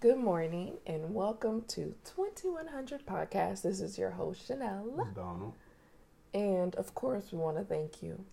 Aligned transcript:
Good 0.00 0.16
morning 0.18 0.78
and 0.86 1.14
welcome 1.14 1.62
to 1.68 1.94
2100 2.04 3.04
Podcast. 3.04 3.62
This 3.62 3.80
is 3.80 3.98
your 3.98 4.10
host, 4.10 4.46
Chanel. 4.46 5.06
Donald. 5.14 5.52
And 6.32 6.74
of 6.76 6.94
course, 6.94 7.32
we 7.32 7.38
want 7.38 7.58
to 7.58 7.64
thank 7.64 8.02
you 8.02 8.24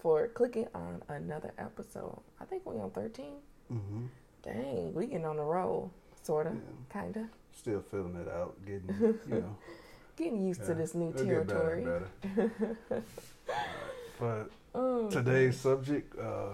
for 0.00 0.28
clicking 0.28 0.68
on 0.74 1.02
another 1.08 1.52
episode. 1.58 2.20
I 2.40 2.44
think 2.44 2.66
we're 2.66 2.82
on 2.82 2.90
13. 2.90 3.26
Mm-hmm. 3.72 4.04
Dang, 4.42 4.94
we 4.94 5.06
getting 5.06 5.24
on 5.24 5.36
the 5.36 5.42
roll, 5.42 5.90
sort 6.22 6.46
of, 6.46 6.54
Yeah. 6.54 6.60
kind 6.90 7.16
of. 7.16 7.24
Still 7.56 7.80
filling 7.80 8.16
it 8.16 8.28
out, 8.28 8.54
getting 8.66 8.88
you 9.28 9.34
know 9.40 9.56
Getting 10.16 10.46
used 10.46 10.64
to 10.66 10.74
this 10.74 10.94
new 10.94 11.10
it'll 11.10 11.24
get 11.24 11.46
better 11.48 11.70
and 11.74 12.12
territory. 12.36 13.02
but 14.18 14.50
Oh, 14.74 15.08
today's 15.10 15.58
subject, 15.58 16.16
uh, 16.18 16.50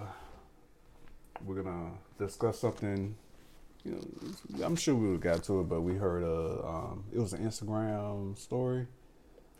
we're 1.44 1.60
gonna 1.62 1.90
discuss 2.18 2.58
something. 2.60 3.16
You 3.84 4.00
know, 4.56 4.64
I'm 4.64 4.76
sure 4.76 4.94
we 4.94 5.10
would 5.10 5.20
got 5.20 5.42
to 5.44 5.60
it, 5.60 5.64
but 5.64 5.82
we 5.82 5.94
heard 5.94 6.22
a 6.22 6.66
um, 6.66 7.04
it 7.12 7.18
was 7.18 7.32
an 7.34 7.44
Instagram 7.46 8.36
story, 8.38 8.86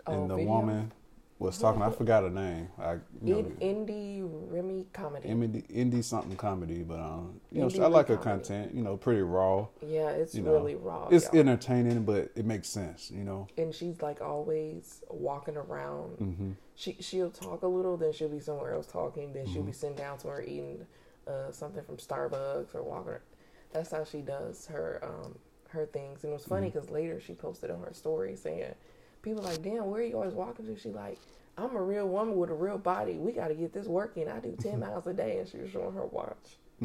oh, 0.07 0.13
and 0.13 0.31
the 0.31 0.37
video? 0.37 0.51
woman 0.51 0.93
was 1.39 1.59
talking. 1.59 1.83
I 1.83 1.91
forgot 1.91 2.23
her 2.23 2.31
name. 2.31 2.69
I 2.79 2.95
you 3.23 3.35
know, 3.35 3.43
indie 3.61 4.27
Remy 4.51 4.87
comedy. 4.95 5.29
indie, 5.29 5.67
indie 5.71 6.03
something 6.03 6.37
comedy, 6.37 6.83
but 6.83 7.01
um, 7.01 7.39
you 7.53 7.61
know, 7.61 7.67
Indie 7.67 7.83
I 7.83 7.87
like 7.89 8.09
her 8.09 8.17
comedy. 8.17 8.45
content. 8.47 8.75
You 8.75 8.83
know, 8.83 8.97
pretty 8.97 9.21
raw. 9.21 9.67
yeah, 9.83 10.09
it's 10.09 10.35
you 10.35 10.43
know, 10.43 10.53
really 10.53 10.75
raw. 10.77 11.09
It's 11.11 11.27
y'all. 11.27 11.41
entertaining, 11.41 12.05
but 12.05 12.31
it 12.35 12.47
makes 12.47 12.69
sense. 12.69 13.11
You 13.11 13.25
know. 13.25 13.47
and 13.59 13.75
she's 13.75 14.01
like 14.01 14.23
always 14.23 15.03
walking 15.11 15.59
around. 15.59 16.17
hmm 16.19 16.51
She 16.77 16.97
she'll 17.01 17.31
talk 17.31 17.61
a 17.63 17.67
little, 17.69 17.99
then 17.99 18.15
she'll 18.15 18.29
be 18.31 18.41
somewhere 18.41 18.73
else 18.73 18.87
talking, 18.87 19.35
then 19.35 19.47
she'll 19.47 19.63
be 19.65 19.73
Mhm. 19.73 19.75
sitting 19.75 19.97
down 19.97 20.19
somewhere 20.19 20.43
eating 20.43 20.87
uh, 21.27 21.51
something 21.51 21.83
from 21.85 21.97
Starbucks 21.99 22.75
or 22.75 22.83
walking. 22.83 23.15
That's 23.75 23.91
how 23.91 24.05
she 24.05 24.19
does 24.23 24.67
her 24.67 25.01
um, 25.03 25.35
her 25.69 25.85
things. 25.85 26.23
And 26.25 26.33
it 26.33 26.35
was 26.35 26.47
funny 26.47 26.71
because 26.71 26.89
later 26.89 27.21
she 27.21 27.35
posted 27.35 27.71
on 27.71 27.81
her 27.81 27.93
story 27.93 28.37
saying, 28.37 28.73
"People 29.21 29.43
like, 29.43 29.61
damn, 29.63 29.91
where 29.91 30.01
are 30.01 30.05
you 30.05 30.15
always 30.15 30.33
walking 30.33 30.65
to?" 30.67 30.77
She 30.81 30.89
like, 30.91 31.19
"I'm 31.59 31.75
a 31.77 31.83
real 31.83 32.09
woman 32.09 32.37
with 32.37 32.51
a 32.51 32.55
real 32.55 32.79
body. 32.79 33.15
We 33.15 33.33
got 33.33 33.49
to 33.49 33.55
get 33.55 33.73
this 33.73 33.87
working. 33.87 34.29
I 34.29 34.39
do 34.39 34.57
10 34.59 34.79
miles 34.87 35.07
a 35.09 35.13
day." 35.13 35.39
And 35.39 35.49
she 35.49 35.59
was 35.59 35.71
showing 35.71 35.93
her 35.95 36.07
watch 36.07 36.57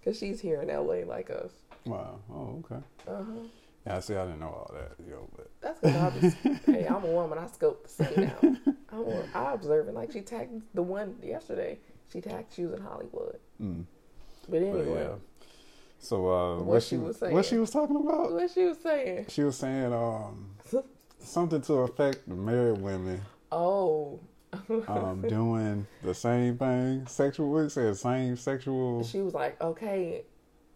because 0.00 0.16
she's 0.18 0.40
here 0.40 0.62
in 0.62 0.70
L.A. 0.70 1.04
like 1.04 1.28
us. 1.30 1.52
Wow. 1.84 2.20
Oh, 2.32 2.62
okay. 2.64 2.82
Uh 3.08 3.16
huh. 3.24 3.46
Yeah, 3.86 4.00
see. 4.00 4.14
I 4.14 4.24
didn't 4.26 4.40
know 4.40 4.48
all 4.48 4.70
that, 4.74 4.92
yo. 5.08 5.28
But 5.36 5.50
That's 5.60 5.80
because 5.80 6.34
I 6.44 6.48
hey, 6.72 6.86
I'm 6.86 7.02
a 7.04 7.08
woman. 7.10 7.38
I 7.38 7.46
scope 7.48 7.82
the 7.84 7.88
scene 8.04 8.24
out. 8.30 8.74
I'm, 8.92 9.00
a- 9.00 9.24
I 9.34 9.52
observe 9.54 9.88
it. 9.88 9.94
Like 9.94 10.12
she 10.12 10.20
tagged 10.20 10.62
the 10.74 10.82
one 10.82 11.16
yesterday. 11.22 11.78
She 12.12 12.20
tagged 12.20 12.52
she 12.54 12.62
was 12.64 12.74
in 12.74 12.82
Hollywood. 12.82 13.38
mm. 13.60 13.84
But 14.48 14.50
but 14.60 14.62
anyway, 14.62 15.00
yeah. 15.02 15.14
So 15.98 16.30
uh, 16.30 16.56
What 16.58 16.66
what, 16.66 16.82
she 16.82 16.96
was 16.96 17.16
saying. 17.18 17.34
what 17.34 17.44
she 17.44 17.56
was 17.58 17.70
talking 17.70 17.96
about? 17.96 18.32
what 18.32 18.50
she 18.50 18.64
was 18.64 18.78
saying? 18.78 19.26
She 19.28 19.42
was 19.42 19.56
saying 19.56 19.92
um 19.92 20.50
something 21.18 21.60
to 21.62 21.72
affect 21.74 22.26
married 22.28 22.78
women 22.80 23.20
Oh, 23.50 24.20
um 24.86 25.22
doing 25.28 25.86
the 26.02 26.14
same 26.14 26.56
thing, 26.56 27.06
sexual. 27.06 27.68
Say? 27.68 27.92
Same 27.94 28.36
sexual. 28.36 29.04
she 29.04 29.20
was 29.20 29.34
like, 29.34 29.60
okay, 29.60 30.22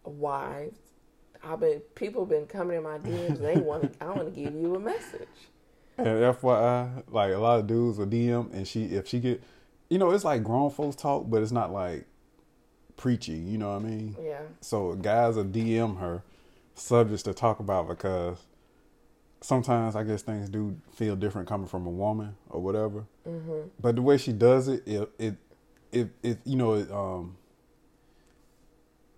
wives. 0.03 0.77
I've 1.43 1.59
been 1.59 1.81
people 1.95 2.25
been 2.25 2.45
coming 2.45 2.77
in 2.77 2.83
my 2.83 2.99
DMs. 2.99 3.39
They 3.39 3.55
want. 3.57 3.93
I 3.99 4.05
want 4.05 4.33
to 4.33 4.41
give 4.41 4.53
you 4.53 4.75
a 4.75 4.79
message. 4.79 5.27
And 5.97 6.07
FYI, 6.07 7.03
like 7.11 7.33
a 7.33 7.37
lot 7.37 7.59
of 7.59 7.67
dudes 7.67 7.97
will 7.97 8.07
DM, 8.07 8.51
and 8.53 8.67
she 8.67 8.85
if 8.85 9.07
she 9.07 9.19
get, 9.19 9.43
you 9.89 9.97
know, 9.97 10.11
it's 10.11 10.23
like 10.23 10.43
grown 10.43 10.69
folks 10.71 10.95
talk, 10.95 11.29
but 11.29 11.41
it's 11.41 11.51
not 11.51 11.71
like 11.73 12.05
preachy. 12.97 13.33
You 13.33 13.57
know 13.57 13.71
what 13.73 13.81
I 13.81 13.85
mean? 13.85 14.15
Yeah, 14.21 14.41
So 14.61 14.93
guys 14.95 15.35
will 15.35 15.45
DM 15.45 15.99
her 15.99 16.23
subjects 16.75 17.23
to 17.23 17.33
talk 17.33 17.59
about 17.59 17.87
because 17.87 18.37
sometimes 19.41 19.95
I 19.95 20.03
guess 20.03 20.21
things 20.21 20.49
do 20.49 20.75
feel 20.93 21.15
different 21.15 21.47
coming 21.47 21.67
from 21.67 21.85
a 21.85 21.89
woman 21.89 22.35
or 22.49 22.61
whatever. 22.61 23.05
hmm 23.25 23.61
But 23.79 23.95
the 23.95 24.01
way 24.01 24.17
she 24.17 24.31
does 24.33 24.67
it, 24.67 24.87
it 24.87 25.09
it 25.19 25.35
it, 25.91 26.09
it 26.23 26.37
you 26.45 26.55
know 26.55 26.73
it 26.73 26.91
um 26.91 27.37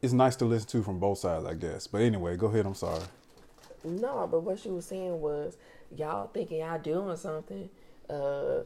it's 0.02 0.14
nice 0.14 0.36
to 0.36 0.46
listen 0.46 0.68
to 0.70 0.84
from 0.84 1.00
both 1.00 1.18
sides, 1.18 1.46
I 1.46 1.54
guess. 1.56 1.88
But 1.88 2.02
anyway, 2.02 2.38
go 2.38 2.48
ahead. 2.48 2.66
I'm 2.66 2.76
sorry. 2.76 3.02
No, 3.84 4.28
but 4.30 4.42
what 4.42 4.60
she 4.60 4.70
was 4.70 4.86
saying 4.86 5.20
was, 5.20 5.58
y'all 5.96 6.28
thinking 6.28 6.60
y'all 6.60 6.80
doing 6.80 7.16
something, 7.18 7.70
uh, 8.10 8.60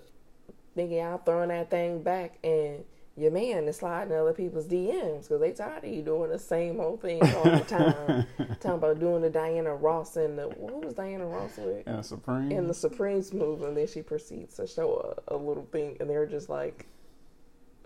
thinking 0.76 0.98
y'all 0.98 1.18
throwing 1.20 1.50
that 1.50 1.70
thing 1.70 2.02
back, 2.02 2.40
and 2.44 2.84
your 3.20 3.32
man 3.32 3.68
is 3.68 3.78
sliding 3.78 4.14
other 4.14 4.34
people's 4.34 4.66
DMs 4.68 5.24
because 5.28 5.42
they 5.42 5.52
tired 5.52 5.84
of 5.84 5.90
you 5.90 6.02
doing 6.02 6.30
the 6.30 6.40
same 6.40 6.80
old 6.80 7.02
thing 7.02 7.22
all 7.22 7.44
the 7.44 7.60
time. 7.68 8.26
Talking 8.60 8.72
about 8.72 9.00
doing 9.00 9.22
the 9.22 9.30
Diana 9.30 9.76
Ross 9.76 10.16
and 10.16 10.38
the 10.38 10.50
who 10.50 10.80
was 10.80 10.94
Diana 10.94 11.26
Ross 11.26 11.58
with? 11.58 11.86
And 11.88 12.06
Supreme. 12.06 12.52
in 12.52 12.68
the 12.68 12.74
Supremes 12.74 13.34
move, 13.34 13.62
and 13.64 13.76
then 13.76 13.88
she 13.88 14.02
proceeds 14.02 14.56
to 14.56 14.66
show 14.68 15.16
a, 15.28 15.36
a 15.36 15.38
little 15.38 15.68
thing, 15.72 15.98
and 16.00 16.10
they're 16.10 16.26
just 16.26 16.50
like 16.50 16.86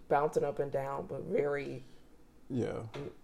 bouncing 0.10 0.44
up 0.44 0.60
and 0.60 0.72
down, 0.72 1.06
but 1.10 1.24
very, 1.24 1.84
yeah. 2.50 2.74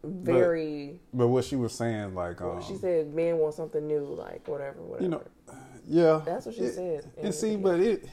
very. 0.03 0.99
But 1.13 1.27
what 1.27 1.43
she 1.45 1.55
was 1.55 1.73
saying, 1.73 2.15
like, 2.15 2.41
um, 2.41 2.61
she 2.63 2.75
said, 2.75 3.13
men 3.13 3.37
want 3.37 3.53
something 3.53 3.85
new, 3.85 4.05
like 4.05 4.47
whatever, 4.47 4.81
whatever. 4.81 5.03
you 5.03 5.09
know, 5.09 5.21
yeah. 5.87 6.21
That's 6.25 6.45
what 6.45 6.55
she 6.55 6.61
It- 6.61 6.73
said. 6.73 7.11
in 7.17 7.25
And 7.25 7.35
see, 7.35 7.55
but 7.55 7.79
it 7.79 8.05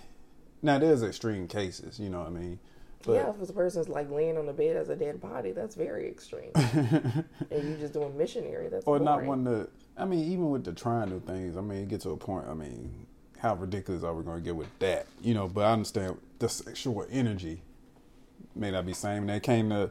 now 0.63 0.79
there's 0.79 1.03
extreme 1.03 1.47
cases. 1.49 1.99
You 2.01 2.11
know 2.11 2.19
what 2.19 2.29
I 2.29 2.31
mean? 2.31 2.59
But, 3.07 3.13
yeah, 3.15 3.31
if 3.41 3.49
a 3.49 3.53
person's 3.53 3.89
like 3.89 4.11
laying 4.11 4.37
on 4.37 4.47
the 4.47 4.53
bed 4.53 4.77
as 4.77 4.89
a 4.89 4.97
dead 4.97 5.21
body, 5.21 5.53
that's 5.53 5.77
very 5.77 6.09
extreme. 6.09 6.51
and 6.55 7.25
you 7.51 7.77
just 7.79 7.93
doing 7.93 8.17
missionary, 8.19 8.69
that's 8.69 8.85
or 8.85 8.99
not 8.99 9.23
one 9.23 9.45
to. 9.45 9.69
I 9.97 10.05
mean, 10.05 10.31
even 10.31 10.51
with 10.51 10.65
the 10.65 10.73
trying 10.73 11.11
new 11.11 11.21
things, 11.21 11.57
I 11.57 11.61
mean, 11.61 11.85
it 11.85 11.89
get 11.89 12.01
to 12.03 12.11
a 12.11 12.17
point. 12.17 12.47
I 12.49 12.55
mean, 12.55 13.07
how 13.39 13.55
ridiculous 13.55 14.03
are 14.03 14.13
we 14.13 14.25
going 14.25 14.39
to 14.39 14.45
get 14.45 14.57
with 14.57 14.77
that? 14.81 15.07
You 15.23 15.35
know, 15.35 15.47
but 15.49 15.65
I 15.65 15.73
understand 15.73 16.19
the 16.39 16.49
sexual 16.49 17.07
energy 17.11 17.63
may 18.55 18.71
not 18.73 18.85
be 18.85 18.93
the 18.93 18.99
same. 18.99 19.23
And 19.23 19.31
they 19.31 19.41
came 19.41 19.71
to, 19.71 19.91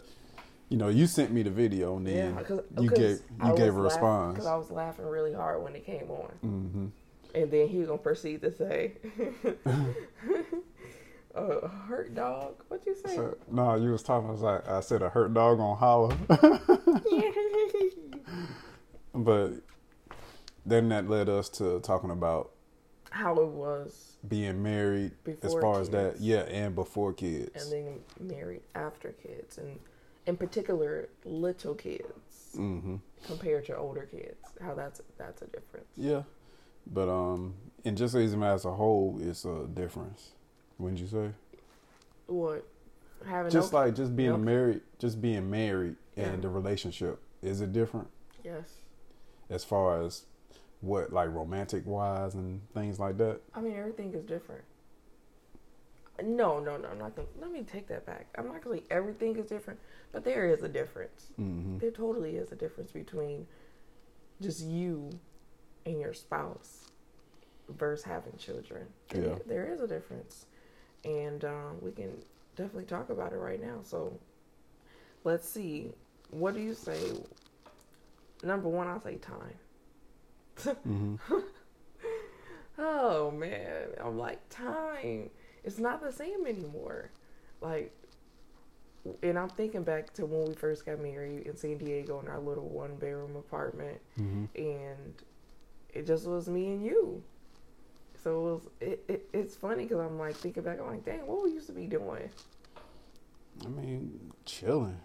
you 0.70 0.78
know, 0.78 0.90
you 0.90 1.08
sent 1.08 1.32
me 1.32 1.42
the 1.44 1.50
video, 1.50 1.96
and 1.98 2.06
then 2.06 2.34
Yeah, 2.34 2.40
because 2.40 2.62
you 2.80 2.90
gave 2.92 3.20
you 3.44 3.56
gave 3.56 3.76
a 3.76 3.82
response. 3.82 4.34
because 4.36 4.48
I 4.48 4.56
was 4.56 4.72
laughing 4.72 5.06
really 5.06 5.34
hard 5.34 5.64
when 5.64 5.76
it 5.76 5.86
came 5.86 6.10
on, 6.12 6.32
hmm 6.42 6.86
and 7.34 7.52
then 7.52 7.68
he 7.68 7.80
was 7.80 7.88
gonna 7.88 7.98
proceed 7.98 8.42
to 8.42 8.52
say, 8.52 8.94
"A 11.36 11.68
hurt 11.68 12.16
dog." 12.16 12.64
What 12.70 12.86
you 12.86 12.96
say? 12.96 13.16
So, 13.16 13.38
no, 13.52 13.76
you 13.76 13.92
was 13.92 14.04
talking. 14.04 14.30
I 14.30 14.32
was 14.32 14.42
like, 14.42 14.68
I 14.68 14.80
said 14.80 15.02
a 15.02 15.10
hurt 15.10 15.34
dog 15.34 15.60
on 15.60 15.78
holler, 15.78 16.16
but 19.14 19.52
then 20.66 20.90
that 20.90 21.10
led 21.10 21.30
us 21.30 21.50
to 21.50 21.80
talking 21.82 22.10
about 22.10 22.52
How 23.12 23.36
it 23.36 23.48
was, 23.48 24.18
being 24.28 24.64
married 24.64 25.12
as 25.44 25.54
far 25.54 25.80
as 25.82 25.90
that, 25.90 26.20
yeah, 26.20 26.42
and 26.42 26.74
before 26.76 27.14
kids. 27.14 27.72
and 27.72 27.72
then 28.20 28.30
married 28.36 28.62
after 28.74 29.12
kids, 29.12 29.58
and 29.58 29.80
in 30.26 30.36
particular, 30.38 31.10
little 31.24 31.76
kids 31.76 32.54
hmm 32.56 32.96
compared 33.28 33.66
to 33.66 33.76
older 33.76 34.04
kids. 34.10 34.38
How 34.62 34.74
that's 34.74 35.02
that's 35.18 35.42
a 35.42 35.48
difference. 35.48 35.88
Yeah, 35.98 36.24
but 36.88 37.10
um, 37.10 37.56
in 37.84 37.96
just 37.96 38.16
Asian 38.16 38.44
as 38.44 38.66
a 38.66 38.72
whole, 38.72 39.18
it's 39.22 39.46
a 39.46 39.68
difference. 39.74 40.32
Wouldn't 40.80 41.00
you 41.00 41.08
say? 41.08 41.30
What 42.28 42.66
having 43.26 43.52
Just 43.52 43.72
no- 43.72 43.80
like 43.80 43.96
just 43.96 44.16
being 44.16 44.30
no- 44.32 44.38
married, 44.38 44.82
just 45.00 45.22
being 45.22 45.50
married, 45.50 45.96
Yeah. 46.16 46.26
and 46.26 46.44
the 46.44 46.50
relationship 46.50 47.20
is 47.42 47.62
it 47.62 47.72
different 47.72 48.08
yes. 48.44 48.82
as 49.50 49.64
far 49.64 50.02
as 50.02 50.26
what 50.82 51.14
like 51.14 51.30
romantic 51.34 51.86
wise 51.86 52.34
and 52.36 52.62
things 52.74 53.00
like 53.00 53.18
that? 53.18 53.42
I 53.54 53.62
mean, 53.62 53.76
everything 53.76 54.14
is 54.14 54.24
different. 54.26 54.64
No, 56.24 56.60
no, 56.60 56.78
no. 56.78 56.88
I'm 56.88 56.98
not 56.98 57.16
gonna. 57.16 57.28
Let 57.40 57.52
me 57.52 57.64
take 57.64 57.88
that 57.88 58.06
back. 58.06 58.28
I'm 58.38 58.48
not 58.48 58.64
gonna 58.64 58.78
say 58.78 58.84
everything 58.90 59.36
is 59.38 59.48
different, 59.48 59.80
but 60.12 60.24
there 60.24 60.48
is 60.48 60.64
a 60.64 60.70
difference. 60.70 61.28
hmm 61.36 61.78
There 61.78 61.92
totally 61.92 62.38
is 62.38 62.52
a 62.52 62.56
difference 62.56 62.92
between 62.92 63.48
just 64.42 64.62
you 64.66 65.10
and 65.86 66.00
your 66.00 66.14
spouse 66.14 66.90
versus 67.70 68.06
having 68.06 68.38
children. 68.38 68.88
There- 69.10 69.24
Yeah. 69.26 69.38
there 69.46 69.68
is 69.68 69.82
a 69.82 69.88
difference, 69.88 70.46
and 71.06 71.46
um, 71.46 71.78
we 71.82 71.92
can 71.92 72.12
definitely 72.56 72.86
talk 72.86 73.10
about 73.10 73.32
it 73.32 73.38
right 73.38 73.62
now. 73.62 73.80
So, 73.84 74.20
let's 75.24 75.48
see. 75.48 75.92
What 76.32 76.56
do 76.56 76.62
you 76.62 76.74
say? 76.74 77.00
Number 78.44 78.68
one, 78.68 78.88
I'll 78.88 79.00
say 79.02 79.16
time. 79.16 80.76
hmm 80.84 81.16
Oh 82.78 83.32
man, 83.32 83.88
I'm 84.04 84.18
like 84.18 84.48
time. 84.50 85.30
It's 85.64 85.80
not 85.80 86.02
the 86.04 86.12
same 86.12 86.46
anymore. 86.46 87.10
Like, 87.62 87.94
and 89.24 89.40
I'm 89.40 89.48
thinking 89.50 89.84
back 89.84 90.14
to 90.16 90.26
when 90.26 90.46
we 90.50 90.54
first 90.56 90.86
got 90.86 91.00
married 91.00 91.48
in 91.48 91.56
San 91.56 91.78
Diego 91.78 92.20
in 92.20 92.28
our 92.28 92.40
little 92.40 92.68
one 92.68 92.96
bedroom 92.96 93.36
apartment, 93.38 94.00
hmm 94.18 94.46
and 94.56 95.14
it 95.94 96.06
just 96.06 96.28
was 96.28 96.50
me 96.50 96.68
and 96.68 96.84
you. 96.86 97.24
So 98.26 98.32
it 98.32 98.42
was. 98.42 98.62
It, 98.82 99.04
it 99.08 99.30
it's 99.34 99.56
funny 99.56 99.84
because 99.84 100.00
I'm 100.00 100.18
like 100.18 100.36
thinking 100.36 100.64
back. 100.64 100.80
I'm 100.80 100.88
like, 100.88 101.06
dang, 101.06 101.28
what 101.28 101.44
we 101.44 101.52
used 101.52 101.68
to 101.68 101.74
be 101.74 101.86
doing. 101.86 102.28
I 103.64 103.68
mean, 103.68 104.20
chilling. 104.46 104.98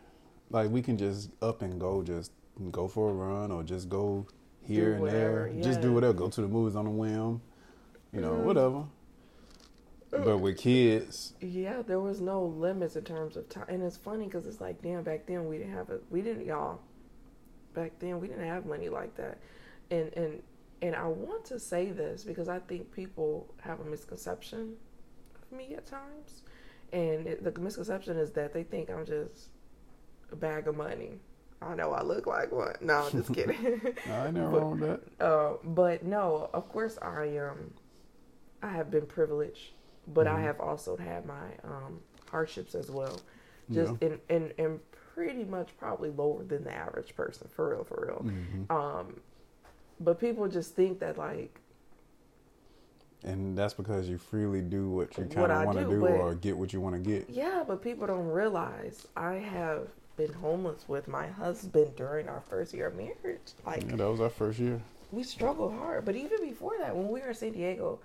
Like 0.49 0.71
we 0.71 0.81
can 0.81 0.97
just 0.97 1.31
up 1.43 1.61
and 1.61 1.79
go, 1.79 2.03
just 2.03 2.33
go 2.71 2.89
for 2.89 3.11
a 3.11 3.13
run, 3.13 3.53
or 3.53 3.63
just 3.63 3.91
go 3.91 4.27
here 4.63 4.95
and 4.95 5.03
whatever, 5.03 5.51
there. 5.53 5.63
Just 5.63 5.83
do 5.83 5.93
whatever. 5.93 6.15
Go 6.15 6.31
to 6.31 6.41
the 6.41 6.49
movies 6.49 6.77
on 6.77 6.87
a 6.87 6.91
whim. 6.91 7.43
You 8.11 8.23
know, 8.23 8.33
Mhm. 8.33 8.45
whatever. 8.45 8.85
But 10.11 10.39
with 10.39 10.57
kids, 10.57 11.35
Yeah, 11.43 11.83
there 11.83 12.01
was 12.01 12.23
no 12.23 12.43
limits 12.43 12.97
in 12.97 13.05
terms 13.05 13.37
of 13.37 13.51
time, 13.51 13.67
and 13.69 13.83
it's 13.83 13.99
funny 13.99 14.25
because 14.25 14.47
it's 14.47 14.63
like, 14.63 14.81
damn, 14.81 15.03
back 15.03 15.27
then 15.27 15.47
we 15.47 15.59
didn't 15.59 15.75
have 15.75 15.91
a, 15.91 16.01
we 16.09 16.23
didn't, 16.23 16.47
y'all. 16.47 16.81
Back 17.75 17.99
then 18.01 18.19
we 18.19 18.29
didn't 18.29 18.47
have 18.47 18.65
money 18.65 18.89
like 18.89 19.15
that, 19.17 19.39
and 19.91 20.11
and 20.15 20.43
and 20.83 20.95
I 20.95 21.07
want 21.07 21.45
to 21.47 21.59
say 21.59 21.91
this 21.91 22.25
because 22.25 22.49
I 22.49 22.59
think 22.59 22.93
people 22.93 23.53
have 23.61 23.81
a 23.81 23.85
misconception 23.85 24.75
of 25.35 25.57
me 25.57 25.75
at 25.75 25.87
times, 25.87 26.43
and 26.93 27.27
it, 27.27 27.43
the 27.45 27.61
misconception 27.61 28.17
is 28.17 28.31
that 28.33 28.53
they 28.53 28.63
think 28.63 28.91
I'm 28.91 29.05
just 29.05 29.49
a 30.33 30.37
bag 30.37 30.69
of 30.69 30.77
money. 30.77 31.19
I 31.63 31.75
know 31.75 31.93
I 31.93 32.03
look 32.03 32.27
like 32.27 32.51
one. 32.53 32.75
No, 32.81 33.05
I'm 33.05 33.11
just 33.13 33.35
kidding. 33.35 33.81
I 34.11 34.31
never 34.31 34.51
But- 34.61 34.67
with 34.71 34.81
that. 34.81 35.25
Uh, 35.25 35.53
but 35.65 36.03
no, 36.05 36.49
of 36.55 36.69
course 36.71 36.99
I 37.03 37.37
um 37.39 37.75
I 38.63 38.69
have 38.71 38.91
been 38.91 39.07
privileged, 39.07 39.73
but 40.09 40.27
I 40.27 40.39
Mhm. 40.39 40.43
have 40.45 40.61
also 40.61 40.97
had 40.97 41.27
my 41.27 41.49
um 41.65 42.01
hardships 42.31 42.75
as 42.75 42.91
well. 42.91 43.21
Just 43.71 43.95
Yeah. 44.01 44.09
in, 44.09 44.21
in 44.31 44.51
in 44.57 44.81
pretty 45.15 45.45
much 45.45 45.77
probably 45.79 46.11
lower 46.11 46.43
than 46.45 46.65
the 46.65 46.73
average 46.73 47.15
person, 47.15 47.49
for 47.49 47.71
real, 47.71 47.85
for 47.85 48.05
real. 48.07 48.23
Mhm. 48.25 48.71
Um 48.71 49.21
but 50.01 50.19
people 50.19 50.49
just 50.49 50.75
think 50.75 50.99
that 51.01 51.19
like 51.19 51.61
And 53.23 53.57
that's 53.57 53.75
because 53.75 54.09
you 54.09 54.17
freely 54.19 54.63
do 54.63 54.89
what 54.91 55.17
you 55.19 55.25
kind 55.25 55.53
of 55.53 55.65
want 55.65 55.79
to 55.79 55.85
do, 55.85 55.91
do 55.91 56.07
or 56.07 56.35
get 56.35 56.57
what 56.57 56.73
you 56.73 56.81
want 56.81 56.95
to 56.97 57.01
get. 57.01 57.29
yeah, 57.29 57.63
but 57.67 57.83
people 57.83 58.07
don't 58.07 58.27
realize 58.29 59.07
I 59.17 59.35
have 59.35 59.89
been 60.17 60.33
homeless 60.33 60.89
with 60.89 61.07
my 61.09 61.27
husband 61.29 61.97
during 61.97 62.29
our 62.29 62.41
first 62.41 62.73
year 62.75 62.89
of 62.89 62.97
marriage. 62.97 63.53
Like 63.67 63.85
Yeah, 63.89 63.97
that 63.97 64.11
was 64.11 64.21
our 64.21 64.31
first 64.31 64.59
year. 64.59 64.81
we 65.13 65.23
struggled 65.23 65.73
hard. 65.75 66.05
But 66.05 66.17
even 66.17 66.41
before 66.41 66.77
that, 66.79 66.97
when 66.97 67.09
we 67.09 67.21
were 67.21 67.29
in 67.29 67.35
San 67.35 67.53
Diego, 67.53 68.01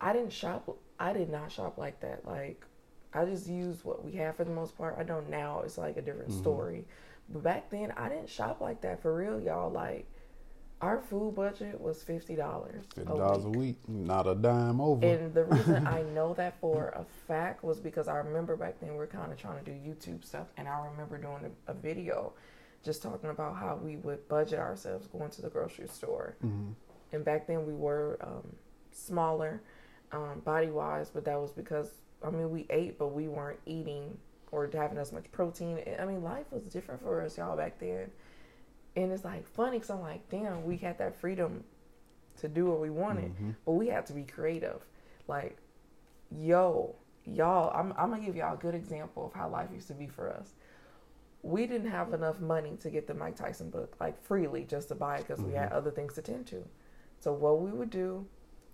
I 0.00 0.12
didn't 0.12 0.32
shop. 0.32 0.76
I 0.98 1.12
did 1.12 1.30
not 1.30 1.50
shop 1.52 1.78
like 1.78 2.00
that. 2.00 2.26
Like, 2.26 2.64
I 3.14 3.24
just 3.24 3.46
used 3.48 3.84
what 3.84 4.04
we 4.04 4.12
had 4.12 4.34
for 4.36 4.44
the 4.44 4.50
most 4.50 4.76
part. 4.76 4.96
I 4.98 5.02
know 5.04 5.20
now 5.28 5.60
it's 5.64 5.78
like 5.78 5.96
a 5.96 6.02
different 6.02 6.30
Mhm. 6.30 6.38
story, 6.38 6.84
but 7.28 7.42
back 7.42 7.70
then 7.70 7.92
I 7.96 8.08
didn't 8.08 8.28
shop 8.28 8.60
like 8.60 8.80
that 8.82 9.00
for 9.00 9.14
real, 9.14 9.40
y'all. 9.40 9.70
Like, 9.70 10.06
our 10.80 11.00
food 11.00 11.34
budget 11.34 11.80
was 11.80 12.02
fifty 12.02 12.36
dollars. 12.36 12.84
Fifty 12.94 13.10
dollars 13.10 13.44
a 13.44 13.48
week, 13.50 13.76
not 13.88 14.26
a 14.26 14.34
dime 14.34 14.80
over. 14.80 15.06
And 15.06 15.32
the 15.32 15.44
reason 15.44 15.86
I 15.86 16.02
know 16.14 16.34
that 16.34 16.60
for 16.60 16.88
a 16.90 17.04
fact 17.26 17.64
was 17.64 17.80
because 17.80 18.08
I 18.08 18.16
remember 18.16 18.56
back 18.56 18.80
then 18.80 18.96
we 18.96 19.02
are 19.04 19.06
kind 19.06 19.32
of 19.32 19.38
trying 19.38 19.64
to 19.64 19.70
do 19.70 19.76
YouTube 19.76 20.24
stuff, 20.24 20.48
and 20.56 20.68
I 20.68 20.86
remember 20.90 21.18
doing 21.18 21.52
a, 21.66 21.70
a 21.72 21.74
video 21.74 22.32
just 22.84 23.02
talking 23.02 23.30
about 23.30 23.56
how 23.56 23.80
we 23.82 23.96
would 23.96 24.28
budget 24.28 24.58
ourselves 24.58 25.06
going 25.08 25.30
to 25.30 25.42
the 25.42 25.48
grocery 25.48 25.88
store. 25.88 26.36
Mhm. 26.44 26.74
And 27.12 27.24
back 27.24 27.46
then 27.46 27.66
we 27.66 27.72
were 27.72 28.18
um, 28.20 28.54
smaller 28.92 29.62
um, 30.12 30.40
body 30.44 30.68
wise, 30.70 31.10
but 31.10 31.24
that 31.24 31.40
was 31.40 31.50
because, 31.50 31.90
I 32.22 32.30
mean, 32.30 32.50
we 32.50 32.66
ate, 32.70 32.98
but 32.98 33.08
we 33.08 33.28
weren't 33.28 33.58
eating 33.66 34.16
or 34.52 34.70
having 34.72 34.98
as 34.98 35.12
much 35.12 35.24
protein. 35.32 35.80
I 35.98 36.04
mean, 36.04 36.22
life 36.22 36.46
was 36.50 36.62
different 36.64 37.02
for 37.02 37.22
us, 37.22 37.38
y'all, 37.38 37.56
back 37.56 37.78
then. 37.80 38.10
And 38.96 39.12
it's 39.12 39.24
like 39.24 39.46
funny 39.46 39.76
because 39.78 39.90
I'm 39.90 40.00
like, 40.00 40.28
damn, 40.30 40.64
we 40.64 40.78
had 40.78 40.98
that 40.98 41.16
freedom 41.20 41.64
to 42.38 42.48
do 42.48 42.66
what 42.66 42.80
we 42.80 42.90
wanted 42.90 43.34
Mhm. 43.38 43.54
but 43.64 43.72
we 43.72 43.88
had 43.88 44.06
to 44.06 44.12
be 44.12 44.24
creative. 44.24 44.84
Like, 45.28 45.56
yo, 46.30 46.94
y'all, 47.24 47.70
I'm, 47.74 47.92
I'm 47.96 48.10
gonna 48.10 48.24
give 48.24 48.36
y'all 48.36 48.54
a 48.54 48.58
good 48.58 48.74
example 48.74 49.26
of 49.26 49.32
how 49.32 49.48
life 49.48 49.70
used 49.72 49.88
to 49.88 49.94
be 49.94 50.06
for 50.06 50.30
us. 50.30 50.54
We 51.42 51.66
didn't 51.66 51.90
have 51.90 52.12
enough 52.12 52.40
money 52.40 52.76
to 52.80 52.90
get 52.90 53.06
the 53.06 53.14
Mike 53.14 53.36
Tyson 53.36 53.70
book 53.70 53.94
like 54.00 54.20
freely 54.22 54.64
just 54.64 54.88
to 54.88 54.94
buy 54.94 55.16
it 55.18 55.26
because 55.28 55.40
we 55.42 55.52
had 55.52 55.72
other 55.72 55.90
things 55.90 56.14
to 56.14 56.22
tend 56.22 56.46
to. 56.48 56.64
So 57.20 57.32
what 57.32 57.60
we 57.60 57.70
would 57.70 57.90
do 57.90 58.26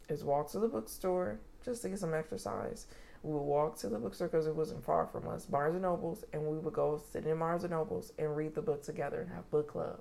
is 0.08 0.24
walk 0.24 0.50
to 0.52 0.58
the 0.58 0.69
bookstore 0.69 1.38
just 1.64 1.82
to 1.82 1.88
get 1.90 1.98
some 1.98 2.14
exercise. 2.14 2.86
We 3.22 3.32
would 3.32 3.42
walk 3.42 3.76
to 3.78 3.88
the 3.88 3.98
bookstore 3.98 4.28
because 4.28 4.46
it 4.46 4.56
wasn't 4.56 4.84
far 4.84 5.06
from 5.06 5.28
us, 5.28 5.44
Barnes 5.46 5.74
and 5.74 5.82
Nobles, 5.82 6.24
and 6.32 6.44
we 6.46 6.58
would 6.58 6.72
go 6.72 6.98
sit 7.12 7.26
in 7.26 7.38
Barnes 7.38 7.62
and 7.62 7.70
Nobles 7.72 8.12
and 8.19 8.36
read 8.36 8.54
the 8.54 8.62
book 8.62 8.82
together 8.82 9.20
and 9.20 9.30
have 9.30 9.48
book 9.50 9.69
club 9.69 10.00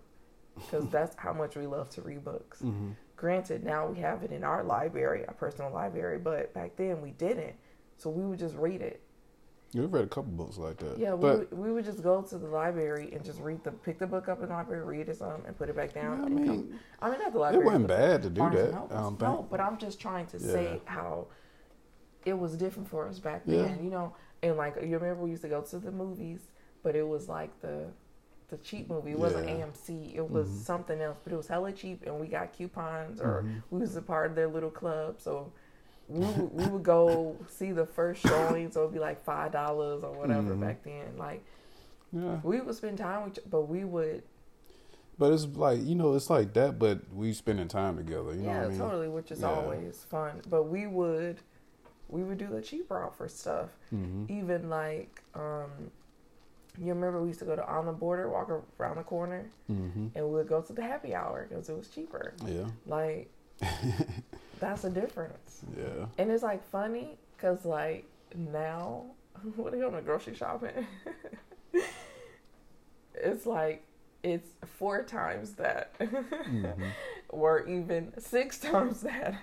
because 0.56 0.88
that's 0.90 1.16
how 1.18 1.34
much 1.34 1.56
we 1.56 1.66
love 1.68 1.90
to 1.92 2.02
read 2.02 2.24
books. 2.24 2.62
Mhm. 2.62 2.96
Granted, 3.16 3.64
now 3.64 3.88
we 3.88 4.00
have 4.00 4.24
it 4.24 4.32
in 4.32 4.44
our 4.44 4.64
library, 4.64 5.26
our 5.28 5.34
personal 5.34 5.72
library, 5.72 6.18
but 6.18 6.54
back 6.54 6.76
then 6.76 7.02
we 7.02 7.12
didn't. 7.12 7.56
So 7.98 8.10
we 8.10 8.26
would 8.26 8.40
just 8.40 8.56
read 8.56 8.82
it. 8.82 9.02
Yeah, 9.74 9.82
we've 9.82 9.94
read 9.94 10.04
a 10.04 10.08
couple 10.08 10.32
books 10.34 10.58
like 10.58 10.78
that. 10.78 10.98
Yeah, 10.98 11.14
we, 11.14 11.30
would, 11.30 11.52
we 11.58 11.72
would 11.72 11.86
just 11.86 12.04
go 12.04 12.22
to 12.22 12.38
the 12.38 12.48
library 12.48 13.14
and 13.14 13.24
just 13.24 13.40
read 13.40 13.64
the 13.64 13.72
pick 13.72 14.00
the 14.00 14.08
book 14.08 14.28
up 14.28 14.42
in 14.42 14.50
the 14.50 14.54
library, 14.54 14.84
read 14.84 15.08
it 15.08 15.16
some, 15.18 15.46
and 15.46 15.58
put 15.58 15.70
it 15.70 15.76
back 15.78 15.94
down. 15.94 16.22
I 16.22 16.26
and 16.26 16.36
mean, 16.36 16.46
come, 16.46 16.80
I 17.02 17.10
mean, 17.10 17.20
not 17.20 17.32
the 17.32 17.40
library. 17.40 17.64
it 17.64 17.66
wasn't 17.66 17.88
bad 17.88 18.24
to 18.24 18.30
do 18.30 18.42
that. 18.50 18.74
I 18.74 18.78
don't 18.78 19.22
no, 19.22 19.36
think. 19.38 19.50
but 19.50 19.62
I'm 19.62 19.78
just 19.78 20.00
trying 20.02 20.26
to 20.28 20.38
Yeah. 20.40 20.52
say 20.52 20.82
how 20.86 21.28
it 22.26 22.34
was 22.38 22.58
different 22.58 22.90
for 22.90 23.08
us 23.08 23.20
back 23.20 23.44
Yeah. 23.46 23.64
then. 23.64 23.84
You 23.84 23.92
know, 23.92 24.14
and 24.44 24.58
like 24.58 24.76
you 24.82 24.98
remember 24.98 25.24
we 25.24 25.30
used 25.30 25.44
to 25.44 25.48
go 25.50 25.62
to 25.62 25.80
the 25.80 25.92
movies, 25.92 26.52
but 26.84 26.96
it 26.96 27.08
was 27.08 27.30
like 27.30 27.58
the 27.62 27.86
the 28.52 28.58
cheap 28.58 28.88
movie. 28.90 29.12
It 29.12 29.18
wasn't 29.20 29.48
Yeah. 29.48 29.66
AMC. 29.66 30.14
It 30.16 30.30
was 30.30 30.48
Mhm. 30.48 30.62
something 30.66 31.02
else, 31.02 31.18
but 31.24 31.34
it 31.34 31.38
was 31.38 31.48
hella 31.48 31.72
cheap, 31.72 32.04
and 32.06 32.20
we 32.20 32.28
got 32.28 32.54
coupons 32.54 33.20
or 33.20 33.44
Mhm. 33.44 33.64
we 33.72 33.80
was 33.80 33.96
a 33.96 34.02
part 34.02 34.30
of 34.30 34.36
their 34.36 34.48
little 34.48 34.70
club. 34.70 35.20
So 35.20 35.52
we 36.10 36.20
would, 36.26 36.54
we 36.54 36.66
would 36.68 36.84
go 36.84 37.36
see 37.50 37.72
the 37.72 37.86
first 37.86 38.22
showing, 38.22 38.70
so 38.72 38.82
it'd 38.82 38.94
be 38.94 39.00
like 39.00 39.24
five 39.24 39.52
dollars 39.52 40.04
or 40.04 40.12
whatever 40.12 40.54
Mhm. 40.54 40.60
back 40.62 40.84
then. 40.84 41.18
Like 41.18 41.44
Yeah, 42.12 42.40
we 42.44 42.60
would 42.62 42.76
spend 42.76 42.98
time 42.98 43.24
with, 43.24 43.40
but 43.50 43.64
we 43.64 43.86
would 43.86 44.24
but 45.18 45.32
it's 45.34 45.46
like 45.46 45.82
you 45.84 45.96
know, 45.96 46.16
it's 46.16 46.30
like 46.30 46.54
that. 46.54 46.78
But 46.80 47.00
we 47.14 47.32
spending 47.34 47.68
time 47.68 47.96
together. 47.98 48.34
You 48.34 48.42
know 48.42 48.48
yeah, 48.48 48.58
what 48.60 48.66
I 48.66 48.70
mean? 48.70 48.78
totally, 48.80 49.08
which 49.08 49.32
is 49.32 49.42
Yeah. 49.42 49.50
always 49.50 50.04
fun. 50.10 50.42
But 50.50 50.64
we 50.64 50.88
would 50.88 51.40
we 52.10 52.24
would 52.24 52.38
do 52.38 52.48
the 52.48 52.62
cheap 52.62 52.92
route 52.92 53.16
for 53.16 53.30
stuff. 53.30 53.70
hmm 53.92 54.26
Even 54.28 54.70
like 54.70 55.22
um, 55.36 55.70
you 56.80 56.94
remember 56.94 57.22
we 57.22 57.28
used 57.30 57.40
to 57.40 57.46
go 57.46 57.56
to 57.56 57.68
on 57.68 57.86
the 57.86 57.92
border, 57.92 58.30
walk 58.30 58.50
around 58.80 58.98
the 58.98 59.04
corner, 59.04 59.46
hmm 59.68 60.08
and 60.16 60.26
we 60.26 60.32
would 60.32 60.48
go 60.48 60.62
to 60.62 60.74
the 60.74 60.82
happy 60.82 61.14
hour 61.14 61.46
because 61.50 61.70
it 61.70 61.78
was 61.78 61.88
cheaper. 61.90 62.34
Yeah, 62.46 62.66
Like 62.86 63.30
that's 64.60 64.84
the 64.84 64.90
difference. 64.90 65.64
yeah. 65.78 66.06
And 66.18 66.32
it's 66.32 66.44
like 66.44 66.64
funny 66.70 67.18
because 67.36 67.66
like 67.66 68.06
now, 68.36 69.06
what 69.56 69.74
are 69.74 69.78
you 69.78 69.86
on 69.86 69.94
the 69.94 70.02
grocery 70.02 70.36
shopping? 70.36 70.88
it's 73.16 73.46
like 73.46 73.84
it's 74.24 74.50
four 74.78 75.04
times 75.04 75.54
that, 75.54 75.98
Mhm. 76.00 76.92
or 77.30 77.68
even 77.68 78.14
six 78.20 78.60
times 78.60 79.02
that. 79.02 79.36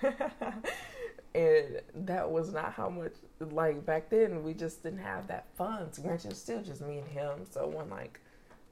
and 1.34 1.80
that 1.94 2.30
was 2.30 2.52
not 2.52 2.72
how 2.72 2.88
much. 2.88 3.12
Like 3.40 3.86
back 3.86 4.10
then, 4.10 4.42
we 4.42 4.54
just 4.54 4.82
didn't 4.82 4.98
have 5.00 5.28
that 5.28 5.46
funds. 5.56 5.98
Granted, 5.98 6.32
it's 6.32 6.40
still 6.40 6.62
just 6.62 6.80
me 6.80 6.98
and 6.98 7.08
him. 7.08 7.44
So 7.50 7.66
when 7.68 7.88
like 7.90 8.20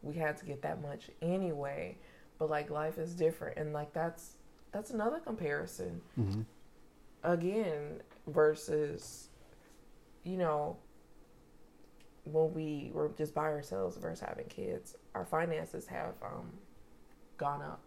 we 0.03 0.15
had 0.15 0.37
to 0.39 0.45
get 0.45 0.63
that 0.63 0.83
much 0.83 1.11
anyway, 1.23 1.97
but 2.39 2.51
like 2.51 2.71
life 2.71 2.99
is 2.99 3.15
different, 3.15 3.59
and 3.59 3.73
like 3.73 3.93
that's 3.93 4.33
that's 4.73 4.91
another 4.91 5.21
comparison 5.21 6.01
hmm 6.15 6.43
again 7.23 8.01
versus 8.29 9.29
you 10.23 10.37
know 10.37 10.77
when 12.25 12.53
we 12.55 12.91
were 12.93 13.11
just 13.17 13.35
by 13.35 13.43
ourselves 13.45 13.97
versus 13.97 14.21
having 14.21 14.45
kids 14.47 14.97
our 15.15 15.25
finances 15.25 15.87
have 15.87 16.15
um 16.23 16.51
gone 17.39 17.63
up 17.63 17.81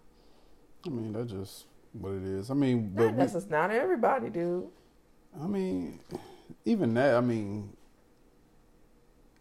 I 0.86 0.90
mean, 0.90 1.12
that's 1.14 1.32
just 1.32 1.66
what 1.94 2.14
it 2.14 2.24
is. 2.24 2.50
I 2.50 2.54
mean, 2.54 2.92
but 2.96 3.16
not, 3.16 3.34
we, 3.34 3.42
not 3.50 3.72
everybody 3.72 4.30
dude. 4.30 4.68
I 5.42 5.48
mean, 5.48 6.00
even 6.66 6.94
that. 6.96 7.16
I 7.16 7.22
mean, 7.22 7.74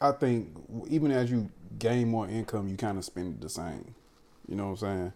I 0.01 0.13
think 0.13 0.49
even 0.89 1.11
as 1.11 1.31
you 1.31 1.51
gain 1.79 2.09
more 2.09 2.29
income, 2.29 2.69
you 2.69 2.77
kind 2.77 2.99
of 2.99 3.05
spend 3.05 3.35
it 3.35 3.41
the 3.41 3.49
same. 3.49 3.95
You 4.49 4.57
know 4.57 4.65
what 4.71 4.83
I'm 4.83 4.99
saying? 4.99 5.13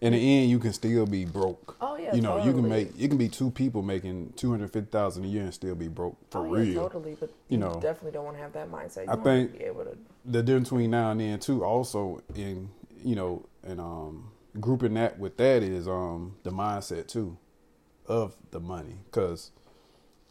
In 0.00 0.12
the 0.14 0.18
end, 0.18 0.50
you 0.50 0.58
can 0.58 0.72
still 0.72 1.06
be 1.06 1.24
broke. 1.24 1.76
oh 1.80 1.96
yeah 1.96 2.12
you 2.12 2.20
know, 2.20 2.44
you 2.44 2.52
can 2.52 2.68
make 2.68 2.88
it 2.98 3.06
can 3.08 3.16
be 3.18 3.28
two 3.28 3.50
people 3.52 3.82
making 3.82 4.32
two 4.34 4.50
hundred 4.50 4.72
fifty 4.72 4.90
thousand 4.90 5.24
a 5.24 5.28
year 5.28 5.42
and 5.42 5.54
still 5.54 5.76
be 5.76 5.86
broke 5.86 6.16
for 6.30 6.40
oh, 6.40 6.50
real. 6.50 6.64
yeah, 6.64 6.74
totally 6.74 7.16
but 7.20 7.28
You 7.48 7.56
you, 7.56 7.58
know, 7.58 7.74
definitely 7.74 8.10
don't 8.10 8.24
want 8.24 8.36
to 8.36 8.42
have 8.42 8.52
that 8.54 8.68
mindset 8.70 9.06
you 9.06 9.12
I 9.12 9.16
think- 9.16 9.52
to 9.52 9.58
be 9.58 9.64
able 9.64 9.84
to 9.84 9.96
the 10.24 10.42
difference 10.42 10.70
between 10.70 10.90
now 10.90 11.12
and 11.12 11.20
then 11.20 11.38
too 11.38 11.64
also 11.64 12.20
in 12.34 12.70
you 13.04 13.14
know 13.14 13.44
and 13.62 13.80
um 13.80 14.32
grouping 14.60 14.94
that 14.94 15.18
with 15.20 15.36
that 15.36 15.62
is 15.62 15.86
um 15.86 16.34
the 16.42 16.50
mindset 16.50 17.06
too 17.06 17.36
of 18.06 18.34
the 18.50 18.58
money 18.58 18.96
because 19.04 19.52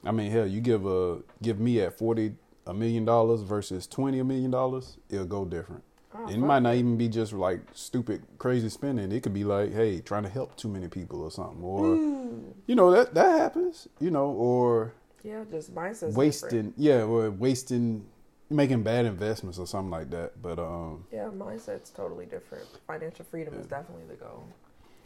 i 0.05 0.11
mean 0.11 0.31
hell 0.31 0.47
you 0.47 0.61
give 0.61 0.85
a 0.85 1.19
give 1.41 1.59
me 1.59 1.79
at 1.81 1.97
40 1.97 2.33
a 2.67 2.73
million 2.73 3.05
dollars 3.05 3.41
versus 3.41 3.87
20 3.87 4.19
a 4.19 4.23
million 4.23 4.51
dollars 4.51 4.97
it'll 5.09 5.25
go 5.25 5.45
different. 5.45 5.83
Oh, 6.13 6.27
it 6.27 6.37
might 6.37 6.59
not 6.59 6.75
even 6.75 6.97
be 6.97 7.07
just 7.07 7.31
like 7.31 7.61
stupid 7.73 8.23
crazy 8.37 8.67
spending. 8.67 9.11
It 9.13 9.23
could 9.23 9.33
be 9.33 9.45
like 9.45 9.73
hey 9.73 10.01
trying 10.01 10.23
to 10.23 10.29
help 10.29 10.57
too 10.57 10.67
many 10.67 10.87
people 10.87 11.21
or 11.21 11.31
something 11.31 11.63
or 11.63 11.85
Ooh. 11.85 12.53
you 12.67 12.75
know 12.75 12.91
that 12.91 13.13
that 13.13 13.39
happens 13.39 13.87
you 13.99 14.11
know 14.11 14.27
or 14.27 14.93
yeah 15.23 15.43
just 15.49 15.73
mindset 15.73 16.13
wasting 16.13 16.73
yeah 16.75 17.03
or 17.03 17.31
wasting 17.31 18.05
making 18.49 18.83
bad 18.83 19.05
investments 19.05 19.57
or 19.57 19.65
something 19.65 19.91
like 19.91 20.09
that. 20.11 20.41
But 20.41 20.59
um 20.59 21.05
yeah 21.11 21.29
mindset's 21.35 21.89
totally 21.89 22.25
different. 22.25 22.65
Financial 22.85 23.25
freedom 23.25 23.53
is 23.55 23.65
definitely 23.65 24.05
the 24.09 24.15
goal. 24.15 24.45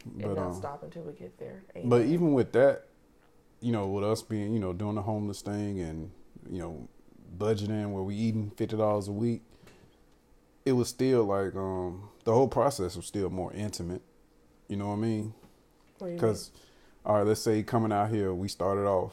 And 0.04 0.22
But, 0.22 0.34
not 0.36 0.46
um, 0.48 0.54
stop 0.54 0.82
until 0.82 1.02
we 1.02 1.12
get 1.14 1.36
there. 1.38 1.62
But 1.84 2.02
even 2.02 2.32
with 2.32 2.52
that, 2.52 2.84
you 3.60 3.72
know, 3.72 3.86
with 3.86 4.04
us 4.04 4.22
being, 4.22 4.52
you 4.52 4.60
know, 4.60 4.72
doing 4.72 4.94
the 4.96 5.02
homeless 5.02 5.40
thing 5.42 5.80
and, 5.80 6.10
you 6.50 6.58
know, 6.58 6.88
budgeting 7.36 7.90
where 7.92 8.02
we 8.02 8.14
eating 8.14 8.50
fifty 8.56 8.76
dollars 8.76 9.08
a 9.08 9.12
week, 9.12 9.42
it 10.64 10.72
was 10.72 10.88
still 10.88 11.24
like 11.24 11.54
um 11.56 12.08
the 12.24 12.32
whole 12.32 12.48
process 12.48 12.96
was 12.96 13.06
still 13.06 13.30
more 13.30 13.52
intimate. 13.52 14.02
You 14.68 14.76
know 14.76 14.88
what 14.88 14.94
I 14.94 14.98
mean? 14.98 15.34
What 15.98 16.06
do 16.08 16.12
you 16.12 16.18
Because, 16.18 16.50
all 17.04 17.16
right, 17.18 17.26
let's 17.26 17.40
say 17.40 17.62
coming 17.62 17.92
out 17.92 18.10
here, 18.10 18.34
we 18.34 18.48
started 18.48 18.86
off. 18.86 19.12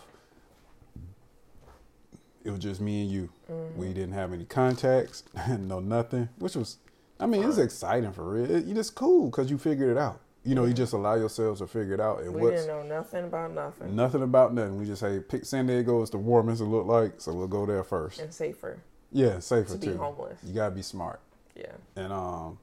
It 2.44 2.50
was 2.52 2.60
just 2.60 2.82
me 2.82 3.04
and 3.04 3.12
you. 3.12 3.30
Mhm. 3.50 3.76
We 3.78 3.88
didn't 3.94 4.14
have 4.14 4.34
any 4.34 4.46
contacts, 4.46 5.24
no 5.60 5.80
nothing, 5.80 6.28
which 6.40 6.56
was, 6.56 6.78
I 7.20 7.26
mean, 7.26 7.44
it's 7.44 7.58
exciting 7.58 8.12
for 8.12 8.32
real. 8.34 8.52
It, 8.52 8.78
it's 8.78 8.90
cool 8.90 9.28
because 9.30 9.50
you 9.50 9.58
figured 9.58 9.90
it 9.92 9.98
out. 9.98 10.20
You 10.46 10.56
know, 10.56 10.66
you 10.66 10.74
just 10.74 10.92
allow 10.94 11.16
yourselves 11.16 11.62
to 11.62 11.68
figure 11.68 11.94
it 11.94 12.02
out. 12.02 12.22
And 12.22 12.34
we 12.34 12.52
didn't 12.52 12.68
know 12.68 12.84
nothing 12.84 13.26
about 13.26 13.54
nothing. 13.54 13.96
nothing 13.96 14.24
about 14.24 14.54
nothing. 14.54 14.78
We 14.78 14.86
just 14.86 15.00
say 15.00 15.20
pick 15.20 15.46
San 15.46 15.68
Diego 15.68 16.02
is 16.02 16.10
the 16.10 16.18
warmest 16.18 16.62
it 16.62 16.66
look 16.66 16.86
like, 16.86 17.22
so 17.22 17.34
we'll 17.34 17.48
go 17.48 17.66
there 17.66 17.84
first. 17.84 18.20
and 18.20 18.34
safer 18.34 18.80
Yeah, 19.12 19.40
safer 19.40 19.74
to 19.74 19.78
be 19.78 19.94
homeless. 19.94 20.40
You 20.44 20.54
gotta 20.54 20.76
be 20.76 20.82
smart. 20.82 21.22
Yeah. 21.56 21.72
And 21.96 22.12
um, 22.12 22.60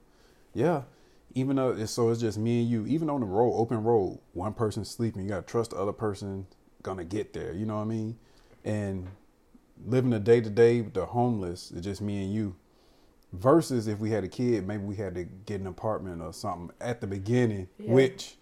yeah, 0.52 0.82
even 1.34 1.56
though 1.56 1.70
it's, 1.70 1.92
so 1.92 2.10
it's 2.10 2.20
just 2.20 2.36
me 2.36 2.60
and 2.60 2.70
you. 2.70 2.86
Even 2.86 3.08
on 3.08 3.20
the 3.20 3.26
road, 3.26 3.54
open 3.54 3.82
road, 3.82 4.18
one 4.34 4.52
person 4.52 4.84
sleeping, 4.84 5.22
you 5.22 5.28
gotta 5.28 5.46
trust 5.46 5.70
the 5.70 5.76
other 5.76 5.92
person 5.92 6.46
gonna 6.82 7.04
get 7.04 7.32
there. 7.32 7.52
You 7.54 7.64
know 7.64 7.76
what 7.76 7.82
I 7.82 7.86
mean? 7.86 8.18
And 8.64 9.08
living 9.86 10.10
the 10.10 10.20
day 10.20 10.40
to 10.40 10.50
day 10.50 10.82
with 10.82 10.94
the 10.94 11.06
homeless, 11.06 11.70
it's 11.74 11.84
just 11.84 12.02
me 12.02 12.24
and 12.24 12.34
you. 12.34 12.56
Versus 13.32 13.86
if 13.86 14.00
we 14.00 14.10
had 14.10 14.24
a 14.24 14.28
kid, 14.28 14.66
maybe 14.66 14.82
we 14.82 14.96
had 14.96 15.14
to 15.14 15.24
get 15.24 15.60
an 15.60 15.68
apartment 15.68 16.20
or 16.20 16.32
something 16.32 16.74
at 16.80 17.00
the 17.00 17.06
beginning, 17.06 17.68
Yeah. 17.78 17.92
which 17.92 18.36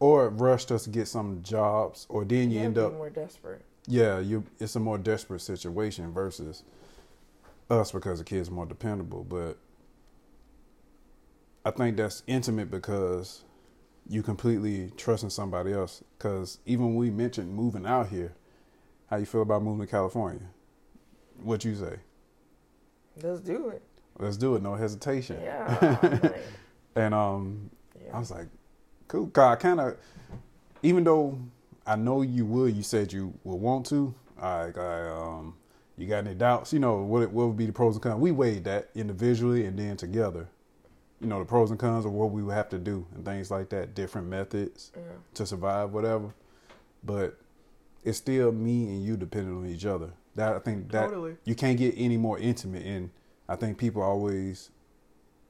or 0.00 0.26
it 0.26 0.30
rushed 0.30 0.70
us 0.72 0.84
to 0.84 0.90
get 0.90 1.08
some 1.08 1.42
jobs, 1.42 2.06
or 2.08 2.24
then 2.24 2.50
you 2.50 2.60
end 2.60 2.78
up 2.78 2.94
more 2.94 3.10
desperate. 3.10 3.62
yeah, 3.86 4.18
you 4.18 4.44
it's 4.60 4.76
a 4.76 4.80
more 4.80 4.96
desperate 4.96 5.40
situation 5.40 6.12
versus 6.12 6.62
us 7.68 7.92
because 7.92 8.18
the 8.20 8.24
kid's 8.24 8.50
more 8.50 8.64
dependable. 8.64 9.24
But 9.24 9.58
I 11.64 11.70
think 11.70 11.96
that's 11.98 12.22
intimate 12.26 12.70
because 12.70 13.44
you 14.08 14.22
completely 14.22 14.90
trusting 14.96 15.30
somebody 15.30 15.72
else. 15.72 16.02
Because 16.16 16.60
even 16.64 16.86
when 16.86 16.94
we 16.96 17.10
mentioned 17.10 17.52
moving 17.54 17.84
out 17.84 18.08
here, 18.08 18.32
how 19.10 19.16
you 19.18 19.26
feel 19.26 19.42
about 19.42 19.62
moving 19.62 19.84
to 19.86 19.90
California? 19.90 20.46
What 21.42 21.64
you 21.64 21.74
say? 21.74 21.96
Let's 23.22 23.40
do 23.40 23.68
it. 23.68 23.82
Let's 24.18 24.36
do 24.36 24.56
it, 24.56 24.62
no 24.62 24.74
hesitation. 24.74 25.40
Yeah. 25.42 25.98
Like, 26.02 26.34
And 26.96 27.14
um, 27.14 27.70
yeah. 28.04 28.16
I 28.16 28.18
was 28.18 28.32
like, 28.32 28.48
cool. 29.06 29.28
Cause 29.28 29.52
I 29.52 29.56
kind 29.56 29.78
of, 29.78 29.96
even 30.82 31.04
though 31.04 31.38
I 31.86 31.94
know 31.94 32.22
you 32.22 32.44
would, 32.44 32.74
you 32.74 32.82
said 32.82 33.12
you 33.12 33.32
would 33.44 33.56
want 33.56 33.86
to. 33.86 34.12
I, 34.40 34.70
I 34.76 35.08
um, 35.08 35.54
you 35.96 36.06
got 36.06 36.26
any 36.26 36.34
doubts? 36.34 36.72
You 36.72 36.80
know, 36.80 36.96
what 36.96 37.30
what 37.30 37.46
would 37.46 37.56
be 37.56 37.66
the 37.66 37.72
pros 37.72 37.94
and 37.94 38.02
cons? 38.02 38.20
We 38.20 38.32
weighed 38.32 38.64
that 38.64 38.90
individually 38.94 39.64
and 39.64 39.78
then 39.78 39.96
together. 39.96 40.48
You 41.20 41.26
know, 41.26 41.38
the 41.38 41.44
pros 41.44 41.70
and 41.70 41.78
cons 41.78 42.04
of 42.04 42.12
what 42.12 42.30
we 42.30 42.42
would 42.42 42.54
have 42.54 42.68
to 42.70 42.78
do 42.78 43.06
and 43.14 43.24
things 43.24 43.50
like 43.50 43.68
that, 43.70 43.94
different 43.94 44.28
methods 44.28 44.92
yeah. 44.96 45.02
to 45.34 45.46
survive, 45.46 45.92
whatever. 45.92 46.32
But 47.02 47.38
it's 48.04 48.18
still 48.18 48.52
me 48.52 48.84
and 48.84 49.04
you 49.04 49.16
depending 49.16 49.56
on 49.56 49.66
each 49.66 49.86
other. 49.86 50.10
That 50.36 50.54
I 50.54 50.58
think 50.60 50.90
that 50.92 51.08
Totally. 51.08 51.36
you 51.44 51.54
can't 51.54 51.76
get 51.76 51.94
any 51.96 52.16
more 52.16 52.38
intimate. 52.38 52.84
And 52.84 53.10
I 53.48 53.56
think 53.56 53.78
people 53.78 54.02
always 54.02 54.70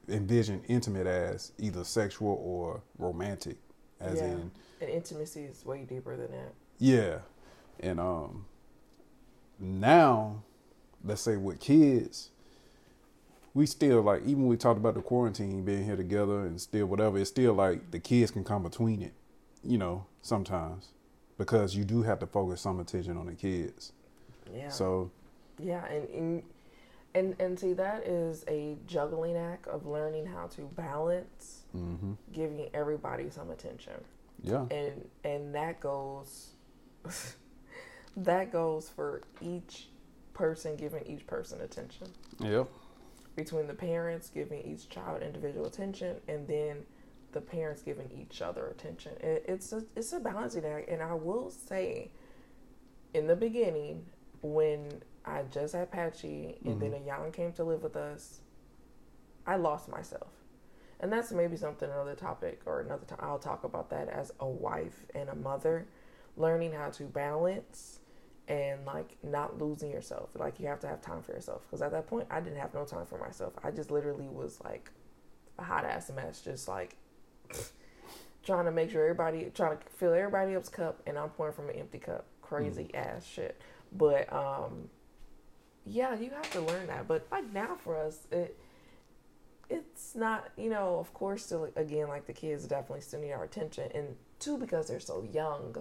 envision 0.08 0.62
intimate 0.68 1.06
as 1.06 1.52
either 1.58 1.84
sexual 1.84 2.40
or 2.42 2.82
romantic, 2.98 3.58
as 4.00 4.20
Yeah. 4.20 4.26
in 4.28 4.50
And 4.80 4.90
intimacy 4.90 5.42
is 5.44 5.64
way 5.66 5.84
deeper 5.84 6.16
than 6.16 6.30
that. 6.30 6.52
yeah. 6.78 7.18
And 7.80 8.00
um, 8.00 8.46
now, 9.58 10.42
let's 11.04 11.20
say 11.22 11.36
with 11.36 11.60
kids, 11.60 12.30
we 13.54 13.66
still 13.66 14.02
like 14.02 14.22
even 14.22 14.40
when 14.42 14.48
we 14.48 14.56
talked 14.56 14.78
about 14.78 14.94
the 14.94 15.02
quarantine 15.02 15.64
being 15.64 15.84
here 15.84 15.96
together 15.96 16.40
and 16.40 16.60
still 16.60 16.86
whatever. 16.86 17.18
It's 17.18 17.30
still 17.30 17.54
like 17.54 17.90
the 17.90 17.98
kids 17.98 18.30
can 18.30 18.44
come 18.44 18.62
between 18.62 19.02
it, 19.02 19.14
you 19.64 19.78
know, 19.78 20.06
sometimes 20.22 20.88
because 21.38 21.74
you 21.76 21.84
do 21.84 22.02
have 22.02 22.18
to 22.20 22.26
focus 22.26 22.60
some 22.60 22.78
attention 22.80 23.16
on 23.16 23.26
the 23.26 23.32
kids. 23.34 23.92
Yeah. 24.54 24.68
So 24.70 25.10
Yeah, 25.58 25.84
and, 25.86 26.08
and 26.10 26.42
and 27.14 27.34
and 27.40 27.58
see 27.58 27.72
that 27.74 28.06
is 28.06 28.44
a 28.48 28.76
juggling 28.86 29.36
act 29.36 29.66
of 29.68 29.86
learning 29.86 30.26
how 30.26 30.46
to 30.48 30.62
balance 30.76 31.62
hmm 31.72 32.12
giving 32.32 32.68
everybody 32.74 33.30
some 33.30 33.50
attention. 33.50 33.94
yeah, 34.42 34.66
And 34.70 35.08
and 35.24 35.54
that 35.54 35.80
goes 35.80 36.50
that 38.16 38.52
goes 38.52 38.88
for 38.88 39.22
each 39.40 39.88
person 40.34 40.76
giving 40.76 41.04
each 41.06 41.26
person 41.26 41.60
attention. 41.60 42.06
yep, 42.40 42.68
Between 43.36 43.66
the 43.66 43.74
parents 43.74 44.30
giving 44.30 44.62
each 44.62 44.88
child 44.88 45.22
individual 45.22 45.66
attention 45.66 46.16
and 46.28 46.46
then 46.46 46.84
the 47.32 47.40
parents 47.40 47.82
giving 47.82 48.10
each 48.12 48.40
other 48.40 48.66
attention. 48.68 49.12
It, 49.20 49.44
it's 49.48 49.72
a, 49.72 49.82
it's 49.96 50.12
a 50.12 50.20
balancing 50.20 50.64
act 50.64 50.88
and 50.88 51.02
I 51.02 51.14
will 51.14 51.50
say 51.50 52.10
in 53.14 53.26
the 53.26 53.36
beginning 53.36 54.06
when 54.42 55.02
I 55.28 55.44
just 55.50 55.74
had 55.74 55.84
Apache 55.84 56.58
and 56.64 56.80
then 56.80 56.94
a 56.94 57.06
young 57.06 57.30
came 57.32 57.52
to 57.52 57.64
live 57.64 57.82
with 57.82 57.96
us, 57.96 58.40
I 59.46 59.56
lost 59.56 59.88
myself. 59.88 60.28
And 61.00 61.12
that's 61.12 61.30
maybe 61.32 61.56
something 61.56 61.88
another 61.88 62.14
topic 62.14 62.60
or 62.66 62.80
another 62.80 63.04
time 63.06 63.18
I'll 63.22 63.38
talk 63.38 63.64
about 63.64 63.90
that 63.90 64.08
as 64.08 64.32
a 64.40 64.46
wife 64.46 65.06
and 65.14 65.28
a 65.28 65.34
mother, 65.34 65.86
learning 66.36 66.72
how 66.72 66.90
to 66.90 67.04
balance 67.04 68.00
and 68.48 68.84
like 68.84 69.16
not 69.22 69.60
losing 69.60 69.90
yourself. 69.90 70.30
Like 70.34 70.58
you 70.58 70.66
have 70.66 70.80
to 70.80 70.88
have 70.88 71.00
time 71.00 71.22
for 71.22 71.32
yourself 71.32 71.62
because 71.66 71.82
at 71.82 71.92
that 71.92 72.06
point 72.06 72.26
I 72.30 72.40
didn't 72.40 72.58
have 72.58 72.74
no 72.74 72.84
time 72.84 73.06
for 73.06 73.18
myself. 73.18 73.52
I 73.62 73.70
just 73.70 73.90
literally 73.90 74.28
was 74.28 74.60
like 74.64 74.90
a 75.58 75.62
hot 75.62 75.84
ass 75.84 76.10
mess, 76.14 76.40
just 76.40 76.66
like 76.66 76.96
trying 78.42 78.64
to 78.64 78.72
make 78.72 78.90
sure 78.90 79.02
everybody 79.02 79.50
trying 79.54 79.78
to 79.78 79.84
fill 79.96 80.14
everybody 80.14 80.54
else's 80.54 80.70
cup 80.70 81.02
and 81.06 81.18
I'm 81.18 81.28
pouring 81.30 81.52
from 81.52 81.68
an 81.68 81.76
empty 81.76 81.98
cup. 81.98 82.24
Crazy 82.42 82.90
ass 82.94 83.24
shit. 83.24 83.60
But 83.92 84.32
um 84.32 84.88
yeah, 85.88 86.14
you 86.14 86.30
have 86.30 86.50
to 86.52 86.60
learn 86.60 86.86
that. 86.88 87.06
But 87.08 87.26
like 87.30 87.52
now 87.52 87.76
for 87.82 87.96
us, 87.96 88.26
it 88.30 88.56
it's 89.70 90.14
not 90.14 90.48
you 90.56 90.70
know 90.70 90.98
of 90.98 91.12
course 91.12 91.44
still 91.44 91.68
again 91.76 92.08
like 92.08 92.26
the 92.26 92.32
kids 92.32 92.64
definitely 92.66 93.02
still 93.02 93.20
need 93.20 93.32
our 93.32 93.44
attention 93.44 93.90
and 93.94 94.16
two 94.38 94.56
because 94.56 94.88
they're 94.88 95.00
so 95.00 95.26
young. 95.32 95.76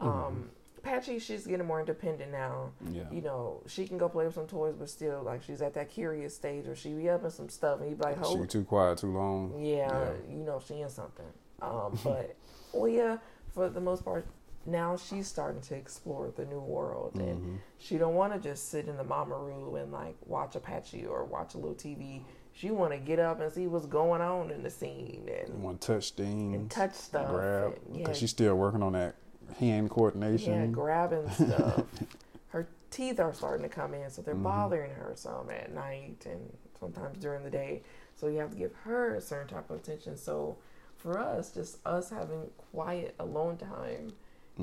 Um, 0.00 0.48
Apache, 0.78 1.18
she's 1.18 1.46
getting 1.46 1.66
more 1.66 1.80
independent 1.80 2.32
now. 2.32 2.70
yeah, 2.90 3.02
You 3.12 3.20
know, 3.20 3.60
she 3.66 3.86
can 3.86 3.98
go 3.98 4.08
play 4.08 4.24
with 4.24 4.34
some 4.34 4.46
toys, 4.46 4.74
but 4.78 4.88
still, 4.88 5.20
like, 5.22 5.42
she's 5.42 5.60
at 5.60 5.74
that 5.74 5.90
curious 5.90 6.34
stage 6.34 6.64
where 6.64 6.74
she 6.74 6.94
be 6.94 7.10
up 7.10 7.22
in 7.22 7.30
some 7.30 7.50
stuff, 7.50 7.80
and 7.82 7.90
you 7.90 7.96
be 7.96 8.02
like, 8.04 8.16
she 8.16 8.22
"Oh, 8.24 8.46
too 8.46 8.64
quiet 8.64 8.96
too 8.96 9.12
long. 9.12 9.60
yeah, 9.62 9.88
Yeah. 9.92 10.12
you 10.30 10.42
know, 10.44 10.58
she 10.66 10.80
in 10.80 10.88
something." 10.88 11.26
Um, 11.60 11.98
but 12.02 12.34
Oya, 12.74 13.20
for 13.52 13.68
the 13.68 13.80
most 13.82 14.06
part, 14.06 14.24
now 14.66 14.96
she's 14.96 15.26
starting 15.26 15.60
to 15.62 15.74
explore 15.74 16.30
the 16.36 16.44
new 16.44 16.60
world, 16.60 17.14
and 17.16 17.40
Mhm. 17.42 17.58
she 17.78 17.96
don't 17.98 18.14
want 18.14 18.32
to 18.34 18.38
just 18.38 18.68
sit 18.68 18.88
in 18.88 18.96
the 18.96 19.04
mama 19.04 19.36
room 19.36 19.74
and 19.76 19.90
like 19.92 20.16
watch 20.26 20.54
Apache 20.56 21.06
or 21.06 21.24
watch 21.24 21.54
a 21.54 21.58
little 21.58 21.74
TV. 21.74 22.24
She 22.52 22.70
want 22.70 22.92
to 22.92 22.98
get 22.98 23.18
up 23.18 23.40
and 23.40 23.50
see 23.52 23.66
what's 23.66 23.86
going 23.86 24.20
on 24.20 24.50
in 24.50 24.62
the 24.62 24.70
scene 24.70 25.28
and, 25.28 25.62
Want 25.62 25.80
to 25.80 25.86
touch 25.94 26.10
things, 26.12 26.54
and 26.54 26.70
touch 26.70 26.94
stuff. 26.94 27.30
grab, 27.30 27.74
because 27.92 27.98
yeah, 28.08 28.12
she's 28.12 28.30
still 28.30 28.54
working 28.56 28.82
on 28.82 28.92
that 28.92 29.14
hand 29.58 29.88
yeah, 29.88 29.94
coordination. 29.94 30.72
grabbing 30.72 31.28
stuff. 31.30 31.86
her 32.48 32.68
teeth 32.90 33.18
are 33.20 33.32
starting 33.32 33.62
to 33.62 33.68
come 33.74 33.94
in, 33.94 34.10
so 34.10 34.20
they're 34.20 34.34
Mhm. 34.34 34.42
bothering 34.42 34.90
her 34.92 35.12
some 35.14 35.48
at 35.50 35.72
night 35.72 36.26
and 36.26 36.56
sometimes 36.78 37.18
during 37.18 37.44
the 37.44 37.50
day. 37.50 37.82
So 38.16 38.26
you 38.26 38.38
have 38.38 38.50
to 38.50 38.56
give 38.58 38.74
her 38.84 39.14
a 39.14 39.20
certain 39.20 39.48
type 39.48 39.70
of 39.70 39.76
attention. 39.78 40.16
So 40.16 40.56
for 40.96 41.18
us, 41.18 41.52
just 41.52 41.78
us 41.86 42.10
having 42.10 42.50
quiet 42.72 43.14
alone 43.18 43.56
time 43.56 44.12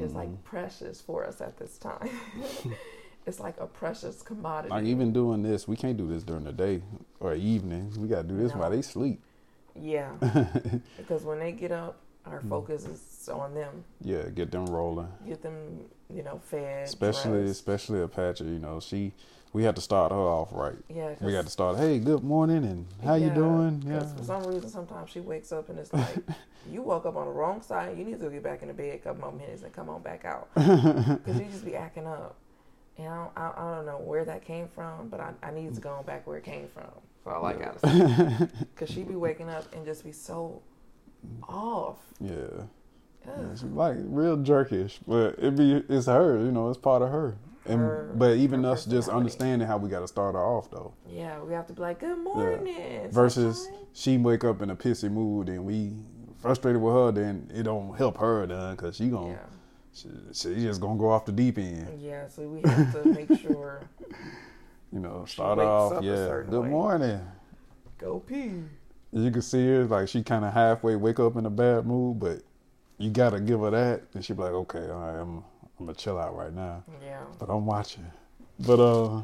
is 0.02 0.14
like 0.14 0.30
Mhm. 0.30 0.44
precious 0.44 1.02
for 1.02 1.26
us 1.26 1.42
at 1.42 1.58
this 1.58 1.78
time. 1.78 2.10
it's 3.26 3.40
like 3.40 3.60
a 3.60 3.68
precious 3.68 4.22
commodity. 4.22 4.70
Like 4.72 4.86
even 4.86 5.12
doing 5.14 5.44
this, 5.44 5.68
we 5.68 5.76
can't 5.76 5.98
do 5.98 6.08
this 6.08 6.24
during 6.24 6.44
the 6.46 6.54
day 6.54 6.82
or 7.20 7.34
evening. 7.36 7.94
We 7.98 8.08
gotta 8.08 8.28
do 8.28 8.38
this 8.38 8.54
No. 8.54 8.60
while 8.60 8.70
they 8.72 8.82
sleep. 8.82 9.22
yeah, 9.76 10.12
because 10.98 11.24
when 11.24 11.40
they 11.40 11.52
get 11.52 11.72
up, 11.72 11.98
our 12.26 12.40
Mm. 12.42 12.50
focus 12.50 12.86
is 12.86 13.30
on 13.30 13.54
them. 13.54 13.84
Yeah, 14.02 14.24
get 14.30 14.52
them 14.52 14.66
rolling. 14.66 15.08
Get 15.26 15.42
them, 15.42 15.56
you 16.14 16.24
know, 16.24 16.40
fed. 16.40 16.86
Especially, 16.88 17.40
dressed. 17.44 17.52
especially 17.52 18.02
Apache. 18.02 18.44
You 18.44 18.60
know, 18.60 18.80
she. 18.80 19.14
We 19.54 19.64
had 19.64 19.76
to 19.76 19.82
start 19.82 20.12
her 20.12 20.18
off 20.18 20.50
right. 20.52 20.76
yeah. 20.90 21.16
We 21.22 21.32
got 21.32 21.46
to 21.46 21.50
start. 21.52 21.78
Hey, 21.78 22.00
good 22.00 22.24
morning, 22.24 22.64
and 22.64 22.86
how 23.04 23.16
you 23.16 23.30
doing? 23.30 23.84
Yeah. 23.88 24.02
For 24.16 24.24
some 24.24 24.44
reason, 24.44 24.70
sometimes 24.70 25.10
she 25.10 25.20
wakes 25.20 25.52
up 25.52 25.70
and 25.70 25.80
it's 25.80 25.92
like, 25.94 26.18
you 26.72 26.82
woke 26.82 27.06
up 27.06 27.16
on 27.16 27.26
the 27.26 27.32
wrong 27.32 27.62
side. 27.62 27.98
You 27.98 28.04
need 28.04 28.20
to 28.20 28.30
get 28.30 28.44
back 28.44 28.62
in 28.62 28.68
the 28.68 28.74
bed 28.74 28.96
a 28.96 28.98
couple 28.98 29.22
more 29.22 29.32
minutes 29.32 29.64
and 29.64 29.74
come 29.74 29.90
on 29.90 30.02
back 30.02 30.26
out. 30.26 30.50
Because 30.56 31.40
you 31.40 31.46
just 31.46 31.66
be 31.66 31.76
acting 31.76 32.06
up. 32.06 32.36
And 32.98 33.08
I 33.08 33.16
don't, 33.16 33.32
I, 33.38 33.54
I 33.58 33.76
don't 33.76 33.86
know 33.86 33.98
where 34.00 34.26
that 34.26 34.44
came 34.44 34.68
from, 34.68 35.08
but 35.10 35.20
I, 35.20 35.32
I 35.42 35.52
need 35.52 35.74
to 35.76 35.82
go 35.82 35.90
on 35.92 36.04
back 36.06 36.28
where 36.28 36.38
it 36.38 36.44
came 36.44 36.68
from. 36.68 36.90
So 37.24 37.32
all 37.32 37.46
I 37.46 37.54
got 37.54 37.82
to 37.82 37.90
say. 37.90 38.48
Because 38.76 38.94
she'd 38.94 39.08
be 39.08 39.16
waking 39.16 39.50
up 39.50 39.74
and 39.74 39.86
just 39.86 40.04
be 40.04 40.12
so 40.12 40.62
off. 41.48 41.98
Yeah. 42.20 42.34
Yeah, 43.26 43.34
like 43.74 43.98
real 44.00 44.38
jerkish, 44.38 45.00
but 45.06 45.38
it 45.38 45.56
be 45.58 45.84
it's 45.90 46.06
her, 46.06 46.38
you 46.38 46.50
know, 46.52 46.70
it's 46.70 46.78
part 46.78 47.02
of 47.02 47.10
her. 47.10 47.36
And 47.68 47.80
Her- 47.80 48.12
but 48.16 48.38
even 48.38 48.64
us 48.66 48.86
just 48.86 49.10
understanding 49.10 49.68
how 49.68 49.78
we 49.78 49.90
got 49.90 50.00
to 50.02 50.08
start 50.08 50.36
her 50.36 50.44
off 50.44 50.70
though. 50.72 50.94
Yeah, 51.10 51.42
we 51.42 51.54
have 51.54 51.68
to 51.68 51.74
be 51.74 51.82
like, 51.82 52.00
"Good 52.00 52.18
morning." 52.20 53.10
Versus 53.12 53.70
she 53.94 54.18
wake 54.18 54.44
up 54.44 54.62
in 54.62 54.70
a 54.70 54.76
pissy 54.76 55.12
mood 55.12 55.50
and 55.50 55.66
we 55.66 55.94
frustrated 56.38 56.82
with 56.82 56.94
her, 56.94 57.12
then 57.12 57.50
it 57.54 57.64
don't 57.64 57.96
help 57.98 58.18
her 58.18 58.46
done 58.48 58.76
because 58.76 58.96
she 58.96 59.10
gonna 59.10 59.30
Yeah, 59.32 59.38
she, 59.94 60.10
she 60.34 60.56
just 60.62 60.80
gonna 60.80 60.98
go 61.00 61.10
off 61.10 61.26
the 61.26 61.32
deep 61.32 61.58
end. 61.58 62.00
yeah. 62.00 62.28
So 62.28 62.48
we 62.48 62.62
have 62.70 62.94
to 62.94 63.06
make 63.10 63.34
sure 63.42 63.82
You 64.94 65.00
know, 65.00 65.26
start 65.26 65.60
off, 65.60 66.02
yeah, 66.04 66.44
good 66.50 66.62
way. 66.64 66.70
morning. 66.70 67.20
go 67.98 68.20
pee. 68.20 68.52
You 69.12 69.32
can 69.32 69.42
see 69.42 69.66
her 69.68 69.86
like 69.86 70.08
she 70.08 70.22
kind 70.24 70.46
of 70.46 70.54
halfway 70.54 70.96
wake 70.96 71.20
up 71.20 71.36
in 71.38 71.46
a 71.46 71.50
bad 71.50 71.86
mood, 71.86 72.20
but 72.20 72.40
you 73.00 73.10
gotta 73.10 73.40
give 73.40 73.60
her 73.62 73.72
that, 73.72 74.04
and 74.14 74.24
she 74.24 74.34
be 74.34 74.42
like, 74.44 74.52
okay, 74.54 74.90
all 74.90 75.00
right, 75.00 75.20
I'm 75.20 75.44
I'm 75.80 75.86
gonna 75.86 75.96
chill 75.98 76.18
out 76.18 76.36
right 76.36 76.54
now, 76.54 76.84
Yeah, 77.04 77.24
but 77.40 77.50
I'm 77.50 77.66
watching. 77.66 78.06
But 78.60 78.80
uh, 78.80 79.22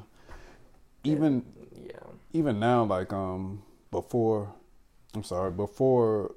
even 1.03 1.43
yeah, 1.75 1.99
even 2.33 2.59
now, 2.59 2.83
like 2.83 3.11
um, 3.11 3.63
before, 3.91 4.53
I'm 5.15 5.23
sorry, 5.23 5.51
before 5.51 6.35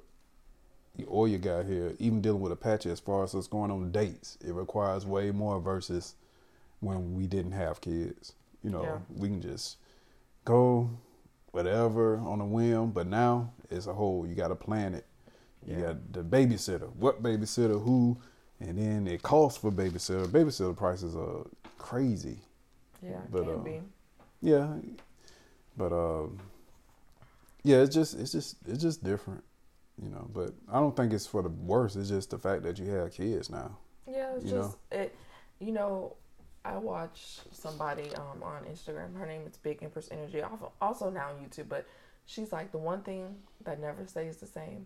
Oya 1.11 1.37
got 1.37 1.65
here, 1.65 1.93
even 1.99 2.21
dealing 2.21 2.41
with 2.41 2.51
Apache 2.51 2.89
as 2.89 2.99
far 2.99 3.23
as 3.23 3.35
us 3.35 3.47
going 3.47 3.69
on 3.69 3.91
dates, 3.91 4.37
it 4.43 4.53
requires 4.53 5.05
way 5.05 5.29
more 5.31 5.59
versus 5.59 6.15
when 6.79 7.13
we 7.13 7.27
didn't 7.27 7.51
have 7.51 7.81
kids. 7.81 8.33
You 8.63 8.71
know, 8.71 8.83
Yeah. 8.83 8.97
we 9.15 9.29
can 9.29 9.41
just 9.41 9.77
go 10.45 10.89
whatever 11.51 12.17
on 12.17 12.41
a 12.41 12.45
whim, 12.45 12.91
but 12.91 13.05
now 13.07 13.51
it's 13.69 13.85
a 13.85 13.93
whole. 13.93 14.25
You 14.25 14.33
got 14.33 14.47
to 14.47 14.55
plan 14.55 14.95
it. 14.95 15.05
You 15.65 15.75
Yeah. 15.77 15.81
got 15.93 16.13
the 16.13 16.23
babysitter, 16.23 16.91
what 16.95 17.21
babysitter, 17.21 17.83
who, 17.83 18.17
and 18.59 18.77
then 18.77 19.07
it 19.07 19.21
costs 19.21 19.59
for 19.59 19.71
babysitter. 19.71 20.25
Babysitter 20.27 20.75
prices 20.75 21.15
are 21.15 21.45
crazy. 21.77 22.39
yeah. 23.03 23.19
But, 23.31 23.43
can 23.43 23.53
uh, 23.53 23.57
be. 23.57 23.81
Yeah, 24.41 24.75
but 25.77 25.91
um, 25.91 26.39
yeah, 27.63 27.77
it's 27.77 27.93
just 27.93 28.19
it's 28.19 28.31
just 28.31 28.57
it's 28.67 28.81
just 28.81 29.03
different, 29.03 29.43
you 30.01 30.09
know. 30.09 30.29
But 30.33 30.53
I 30.71 30.79
don't 30.79 30.95
think 30.95 31.13
it's 31.13 31.27
for 31.27 31.41
the 31.41 31.49
worse. 31.49 31.95
It's 31.95 32.09
just 32.09 32.29
the 32.29 32.37
fact 32.37 32.63
that 32.63 32.79
you 32.79 32.85
have 32.91 33.11
kids 33.11 33.49
now. 33.49 33.77
Yeah, 34.07 34.35
it's 34.35 34.45
you 34.45 34.51
just 34.51 34.77
it. 34.91 35.15
You 35.59 35.71
know, 35.71 36.15
I 36.63 36.77
watch 36.77 37.39
somebody 37.51 38.13
um, 38.15 38.43
on 38.43 38.63
Instagram. 38.63 39.17
Her 39.17 39.25
name 39.25 39.41
is 39.47 39.57
Big 39.57 39.81
Empress 39.81 40.09
Energy. 40.11 40.41
Also, 40.41 40.71
also 40.81 41.09
now 41.09 41.29
on 41.29 41.35
YouTube. 41.43 41.69
But 41.69 41.87
she's 42.25 42.51
like 42.51 42.71
the 42.71 42.77
one 42.77 43.01
thing 43.01 43.35
that 43.63 43.79
never 43.79 44.05
stays 44.05 44.37
the 44.37 44.47
same. 44.47 44.85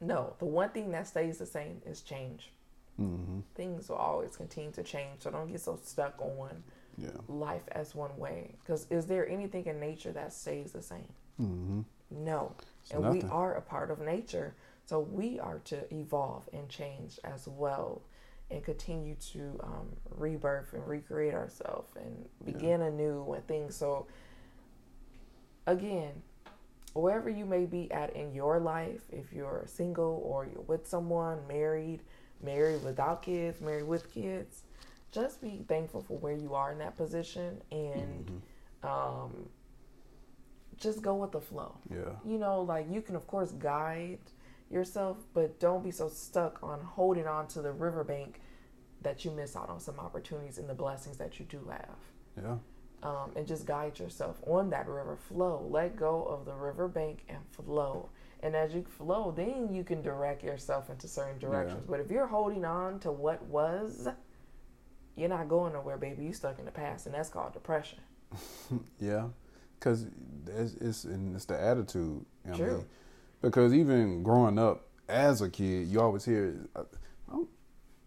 No, 0.00 0.34
the 0.38 0.46
one 0.46 0.70
thing 0.70 0.90
that 0.92 1.06
stays 1.06 1.38
the 1.38 1.46
same 1.46 1.82
is 1.86 2.00
change. 2.02 2.52
hmm 2.96 3.40
Things 3.54 3.88
will 3.88 3.96
always 3.96 4.36
continue 4.36 4.70
to 4.72 4.82
change. 4.82 5.20
So 5.20 5.30
don't 5.30 5.50
get 5.50 5.60
so 5.60 5.76
stuck 5.82 6.20
on 6.20 6.62
Yeah. 6.96 7.10
life 7.28 7.64
as 7.72 7.94
one 7.94 8.16
way. 8.16 8.54
Because 8.62 8.86
is 8.90 9.06
there 9.06 9.28
anything 9.28 9.66
in 9.66 9.78
nature 9.80 10.12
that 10.12 10.32
stays 10.32 10.72
the 10.72 10.82
same? 10.82 11.12
hmm 11.36 11.80
No. 12.10 12.54
It's 12.82 12.92
and 12.92 13.04
we 13.08 13.22
are 13.30 13.54
a 13.54 13.60
part 13.62 13.90
of 13.90 14.00
nature. 14.00 14.54
So 14.86 14.98
we 15.00 15.38
are 15.38 15.60
to 15.66 15.92
evolve 15.94 16.48
and 16.52 16.68
change 16.68 17.20
as 17.22 17.46
well 17.46 18.02
and 18.50 18.64
continue 18.64 19.14
to 19.14 19.60
um, 19.62 19.88
rebirth 20.10 20.72
and 20.72 20.86
recreate 20.88 21.34
ourselves 21.34 21.92
and 21.96 22.28
begin 22.44 22.82
anew 22.82 23.32
and 23.32 23.46
things. 23.46 23.76
So, 23.76 24.06
again, 25.66 26.22
wherever 26.94 27.28
you 27.30 27.46
may 27.46 27.66
be 27.66 27.90
at 27.92 28.14
in 28.16 28.32
your 28.32 28.58
life, 28.58 29.02
if 29.10 29.32
you're 29.32 29.64
single 29.66 30.22
or 30.24 30.46
you're 30.46 30.62
with 30.62 30.86
someone, 30.86 31.38
married, 31.48 32.00
married 32.42 32.82
without 32.84 33.22
kids, 33.22 33.60
married 33.60 33.86
with 33.86 34.12
kids, 34.12 34.62
just 35.12 35.40
be 35.40 35.64
thankful 35.68 36.02
for 36.02 36.18
where 36.18 36.34
you 36.34 36.54
are 36.54 36.72
in 36.72 36.78
that 36.78 36.96
position 36.96 37.60
and 37.72 38.42
um, 38.82 39.48
just 40.76 41.02
go 41.02 41.14
with 41.16 41.32
the 41.32 41.40
flow 41.40 41.76
Yeah. 41.92 42.12
you 42.24 42.38
know, 42.38 42.62
like 42.62 42.86
you 42.90 43.02
can 43.02 43.16
of 43.16 43.26
course 43.26 43.52
guide 43.52 44.18
yourself, 44.70 45.16
but 45.34 45.58
don't 45.58 45.82
be 45.82 45.90
so 45.90 46.08
stuck 46.08 46.62
on 46.62 46.80
holding 46.80 47.26
on 47.26 47.48
to 47.48 47.60
the 47.60 47.72
riverbank 47.72 48.40
that 49.02 49.24
you 49.24 49.30
miss 49.32 49.56
out 49.56 49.68
on 49.68 49.80
some 49.80 49.98
opportunities 49.98 50.58
and 50.58 50.68
the 50.68 50.74
blessings 50.74 51.16
that 51.18 51.38
you 51.40 51.44
do 51.46 51.68
have. 51.68 51.96
Yeah. 52.40 52.56
Um, 53.02 53.32
and 53.34 53.46
just 53.46 53.64
guide 53.64 53.98
yourself 53.98 54.36
on 54.46 54.68
that 54.70 54.86
river 54.86 55.16
flow. 55.16 55.66
Let 55.70 55.96
go 55.96 56.22
of 56.24 56.44
the 56.44 56.52
riverbank 56.52 57.24
and 57.28 57.38
flow. 57.52 58.10
And 58.42 58.54
as 58.54 58.74
you 58.74 58.84
flow, 58.84 59.32
then 59.34 59.72
you 59.74 59.84
can 59.84 60.02
direct 60.02 60.42
yourself 60.44 60.90
into 60.90 61.08
certain 61.08 61.38
directions. 61.38 61.84
But 61.88 62.00
if 62.00 62.10
you're 62.10 62.26
holding 62.26 62.64
on 62.66 62.98
to 63.00 63.10
what 63.10 63.42
was, 63.44 64.06
you're 65.16 65.28
not 65.30 65.48
going 65.48 65.72
nowhere, 65.72 65.96
baby. 65.96 66.24
You 66.24 66.32
stuck 66.34 66.58
in 66.58 66.64
the 66.66 66.70
past, 66.70 67.06
and 67.06 67.14
that's 67.14 67.28
called 67.30 67.52
depression. 67.54 67.98
Yeah. 68.98 69.28
Because 69.78 70.06
it's, 70.46 70.74
it's 70.74 71.04
and 71.04 71.34
it's 71.34 71.46
the 71.46 71.58
attitude. 71.58 72.24
You 72.44 72.50
know 72.50 72.50
what 72.50 72.60
I 72.60 72.62
mean? 72.76 72.86
Because 73.40 73.72
even 73.72 74.22
growing 74.22 74.58
up 74.58 74.86
as 75.08 75.40
a 75.40 75.48
kid, 75.48 75.88
you 75.88 76.00
always 76.02 76.24
hear. 76.26 76.66
I, 76.76 76.80
I 76.80 77.32
don't- 77.32 77.48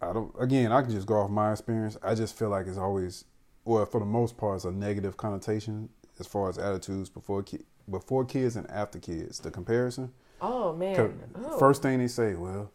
I 0.01 0.11
don't. 0.13 0.35
Again, 0.39 0.71
I 0.71 0.81
can 0.81 0.91
just 0.91 1.07
go 1.07 1.15
off 1.15 1.29
my 1.31 1.51
experience. 1.51 1.97
I 2.03 2.13
just 2.13 2.37
feel 2.37 2.49
like 2.49 2.67
it's 2.67 2.77
always, 2.77 3.23
well, 3.65 3.85
for 3.85 3.99
the 3.99 4.05
most 4.05 4.37
part, 4.37 4.57
it's 4.57 4.65
a 4.65 4.71
negative 4.71 5.17
connotation 5.17 5.89
as 6.19 6.27
far 6.27 6.49
as 6.49 6.57
attitudes 6.57 7.09
before 7.09 7.43
ki- 7.43 7.65
before 7.89 8.25
kids 8.25 8.55
and 8.55 8.69
after 8.69 8.99
kids. 8.99 9.39
The 9.39 9.51
comparison. 9.51 10.11
Oh 10.41 10.73
man! 10.73 11.19
Oh. 11.35 11.57
First 11.57 11.81
thing 11.81 11.99
they 11.99 12.07
say, 12.07 12.35
well, 12.35 12.71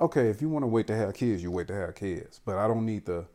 okay, 0.00 0.28
if 0.28 0.40
you 0.40 0.48
want 0.48 0.62
to 0.62 0.68
wait 0.68 0.86
to 0.88 0.96
have 0.96 1.14
kids, 1.14 1.42
you 1.42 1.50
wait 1.50 1.66
to 1.68 1.74
have 1.74 1.94
kids. 1.94 2.40
But 2.44 2.56
I 2.58 2.66
don't 2.68 2.86
need 2.86 3.04
the. 3.06 3.26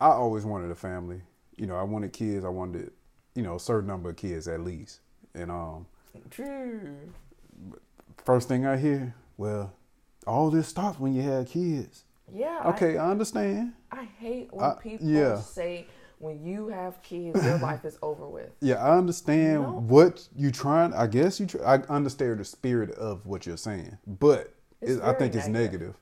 I 0.00 0.08
always 0.08 0.44
wanted 0.44 0.70
a 0.70 0.74
family. 0.74 1.20
You 1.56 1.66
know, 1.66 1.76
I 1.76 1.82
wanted 1.82 2.12
kids. 2.12 2.44
I 2.44 2.48
wanted, 2.48 2.90
you 3.34 3.42
know, 3.42 3.56
a 3.56 3.60
certain 3.60 3.86
number 3.86 4.10
of 4.10 4.16
kids 4.16 4.48
at 4.48 4.60
least. 4.60 5.00
And 5.34 5.50
um, 5.50 5.86
True. 6.30 6.96
first 8.24 8.48
thing 8.48 8.66
I 8.66 8.76
hear, 8.76 9.14
well, 9.36 9.72
all 10.26 10.50
this 10.50 10.68
stops 10.68 10.98
when 10.98 11.12
you 11.14 11.22
have 11.22 11.48
kids. 11.48 12.04
Yeah. 12.32 12.62
Okay, 12.66 12.96
I, 12.96 13.10
understand. 13.10 13.72
I, 13.92 14.00
I 14.00 14.04
hate 14.18 14.52
when 14.52 14.64
I- 14.64 14.74
people 14.74 15.06
yeah. 15.06 15.38
say 15.40 15.86
when 16.20 16.44
you 16.44 16.68
have 16.68 17.02
kids, 17.02 17.42
your 17.44 17.58
life 17.70 17.84
is 17.84 17.98
over 18.02 18.28
with. 18.28 18.50
Yeah, 18.60 18.76
I 18.76 18.96
understand 18.96 19.62
No. 19.62 19.70
what 19.80 20.28
you 20.36 20.50
trying. 20.52 20.92
I 20.94 21.06
guess 21.08 21.40
you. 21.40 21.46
Try, 21.46 21.60
I 21.74 21.76
understand 21.88 22.38
the 22.38 22.44
spirit 22.44 22.90
of 22.92 23.26
what 23.26 23.46
you're 23.46 23.56
saying, 23.56 23.96
but 24.06 24.54
it, 24.80 25.00
I 25.02 25.12
think 25.14 25.32
very 25.32 25.38
it's 25.44 25.48
negative. 25.48 25.52
negative. 25.52 25.94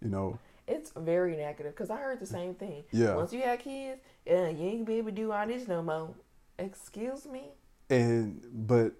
You 0.00 0.08
know, 0.10 0.38
It's 0.68 0.92
very 0.96 1.36
negative 1.36 1.72
because 1.74 1.90
I 1.90 1.96
heard 1.96 2.20
the 2.20 2.26
same 2.26 2.54
thing. 2.54 2.84
Yeah. 2.92 3.16
Once 3.16 3.32
you 3.32 3.42
have 3.42 3.58
kids, 3.58 4.00
uh, 4.30 4.34
you 4.34 4.40
ain't 4.68 4.72
gonna 4.78 4.84
be 4.84 4.94
able 4.94 5.10
to 5.10 5.16
do 5.16 5.32
all 5.32 5.46
this 5.46 5.66
no 5.66 5.82
more. 5.82 6.14
Excuse 6.58 7.26
me. 7.26 7.50
and 7.90 8.40
but 8.66 8.92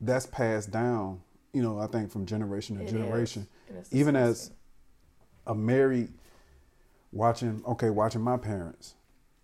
that's 0.00 0.26
passed 0.26 0.70
down. 0.70 1.20
You 1.52 1.62
know, 1.62 1.78
I 1.78 1.86
think 1.86 2.10
from 2.10 2.24
generation 2.24 2.78
to 2.78 2.84
It 2.84 2.88
generation. 2.88 3.42
is, 3.42 3.68
and 3.68 3.78
it's 3.78 3.94
Even 3.94 4.16
as 4.16 4.52
a 5.46 5.54
married 5.54 6.12
watching 7.12 7.62
okay 7.66 7.90
watching 7.90 8.22
my 8.22 8.38
parents 8.38 8.94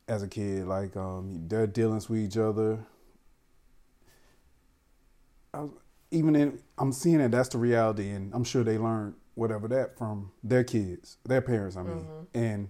as 0.08 0.22
a 0.22 0.28
kid 0.28 0.66
like 0.66 0.96
um 0.96 1.46
their 1.48 1.66
dealings 1.66 2.08
with 2.08 2.20
each 2.20 2.36
other. 2.36 2.84
I 5.54 5.60
was, 5.60 5.70
even 6.10 6.34
in 6.34 6.58
i'm 6.78 6.92
seeing 6.92 7.18
that 7.18 7.30
that's 7.30 7.50
the 7.50 7.58
reality 7.58 8.08
and 8.08 8.32
i'm 8.34 8.44
sure 8.44 8.64
they 8.64 8.78
learned 8.78 9.14
whatever 9.34 9.68
that 9.68 9.96
from 9.98 10.30
their 10.42 10.64
kids 10.64 11.18
their 11.24 11.40
parents 11.40 11.76
i 11.76 11.82
mean. 11.82 12.06
And 12.34 12.68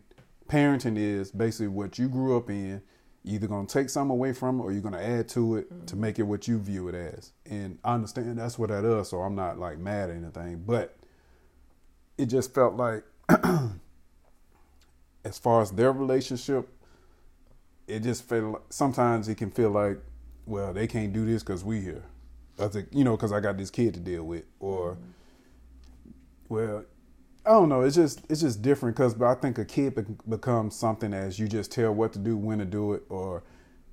parenting 0.48 0.96
is 0.96 1.30
basically 1.30 1.68
what 1.68 1.98
you 1.98 2.08
grew 2.08 2.36
up 2.36 2.50
in. 2.50 2.82
You're 3.24 3.42
either 3.42 3.48
to 3.48 3.66
take 3.66 3.90
some 3.90 4.10
away 4.10 4.32
from 4.32 4.60
it 4.60 4.62
or 4.62 4.72
you're 4.72 4.80
to 4.90 5.02
add 5.02 5.28
to 5.30 5.56
it 5.56 5.86
to 5.88 5.96
make 5.96 6.18
it 6.18 6.22
what 6.22 6.48
you 6.48 6.58
view 6.58 6.88
it 6.88 6.94
as. 6.94 7.32
And 7.46 7.78
i 7.84 7.94
understand 7.94 8.38
that's 8.38 8.58
what 8.58 8.70
that 8.70 8.84
is 8.84 9.08
so 9.08 9.18
i'm 9.20 9.34
not 9.34 9.58
like 9.58 9.78
mad 9.78 10.10
or 10.10 10.14
anything 10.14 10.62
but 10.66 10.96
it 12.16 12.26
just 12.26 12.54
felt 12.54 12.74
like 12.74 13.04
as 15.24 15.38
far 15.38 15.60
as 15.62 15.70
their 15.72 15.92
relationship 15.92 16.68
it 17.88 18.00
just 18.00 18.24
felt 18.28 18.72
sometimes 18.72 19.28
it 19.28 19.36
can 19.36 19.50
feel 19.50 19.70
like 19.70 19.98
well 20.46 20.72
they 20.72 20.86
can't 20.86 21.12
do 21.12 21.26
this 21.26 21.42
because 21.42 21.64
we 21.64 21.80
here. 21.80 22.04
I 22.60 22.68
think 22.68 22.88
you 22.92 23.04
know 23.04 23.16
because 23.16 23.32
i 23.32 23.40
got 23.40 23.56
this 23.56 23.70
kid 23.70 23.94
to 23.94 24.00
deal 24.00 24.24
with 24.24 24.44
or 24.58 24.92
mm-hmm. 24.92 25.02
well 26.48 26.84
i 27.46 27.50
don't 27.50 27.68
know 27.68 27.82
it's 27.82 27.94
just 27.94 28.22
it's 28.28 28.40
just 28.40 28.62
different 28.62 28.96
because 28.96 29.20
i 29.22 29.34
think 29.34 29.58
a 29.58 29.64
kid 29.64 29.94
bec- 29.94 30.28
becomes 30.28 30.74
something 30.74 31.14
as 31.14 31.38
you 31.38 31.46
just 31.46 31.70
tell 31.70 31.94
what 31.94 32.12
to 32.12 32.18
do 32.18 32.36
when 32.36 32.58
to 32.58 32.64
do 32.64 32.94
it 32.94 33.04
or 33.08 33.44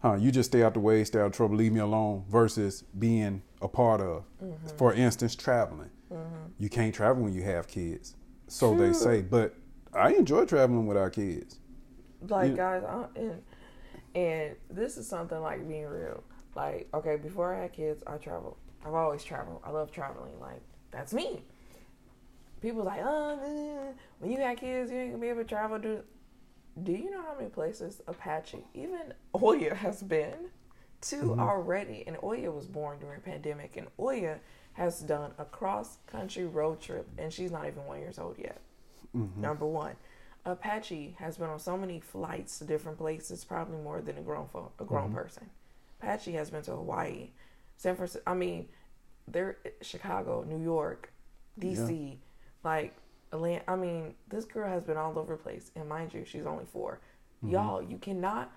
huh 0.02 0.16
you 0.16 0.32
just 0.32 0.50
stay 0.50 0.64
out 0.64 0.74
the 0.74 0.80
way 0.80 1.04
stay 1.04 1.20
out 1.20 1.28
of 1.28 1.32
trouble 1.32 1.56
leave 1.56 1.74
me 1.74 1.80
alone 1.80 2.24
versus 2.30 2.84
being 2.98 3.42
a 3.62 3.68
part 3.68 4.02
of. 4.02 4.24
Mm-hmm. 4.44 4.78
For 4.78 4.94
instance 4.94 5.36
traveling. 5.36 5.90
Mm-hmm. 6.12 6.46
You 6.60 6.70
can't 6.70 6.94
travel 6.94 7.24
when 7.24 7.34
you 7.34 7.44
have 7.44 7.68
kids 7.68 8.16
so 8.48 8.76
they 8.76 8.94
say 8.94 9.22
but 9.22 9.56
i 9.94 10.12
enjoy 10.14 10.46
traveling 10.46 10.88
with 10.88 10.98
our 10.98 11.10
kids. 11.10 11.60
Like 12.28 12.52
you- 12.52 12.58
guys 12.58 12.84
I, 12.84 13.06
and 13.16 13.42
and 14.16 14.56
this 14.70 14.98
is 14.98 15.08
something 15.08 15.42
like 15.42 15.68
being 15.68 15.86
real 15.86 16.24
like 16.56 16.88
okay 16.94 17.18
before 17.18 17.54
i 17.54 17.62
had 17.62 17.74
kids 17.74 18.02
i 18.08 18.18
traveled 18.18 18.56
i've 18.86 18.94
always 18.94 19.24
traveled 19.24 19.62
i 19.64 19.70
love 19.70 19.92
traveling 19.92 20.40
like 20.40 20.62
that's 20.92 21.14
me 21.14 21.44
people 22.66 22.84
like, 22.84 23.02
oh, 23.04 23.94
when 24.20 24.32
you 24.32 24.38
got 24.38 24.58
kids, 24.58 24.92
you 24.92 24.98
ain't 24.98 25.12
gonna 25.12 25.22
be 25.22 25.30
able 25.30 25.42
to 25.42 25.48
travel. 25.48 25.78
Do 25.78 26.00
Do 26.84 26.92
you 26.92 27.12
know 27.12 27.22
how 27.22 27.36
many 27.36 27.50
places 27.50 28.02
Apache, 28.08 28.66
even 28.74 29.14
Oya, 29.42 29.76
has 29.76 30.02
been 30.02 30.50
to 31.02 31.16
mm-hmm. 31.16 31.40
already? 31.40 32.04
And 32.08 32.18
Oya 32.24 32.52
was 32.52 32.66
born 32.66 33.00
during 33.00 33.22
pandemic, 33.22 33.78
and 33.78 33.88
Oya 34.00 34.40
has 34.74 35.00
done 35.00 35.32
a 35.38 35.46
cross 35.46 35.98
country 36.08 36.46
road 36.46 36.82
trip, 36.82 37.08
and 37.18 37.32
she's 37.32 37.52
not 37.52 37.66
even 37.68 37.86
one 37.86 38.00
years 38.00 38.20
old 38.20 38.38
yet. 38.38 38.60
Mm-hmm. 39.16 39.42
Number 39.42 39.66
one. 39.66 39.96
Apache 40.46 41.16
has 41.20 41.38
been 41.38 41.50
on 41.50 41.60
so 41.60 41.76
many 41.76 42.00
flights 42.00 42.60
to 42.60 42.66
different 42.66 42.98
places, 42.98 43.44
probably 43.44 43.78
more 43.78 44.02
than 44.02 44.18
a 44.18 44.22
grown 44.22 44.48
fo- 44.48 44.72
a 44.80 44.84
grown 44.84 45.08
mm-hmm. 45.08 45.18
person. 45.18 45.50
Apache 46.00 46.34
has 46.34 46.52
been 46.52 46.62
to 46.64 46.72
Hawaii, 46.72 47.30
San 47.78 47.96
Francisco. 47.96 48.24
I 48.28 48.36
mean, 48.36 48.68
they're 49.28 49.58
Chicago, 49.82 50.46
New 50.48 50.62
York, 50.64 51.12
DC, 51.60 52.10
yeah. 52.10 52.16
like 52.64 52.96
Atlanta. 53.32 53.64
I 53.68 53.76
mean, 53.76 54.14
this 54.30 54.46
girl 54.46 54.70
has 54.70 54.84
been 54.84 54.98
all 54.98 55.18
over 55.18 55.36
the 55.36 55.42
place. 55.42 55.72
And 55.76 55.90
mind 55.90 56.14
you, 56.14 56.24
she's 56.26 56.46
only 56.46 56.66
4 56.66 57.00
mm-hmm. 57.44 57.54
Y'all, 57.54 57.82
you 57.82 57.98
cannot. 57.98 58.52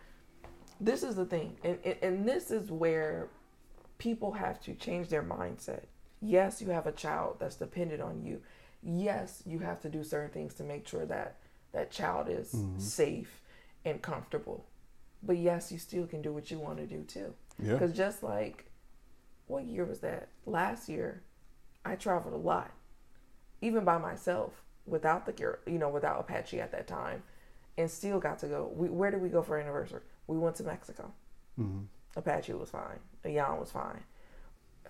This 0.81 1.03
is 1.03 1.17
the 1.17 1.25
thing, 1.25 1.57
and, 1.65 1.79
and 1.85 1.97
and 2.03 2.29
this 2.29 2.53
is 2.53 2.71
where 2.71 3.31
people 3.97 4.31
have 4.33 4.61
to 4.61 4.75
change 4.75 5.09
their 5.09 5.25
mindset. 5.25 5.85
Yes, 6.21 6.61
you 6.61 6.69
have 6.71 6.87
a 6.87 6.93
child 6.93 7.37
that's 7.41 7.57
dependent 7.57 8.01
on 8.01 8.23
you. 8.23 8.41
Yes, 8.83 9.43
you 9.45 9.59
have 9.61 9.81
to 9.83 9.89
do 9.89 10.05
certain 10.05 10.31
things 10.31 10.55
to 10.55 10.65
make 10.65 10.87
sure 10.87 11.05
that 11.07 11.38
that 11.73 11.91
child 11.91 12.29
is 12.29 12.53
mm-hmm. 12.53 12.79
safe 12.79 13.41
and 13.85 14.03
comfortable. 14.03 14.67
But 15.23 15.39
yes, 15.39 15.73
you 15.73 15.79
still 15.79 16.07
can 16.07 16.23
do 16.23 16.33
what 16.33 16.51
you 16.51 16.59
want 16.59 16.79
to 16.79 16.87
do 16.87 17.03
too. 17.03 17.35
Yeah. 17.63 17.73
Because 17.73 17.93
just 17.93 18.23
like, 18.23 18.67
what 19.47 19.65
year 19.65 19.85
was 19.85 20.01
that? 20.01 20.29
Last 20.47 20.89
year, 20.89 21.23
I 21.85 21.97
traveled 21.97 22.35
a 22.35 22.39
lot, 22.39 22.71
even 23.61 23.85
by 23.85 23.99
myself, 23.99 24.53
without 24.87 25.27
the 25.27 25.57
you 25.67 25.79
know 25.79 25.89
without 25.89 26.21
Apache 26.21 26.61
at 26.61 26.73
that 26.73 26.87
time, 26.87 27.23
and 27.77 27.91
still 27.91 28.21
got 28.21 28.39
to 28.41 28.47
go. 28.47 28.71
We, 28.75 28.89
where 28.89 29.11
did 29.11 29.21
we 29.23 29.29
go 29.29 29.43
for 29.43 29.59
anniversary? 29.59 30.01
We 30.27 30.39
went 30.39 30.57
to 30.57 30.65
Mexico. 30.65 31.13
Mm-hmm. 31.59 31.85
Apache 32.17 32.53
was 32.55 32.71
fine. 32.71 32.99
Ayan 33.25 33.59
was 33.59 33.71
fine. 33.71 34.03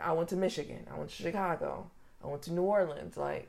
I 0.01 0.13
went 0.13 0.29
to 0.31 0.37
Michigan. 0.37 0.87
I 0.93 0.97
went 0.97 1.11
to 1.11 1.17
Chicago. 1.17 1.91
I 2.23 2.27
went 2.27 2.43
to 2.43 2.53
New 2.53 2.63
Orleans. 2.63 3.17
Like 3.17 3.49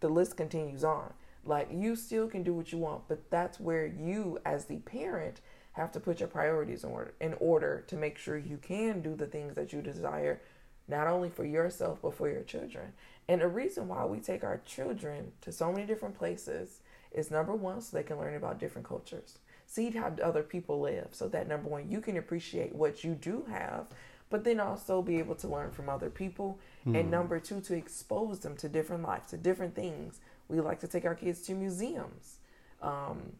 the 0.00 0.08
list 0.08 0.36
continues 0.36 0.84
on. 0.84 1.12
Like 1.46 1.68
you 1.72 1.96
still 1.96 2.28
can 2.28 2.42
do 2.42 2.52
what 2.52 2.72
you 2.72 2.78
want, 2.78 3.08
but 3.08 3.30
that's 3.30 3.60
where 3.60 3.86
you, 3.86 4.38
as 4.44 4.64
the 4.64 4.78
parent, 4.78 5.40
have 5.72 5.92
to 5.92 6.00
put 6.00 6.20
your 6.20 6.28
priorities 6.28 6.84
in 6.84 6.90
order, 6.90 7.14
in 7.20 7.34
order 7.38 7.84
to 7.86 7.96
make 7.96 8.18
sure 8.18 8.36
you 8.36 8.56
can 8.56 9.02
do 9.02 9.14
the 9.14 9.26
things 9.26 9.54
that 9.54 9.72
you 9.72 9.82
desire, 9.82 10.40
not 10.88 11.06
only 11.06 11.28
for 11.28 11.44
yourself 11.44 11.98
but 12.02 12.14
for 12.14 12.28
your 12.28 12.42
children. 12.42 12.92
And 13.28 13.40
the 13.40 13.48
reason 13.48 13.88
why 13.88 14.04
we 14.06 14.18
take 14.18 14.42
our 14.42 14.60
children 14.64 15.32
to 15.42 15.52
so 15.52 15.72
many 15.72 15.86
different 15.86 16.16
places 16.16 16.80
is 17.12 17.30
number 17.30 17.54
one, 17.54 17.80
so 17.80 17.96
they 17.96 18.02
can 18.02 18.18
learn 18.18 18.36
about 18.36 18.58
different 18.58 18.86
cultures, 18.86 19.38
see 19.66 19.90
how 19.90 20.12
other 20.22 20.42
people 20.42 20.80
live, 20.80 21.08
so 21.12 21.28
that 21.28 21.48
number 21.48 21.68
one, 21.68 21.90
you 21.90 22.00
can 22.00 22.16
appreciate 22.16 22.74
what 22.74 23.04
you 23.04 23.14
do 23.14 23.44
have, 23.50 23.86
but 24.30 24.44
then 24.44 24.60
also 24.60 25.02
be 25.02 25.18
able 25.18 25.34
to 25.36 25.48
learn 25.48 25.70
from 25.70 25.88
other 25.88 26.10
people. 26.10 26.58
Mm. 26.86 26.94
And 26.94 27.04
hmm. 27.04 27.10
number 27.10 27.38
two, 27.38 27.60
to 27.60 27.74
expose 27.74 28.40
them 28.40 28.56
to 28.56 28.68
different 28.68 29.04
lives, 29.04 29.30
to 29.30 29.36
different 29.36 29.74
things 29.74 30.20
we 30.48 30.60
like 30.60 30.80
to 30.80 30.88
take 30.88 31.04
our 31.04 31.14
kids 31.14 31.42
to 31.42 31.54
museums 31.54 32.38
um, 32.82 33.32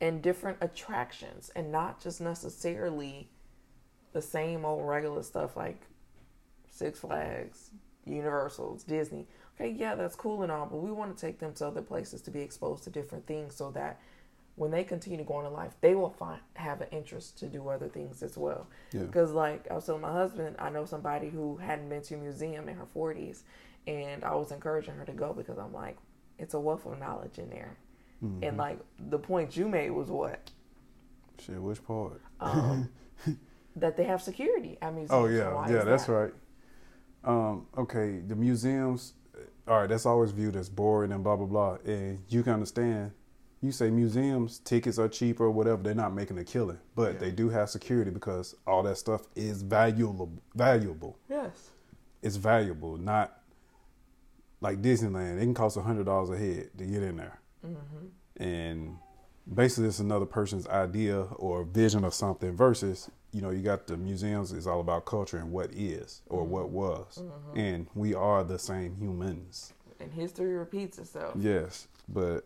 and 0.00 0.22
different 0.22 0.58
attractions 0.60 1.50
and 1.56 1.72
not 1.72 2.00
just 2.00 2.20
necessarily 2.20 3.28
the 4.12 4.22
same 4.22 4.64
old 4.64 4.86
regular 4.86 5.22
stuff 5.22 5.56
like 5.56 5.80
Six 6.70 7.00
Flags, 7.00 7.70
Universals, 8.04 8.84
Disney. 8.84 9.26
Okay, 9.54 9.70
yeah, 9.70 9.94
that's 9.94 10.16
cool 10.16 10.42
and 10.42 10.50
all, 10.50 10.66
but 10.66 10.78
we 10.78 10.90
want 10.90 11.16
to 11.16 11.20
take 11.26 11.38
them 11.38 11.52
to 11.54 11.66
other 11.66 11.82
places 11.82 12.22
to 12.22 12.30
be 12.30 12.40
exposed 12.40 12.84
to 12.84 12.90
different 12.90 13.26
things 13.26 13.54
so 13.54 13.70
that 13.72 14.00
when 14.56 14.70
they 14.70 14.84
continue 14.84 15.18
to 15.18 15.24
go 15.24 15.34
on 15.34 15.46
in 15.46 15.52
life, 15.52 15.72
they 15.80 15.94
will 15.94 16.10
find 16.10 16.40
have 16.54 16.80
an 16.80 16.88
interest 16.90 17.38
to 17.38 17.46
do 17.46 17.68
other 17.68 17.88
things 17.88 18.22
as 18.22 18.36
well. 18.36 18.66
Because, 18.90 19.30
yeah. 19.30 19.36
like 19.36 19.70
I 19.70 19.74
was 19.74 19.86
telling 19.86 20.02
my 20.02 20.12
husband, 20.12 20.56
I 20.58 20.70
know 20.70 20.84
somebody 20.84 21.28
who 21.28 21.56
hadn't 21.56 21.88
been 21.88 22.02
to 22.02 22.14
a 22.14 22.18
museum 22.18 22.68
in 22.68 22.76
her 22.76 22.86
40s, 22.94 23.42
and 23.86 24.24
I 24.24 24.34
was 24.34 24.52
encouraging 24.52 24.94
her 24.96 25.04
to 25.04 25.12
go 25.12 25.32
because 25.32 25.58
I'm 25.58 25.72
like, 25.72 25.96
it's 26.38 26.54
a 26.54 26.60
wealth 26.60 26.86
of 26.86 26.98
knowledge 26.98 27.38
in 27.38 27.50
there. 27.50 27.76
Mm-hmm. 28.22 28.44
And 28.44 28.56
like 28.56 28.78
the 28.98 29.18
point 29.18 29.56
you 29.56 29.68
made 29.68 29.90
was 29.90 30.08
what? 30.08 30.50
Shit, 31.44 31.60
which 31.60 31.84
part? 31.84 32.20
Um, 32.40 32.88
that 33.76 33.96
they 33.96 34.04
have 34.04 34.22
security 34.22 34.78
at 34.80 34.94
museums. 34.94 35.10
Oh 35.12 35.26
yeah, 35.26 35.68
yeah, 35.68 35.84
that's 35.84 36.06
that? 36.06 36.12
right. 36.12 36.32
Um, 37.24 37.66
okay, 37.76 38.20
the 38.26 38.36
museums. 38.36 39.14
All 39.66 39.80
right, 39.80 39.88
that's 39.88 40.06
always 40.06 40.32
viewed 40.32 40.56
as 40.56 40.68
boring 40.68 41.12
and 41.12 41.22
blah 41.22 41.36
blah 41.36 41.46
blah. 41.46 41.78
And 41.84 42.20
you 42.28 42.42
can 42.42 42.54
understand. 42.54 43.12
You 43.60 43.70
say 43.70 43.90
museums 43.90 44.58
tickets 44.58 44.98
are 44.98 45.08
cheap 45.08 45.40
or 45.40 45.48
whatever. 45.50 45.82
They're 45.82 45.94
not 45.94 46.12
making 46.12 46.36
a 46.38 46.44
killing, 46.44 46.78
but 46.96 47.14
yeah. 47.14 47.20
they 47.20 47.30
do 47.30 47.48
have 47.48 47.70
security 47.70 48.10
because 48.10 48.56
all 48.66 48.82
that 48.82 48.98
stuff 48.98 49.22
is 49.36 49.62
valuable. 49.62 50.32
Valuable. 50.54 51.16
Yes. 51.30 51.70
It's 52.22 52.36
valuable, 52.36 52.96
not 52.96 53.41
like 54.62 54.80
Disneyland, 54.80 55.36
it 55.36 55.40
can 55.40 55.54
cost 55.54 55.76
hundred 55.76 56.06
dollars 56.06 56.30
a 56.30 56.38
head 56.38 56.70
to 56.78 56.84
get 56.84 57.02
in 57.02 57.16
there, 57.16 57.38
mm-hmm. 57.66 58.42
and 58.42 58.96
basically 59.52 59.88
it's 59.88 59.98
another 59.98 60.24
person's 60.24 60.68
idea 60.68 61.22
or 61.36 61.64
vision 61.64 62.04
of 62.04 62.14
something. 62.14 62.56
Versus, 62.56 63.10
you 63.32 63.42
know, 63.42 63.50
you 63.50 63.60
got 63.60 63.88
the 63.88 63.96
museums 63.96 64.52
is 64.52 64.66
all 64.66 64.80
about 64.80 65.04
culture 65.04 65.36
and 65.36 65.50
what 65.50 65.70
is 65.72 66.22
or 66.28 66.42
mm-hmm. 66.42 66.52
what 66.52 66.70
was, 66.70 67.18
mm-hmm. 67.20 67.58
and 67.58 67.86
we 67.94 68.14
are 68.14 68.44
the 68.44 68.58
same 68.58 68.96
humans. 68.96 69.72
And 69.98 70.12
history 70.12 70.54
repeats 70.54 70.98
itself. 70.98 71.34
Yes, 71.36 71.88
but 72.08 72.44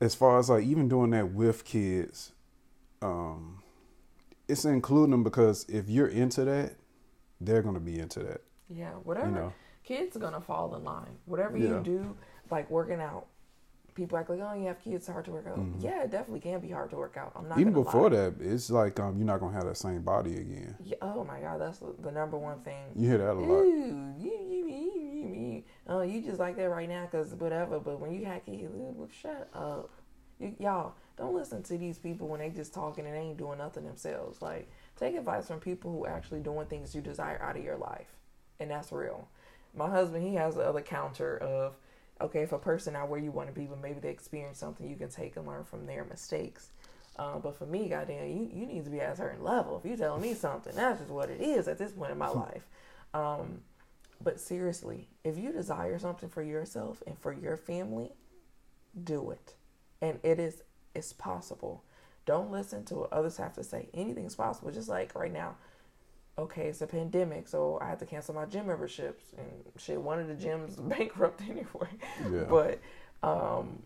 as 0.00 0.16
far 0.16 0.38
as 0.40 0.50
like 0.50 0.64
even 0.64 0.88
doing 0.88 1.10
that 1.10 1.30
with 1.30 1.64
kids, 1.64 2.32
um, 3.00 3.62
it's 4.48 4.64
including 4.64 5.12
them 5.12 5.22
because 5.22 5.64
if 5.68 5.88
you're 5.88 6.08
into 6.08 6.44
that, 6.44 6.74
they're 7.40 7.62
gonna 7.62 7.78
be 7.78 8.00
into 8.00 8.20
that. 8.20 8.42
Yeah, 8.68 8.90
whatever. 8.90 9.28
You 9.28 9.34
know? 9.34 9.52
Kids 9.86 10.16
are 10.16 10.20
gonna 10.20 10.40
fall 10.40 10.74
in 10.74 10.84
line. 10.84 11.16
Whatever 11.24 11.56
yeah. 11.56 11.68
you 11.68 11.80
do, 11.82 12.16
like 12.50 12.68
working 12.70 13.00
out, 13.00 13.26
people 13.94 14.18
act 14.18 14.28
like, 14.28 14.40
oh, 14.42 14.52
you 14.54 14.66
have 14.66 14.82
kids, 14.82 14.96
it's 14.96 15.06
hard 15.06 15.24
to 15.24 15.30
work 15.30 15.46
out. 15.46 15.58
Mm-hmm. 15.58 15.80
Yeah, 15.80 16.02
it 16.02 16.10
definitely 16.10 16.40
can 16.40 16.60
be 16.60 16.68
hard 16.68 16.90
to 16.90 16.96
work 16.96 17.16
out. 17.16 17.32
I'm 17.34 17.48
not 17.48 17.58
even 17.58 17.72
before 17.72 18.10
lie. 18.10 18.16
that. 18.16 18.34
It's 18.40 18.68
like 18.68 19.00
um, 19.00 19.16
you're 19.16 19.26
not 19.26 19.40
gonna 19.40 19.54
have 19.54 19.64
that 19.64 19.76
same 19.76 20.02
body 20.02 20.34
again. 20.34 20.76
Yeah, 20.84 20.96
oh 21.00 21.24
my 21.24 21.40
god, 21.40 21.60
that's 21.60 21.78
the 21.78 22.10
number 22.10 22.36
one 22.36 22.60
thing. 22.60 22.84
You 22.94 23.08
hear 23.08 23.18
that 23.18 23.32
a 23.32 23.34
lot. 23.34 23.62
Ooh, 23.62 24.14
you, 24.18 24.30
you, 24.50 24.68
you, 24.68 25.30
you, 25.34 25.62
oh, 25.86 26.02
you 26.02 26.20
just 26.20 26.38
like 26.38 26.56
that 26.56 26.68
right 26.68 26.88
now 26.88 27.08
because 27.10 27.34
whatever. 27.34 27.78
But 27.78 28.00
when 28.00 28.12
you 28.12 28.26
have 28.26 28.44
kids, 28.44 28.72
well, 28.74 29.08
shut 29.22 29.48
up. 29.54 29.90
You, 30.38 30.54
y'all 30.58 30.94
don't 31.16 31.34
listen 31.34 31.62
to 31.62 31.78
these 31.78 31.98
people 31.98 32.28
when 32.28 32.40
they 32.40 32.50
just 32.50 32.74
talking 32.74 33.06
and 33.06 33.14
they 33.14 33.20
ain't 33.20 33.38
doing 33.38 33.58
nothing 33.58 33.84
themselves. 33.84 34.42
Like 34.42 34.68
take 34.96 35.14
advice 35.16 35.46
from 35.46 35.60
people 35.60 35.92
who 35.92 36.06
actually 36.06 36.40
doing 36.40 36.66
things 36.66 36.94
you 36.94 37.00
desire 37.00 37.40
out 37.40 37.56
of 37.56 37.64
your 37.64 37.76
life, 37.76 38.08
and 38.60 38.70
that's 38.70 38.90
real 38.92 39.28
my 39.76 39.88
husband 39.88 40.26
he 40.26 40.34
has 40.34 40.54
the 40.54 40.62
other 40.62 40.80
counter 40.80 41.36
of 41.38 41.76
okay 42.20 42.40
if 42.40 42.52
a 42.52 42.58
person 42.58 42.94
not 42.94 43.08
where 43.08 43.20
you 43.20 43.30
want 43.30 43.48
to 43.48 43.54
be 43.54 43.66
but 43.66 43.80
maybe 43.80 44.00
they 44.00 44.10
experience 44.10 44.58
something 44.58 44.88
you 44.88 44.96
can 44.96 45.10
take 45.10 45.36
and 45.36 45.46
learn 45.46 45.64
from 45.64 45.86
their 45.86 46.04
mistakes. 46.04 46.70
Uh, 47.18 47.38
but 47.38 47.56
for 47.56 47.66
me 47.66 47.88
goddamn 47.88 48.28
you, 48.28 48.50
you 48.52 48.66
need 48.66 48.84
to 48.84 48.90
be 48.90 49.00
at 49.00 49.12
a 49.12 49.16
certain 49.16 49.42
level. 49.42 49.78
If 49.78 49.88
you 49.88 49.96
telling 49.96 50.22
me 50.22 50.34
something 50.34 50.74
that's 50.74 51.00
just 51.00 51.10
what 51.10 51.30
it 51.30 51.40
is 51.40 51.68
at 51.68 51.78
this 51.78 51.92
point 51.92 52.12
in 52.12 52.18
my 52.18 52.28
life. 52.28 52.66
Um, 53.14 53.60
but 54.22 54.40
seriously 54.40 55.08
if 55.24 55.38
you 55.38 55.52
desire 55.52 55.98
something 55.98 56.28
for 56.28 56.42
yourself 56.42 57.02
and 57.06 57.18
for 57.18 57.32
your 57.32 57.56
family 57.56 58.10
do 59.02 59.30
it. 59.30 59.54
And 60.00 60.18
it 60.22 60.38
is 60.38 60.62
it's 60.94 61.12
possible. 61.12 61.84
Don't 62.24 62.50
listen 62.50 62.84
to 62.86 62.94
what 62.96 63.12
others 63.12 63.36
have 63.36 63.52
to 63.54 63.62
say. 63.62 63.88
Anything's 63.94 64.34
possible. 64.34 64.70
Just 64.70 64.88
like 64.88 65.14
right 65.14 65.32
now 65.32 65.56
okay, 66.38 66.66
it's 66.68 66.82
a 66.82 66.86
pandemic, 66.86 67.48
so 67.48 67.78
I 67.80 67.88
had 67.88 67.98
to 68.00 68.06
cancel 68.06 68.34
my 68.34 68.44
gym 68.44 68.66
memberships 68.66 69.24
and 69.36 69.48
shit. 69.78 70.00
One 70.00 70.18
of 70.18 70.28
the 70.28 70.34
gyms 70.34 70.76
bankrupt 70.88 71.42
anyway. 71.42 71.88
Yeah. 72.30 72.44
But 72.48 72.80
um, 73.22 73.82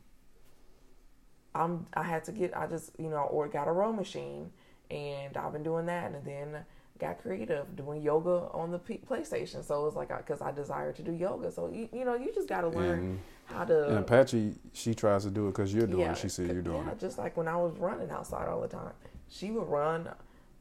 I'm 1.55 1.87
I 1.95 2.03
had 2.03 2.25
to 2.25 2.33
get 2.33 2.57
I 2.57 2.67
just 2.67 2.93
you 2.99 3.09
know 3.09 3.23
or 3.23 3.49
got 3.49 3.69
a 3.69 3.73
row 3.73 3.93
machine 3.93 4.51
and 4.91 5.37
I've 5.37 5.53
been 5.53 5.63
doing 5.63 5.87
that 5.87 6.13
and 6.13 6.25
then 6.25 6.65
got 6.99 7.21
creative 7.23 7.75
doing 7.77 8.03
yoga 8.03 8.49
on 8.53 8.71
the 8.71 8.79
P- 8.79 9.01
PlayStation. 9.09 9.65
So 9.65 9.87
it's 9.87 9.97
like 9.97 10.09
because 10.09 10.43
I, 10.43 10.49
I, 10.49 10.53
desire 10.53 10.93
to 10.93 11.03
do 11.03 11.13
yoga. 11.13 11.51
So 11.51 11.71
you 11.73 11.89
you 11.93 12.05
know 12.05 12.15
you 12.15 12.33
just 12.35 12.49
got 12.49 12.63
to 12.63 12.69
learn 12.69 12.99
and, 12.99 13.21
how 13.45 13.65
to. 13.65 13.89
And 13.89 13.99
Apache, 13.99 14.55
she 14.73 14.95
tries 14.95 15.25
to 15.25 15.31
do 15.31 15.47
it 15.47 15.53
because 15.53 15.73
you're 15.73 15.87
doing 15.87 16.01
yeah, 16.01 16.13
it. 16.13 16.19
She 16.19 16.29
said 16.29 16.49
you're 16.49 16.63
doing 16.63 16.85
yeah, 16.85 16.93
it. 16.93 16.99
Just 16.99 17.19
like 17.19 17.37
when 17.37 17.49
I 17.49 17.57
was 17.57 17.77
running 17.79 18.11
outside 18.11 18.49
all 18.49 18.61
the 18.61 18.69
time, 18.69 18.93
she 19.29 19.51
would 19.51 19.69
run 19.69 20.09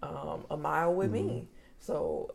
um, 0.04 0.46
a 0.52 0.58
mile 0.58 0.94
with 0.94 1.12
mm-hmm. 1.12 1.28
me 1.28 1.48
so 1.80 2.32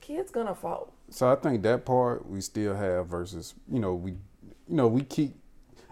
kids 0.00 0.30
gonna 0.30 0.54
fall. 0.54 0.92
So 1.10 1.30
I 1.30 1.36
think 1.36 1.62
that 1.62 1.84
part 1.84 2.28
we 2.28 2.40
still 2.40 2.74
have 2.74 3.06
versus 3.06 3.54
you 3.70 3.78
know 3.78 3.94
we 3.94 4.12
you 4.12 4.76
know 4.76 4.88
we 4.88 5.02
keep 5.02 5.34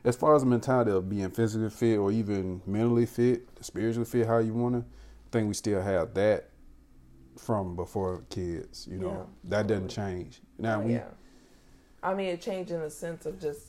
as 0.04 0.16
far 0.16 0.36
as 0.36 0.42
the 0.42 0.48
mentality 0.48 0.90
of 0.90 1.08
being 1.08 1.30
physically 1.30 1.70
fit 1.70 1.96
or 1.96 2.12
even 2.12 2.62
mentally 2.64 3.06
fit, 3.06 3.42
spiritually 3.60 4.04
fit, 4.04 4.26
how 4.26 4.38
you 4.38 4.54
wanna. 4.54 4.78
I 4.78 5.30
think 5.32 5.48
we 5.48 5.54
still 5.54 5.82
have 5.82 6.14
that 6.14 6.50
from 7.36 7.76
before 7.76 8.24
kids. 8.30 8.86
You 8.90 8.98
know 8.98 9.28
yeah, 9.44 9.50
that 9.50 9.66
doesn't 9.66 9.88
change. 9.88 10.40
Now 10.58 10.80
oh, 10.80 10.84
we. 10.84 10.94
Yeah. 10.94 11.08
I 12.02 12.14
mean, 12.14 12.26
it 12.28 12.40
changed 12.40 12.70
in 12.70 12.80
the 12.80 12.90
sense 12.90 13.26
of 13.26 13.40
just 13.40 13.62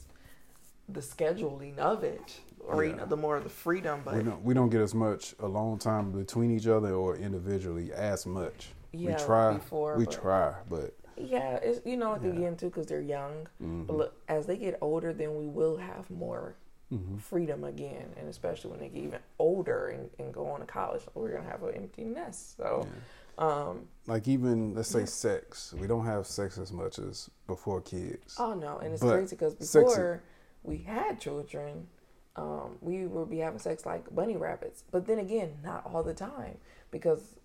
the 0.90 1.00
scheduling 1.00 1.78
of 1.80 2.04
it, 2.04 2.40
or 2.60 2.84
you 2.86 2.96
know, 2.96 3.06
the 3.06 3.18
more 3.18 3.38
of 3.38 3.44
the 3.44 3.50
freedom. 3.50 4.02
But 4.06 4.16
we 4.16 4.24
don't 4.24 4.44
we 4.44 4.54
don't 4.54 4.70
get 4.70 4.82
as 4.82 4.94
much 4.94 5.36
alone 5.40 5.80
time 5.80 6.12
between 6.12 6.56
each 6.56 6.68
other 6.68 6.94
or 6.94 7.16
individually 7.16 7.92
as 7.94 8.26
much. 8.26 8.70
Yeah, 8.98 9.18
we 9.18 9.24
try, 9.26 9.54
before, 9.54 9.98
we 9.98 10.06
but- 10.06 10.14
try, 10.14 10.54
but 10.70 10.94
yeah, 11.18 11.56
it's 11.56 11.86
you 11.86 11.98
know 11.98 12.14
Yeah. 12.14 12.20
Mm-hmm. 12.30 12.38
again 12.38 12.56
too 12.58 12.68
because 12.68 12.88
they're 12.88 13.02
young. 13.02 13.48
But 13.60 13.96
look, 13.98 14.22
as 14.28 14.46
they 14.46 14.58
get 14.58 14.78
older, 14.82 15.14
then 15.14 15.38
we 15.38 15.48
will 15.48 15.78
have 15.78 16.10
more 16.12 16.56
Mm-hmm. 16.90 17.18
freedom 17.18 17.66
again, 17.66 18.14
and 18.16 18.30
especially 18.30 18.72
when 18.72 18.80
they 18.80 18.88
get 18.88 19.04
even 19.04 19.20
older 19.40 19.88
and, 19.90 20.10
and 20.20 20.34
go 20.34 20.46
on 20.48 20.62
to 20.62 20.66
college, 20.66 21.02
we're 21.16 21.34
gonna 21.34 21.44
have 21.50 21.62
an 21.64 21.76
empty 21.76 22.06
nest. 22.06 22.56
So, 22.56 22.88
um, 23.38 23.90
like 24.06 24.26
even 24.30 24.74
let's 24.74 24.88
say 24.88 25.06
sex, 25.06 25.74
we 25.78 25.86
don't 25.86 26.06
have 26.06 26.26
sex 26.26 26.58
as 26.58 26.72
much 26.72 26.98
as 26.98 27.30
before 27.46 27.82
kids. 27.82 28.38
oh 28.40 28.54
no, 28.54 28.78
and 28.78 28.94
it's 28.94 29.04
But 29.04 29.16
crazy 29.16 29.36
because 29.36 29.56
before 29.56 30.24
we 30.64 30.78
had 30.78 31.20
children, 31.20 31.88
um, 32.38 32.78
we 32.80 33.06
would 33.06 33.30
be 33.30 33.40
having 33.40 33.60
sex 33.60 33.86
like 33.86 34.14
bunny 34.16 34.38
rabbits. 34.38 34.86
But 34.90 35.06
then 35.08 35.20
again, 35.20 35.58
not 35.66 35.86
all 35.86 36.04
the 36.04 36.14
time 36.14 36.58
because 36.90 37.36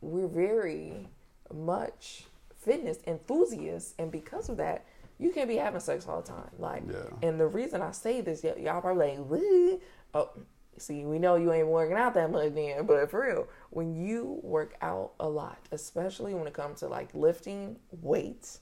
we're 0.00 0.26
very 0.28 1.08
much 1.52 2.24
fitness 2.56 2.98
enthusiasts, 3.06 3.94
and 3.98 4.10
because 4.12 4.48
of 4.48 4.56
that, 4.58 4.84
you 5.18 5.30
can't 5.30 5.48
be 5.48 5.56
having 5.56 5.80
sex 5.80 6.06
all 6.06 6.20
the 6.20 6.28
time. 6.28 6.50
Like, 6.58 6.82
Yeah. 6.88 7.28
and 7.28 7.40
the 7.40 7.46
reason 7.46 7.82
I 7.82 7.90
say 7.92 8.20
this, 8.20 8.42
y- 8.44 8.54
y'all 8.58 8.80
probably 8.80 9.16
like, 9.16 9.80
oh, 10.14 10.30
see, 10.76 11.04
we 11.04 11.18
know 11.18 11.34
you 11.36 11.52
ain't 11.52 11.66
working 11.66 11.96
out 11.96 12.14
that 12.14 12.30
much 12.30 12.54
then, 12.54 12.86
but 12.86 13.10
for 13.10 13.22
real, 13.22 13.48
when 13.70 13.96
you 13.96 14.38
work 14.42 14.76
out 14.80 15.12
a 15.18 15.28
lot, 15.28 15.58
especially 15.72 16.34
when 16.34 16.46
it 16.46 16.52
comes 16.52 16.80
to 16.80 16.88
like 16.88 17.12
lifting 17.14 17.76
weights, 18.02 18.60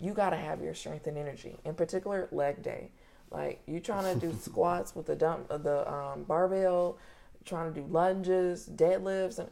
you 0.00 0.12
gotta 0.12 0.36
have 0.36 0.62
your 0.62 0.74
strength 0.74 1.06
and 1.08 1.18
energy. 1.18 1.56
In 1.64 1.74
particular, 1.74 2.28
leg 2.30 2.62
day. 2.62 2.92
Like 3.32 3.60
you 3.66 3.80
trying 3.80 4.12
to 4.18 4.26
do 4.26 4.32
squats 4.40 4.94
with 4.94 5.06
the 5.06 5.16
dump, 5.16 5.50
of 5.50 5.62
the 5.64 5.90
um, 5.92 6.22
barbell, 6.24 6.98
trying 7.44 7.72
to 7.72 7.80
do 7.80 7.86
lunges, 7.88 8.68
deadlifts, 8.72 9.38
and 9.40 9.48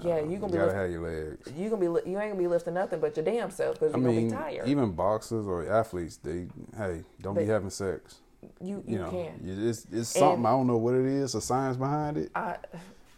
yeah, 0.00 0.20
you 0.20 0.30
you 0.32 0.38
gonna 0.38 0.52
be 0.52 0.58
gotta 0.58 0.66
lift, 0.66 0.76
have 0.76 0.90
your 0.90 1.00
legs. 1.02 1.52
you 1.56 1.68
gonna 1.70 1.80
be 1.80 1.88
li- 1.88 2.02
you 2.06 2.18
ain't 2.18 2.30
gonna 2.32 2.34
be 2.36 2.46
lifting 2.46 2.74
nothing 2.74 3.00
but 3.00 3.16
your 3.16 3.24
damn 3.24 3.50
self 3.50 3.78
because 3.80 3.94
I 3.94 3.98
you're 3.98 4.06
mean, 4.08 4.28
gonna 4.28 4.46
be 4.50 4.56
tired. 4.56 4.68
even 4.68 4.92
boxers 4.92 5.46
or 5.46 5.70
athletes, 5.70 6.16
they 6.18 6.46
hey, 6.76 7.02
don't 7.20 7.34
be 7.36 7.46
having 7.46 7.70
sex. 7.70 8.16
you 8.42 8.48
You, 8.60 8.84
you 8.86 8.98
know, 8.98 9.10
can. 9.10 9.40
you- 9.42 9.68
it's 9.68 9.86
it's 9.92 10.08
something 10.08 10.44
I 10.46 10.50
don't 10.50 10.66
know 10.66 10.76
what 10.78 10.94
it 10.94 11.04
is, 11.06 11.34
a 11.34 11.40
science 11.40 11.76
behind 11.76 12.16
it, 12.16 12.30
I 12.34 12.56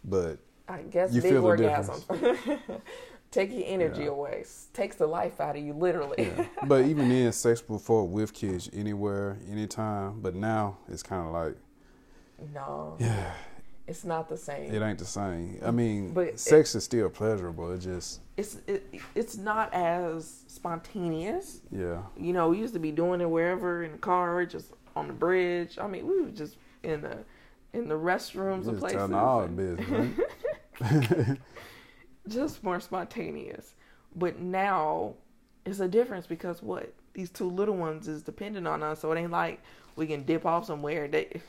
but 0.03 0.37
I 0.67 0.81
guess 0.83 1.13
You 1.13 1.21
big 1.21 1.31
feel 1.33 1.41
the 1.41 1.47
orgasms. 1.63 2.81
Take 3.31 3.53
your 3.53 3.63
energy 3.65 4.03
Yeah. 4.03 4.09
away. 4.09 4.43
Takes 4.73 4.97
the 4.97 5.07
life 5.07 5.39
out 5.39 5.55
of 5.55 5.63
you, 5.63 5.73
literally. 5.73 6.15
yeah. 6.35 6.45
but 6.67 6.85
even 6.85 7.07
then, 7.07 7.31
sex 7.31 7.61
before 7.61 8.05
with 8.05 8.33
kids, 8.33 8.69
anywhere, 8.73 9.37
anytime. 9.49 10.19
But 10.19 10.35
now 10.35 10.77
it's 10.89 11.01
kind 11.03 11.25
of 11.27 11.33
like, 11.33 11.55
no, 12.53 12.97
yeah, 12.99 13.31
it's 13.91 14.05
not 14.05 14.29
the 14.29 14.37
same. 14.37 14.73
it 14.73 14.81
ain't 14.81 14.99
the 14.99 15.05
same. 15.05 15.59
I 15.61 15.67
mm. 15.67 15.75
mean, 15.75 16.13
But 16.13 16.39
sex 16.39 16.73
is 16.75 16.85
still 16.85 17.09
pleasurable. 17.09 17.73
It 17.73 17.79
just, 17.79 18.21
It's 18.37 18.57
it, 18.65 18.89
it's 19.15 19.35
not 19.35 19.73
as 19.73 20.45
spontaneous. 20.47 21.59
yeah, 21.69 22.03
You 22.17 22.31
know, 22.31 22.49
we 22.49 22.59
used 22.59 22.73
to 22.73 22.79
be 22.79 22.93
doing 22.93 23.19
it 23.19 23.29
wherever 23.29 23.83
in 23.83 23.91
the 23.91 23.97
car, 23.97 24.45
just 24.45 24.71
on 24.95 25.07
the 25.07 25.13
bridge. 25.13 25.77
I 25.77 25.87
mean, 25.87 26.07
we 26.07 26.21
were 26.21 26.29
just 26.29 26.55
in 26.83 27.01
the 27.01 27.17
in 27.73 27.89
the 27.89 27.95
restrooms 27.95 28.67
of 28.67 28.75
just 28.75 28.79
places. 28.79 28.97
telling 28.97 29.13
all 29.13 29.41
and- 29.41 29.57
business. 29.57 30.19
Right? 30.79 31.37
just 32.29 32.63
more 32.63 32.79
spontaneous. 32.79 33.75
But 34.15 34.39
now 34.39 35.15
it's 35.65 35.81
a 35.81 35.87
difference 35.87 36.27
because 36.27 36.63
what 36.63 36.93
these 37.13 37.29
two 37.29 37.49
little 37.49 37.75
ones 37.75 38.07
is 38.07 38.21
dependent 38.23 38.67
on 38.67 38.83
us, 38.83 39.01
so 39.01 39.11
it 39.11 39.19
ain't 39.19 39.31
like 39.31 39.61
we 39.97 40.07
can 40.07 40.23
dip 40.23 40.45
off 40.45 40.65
somewhere. 40.65 41.09
They 41.09 41.41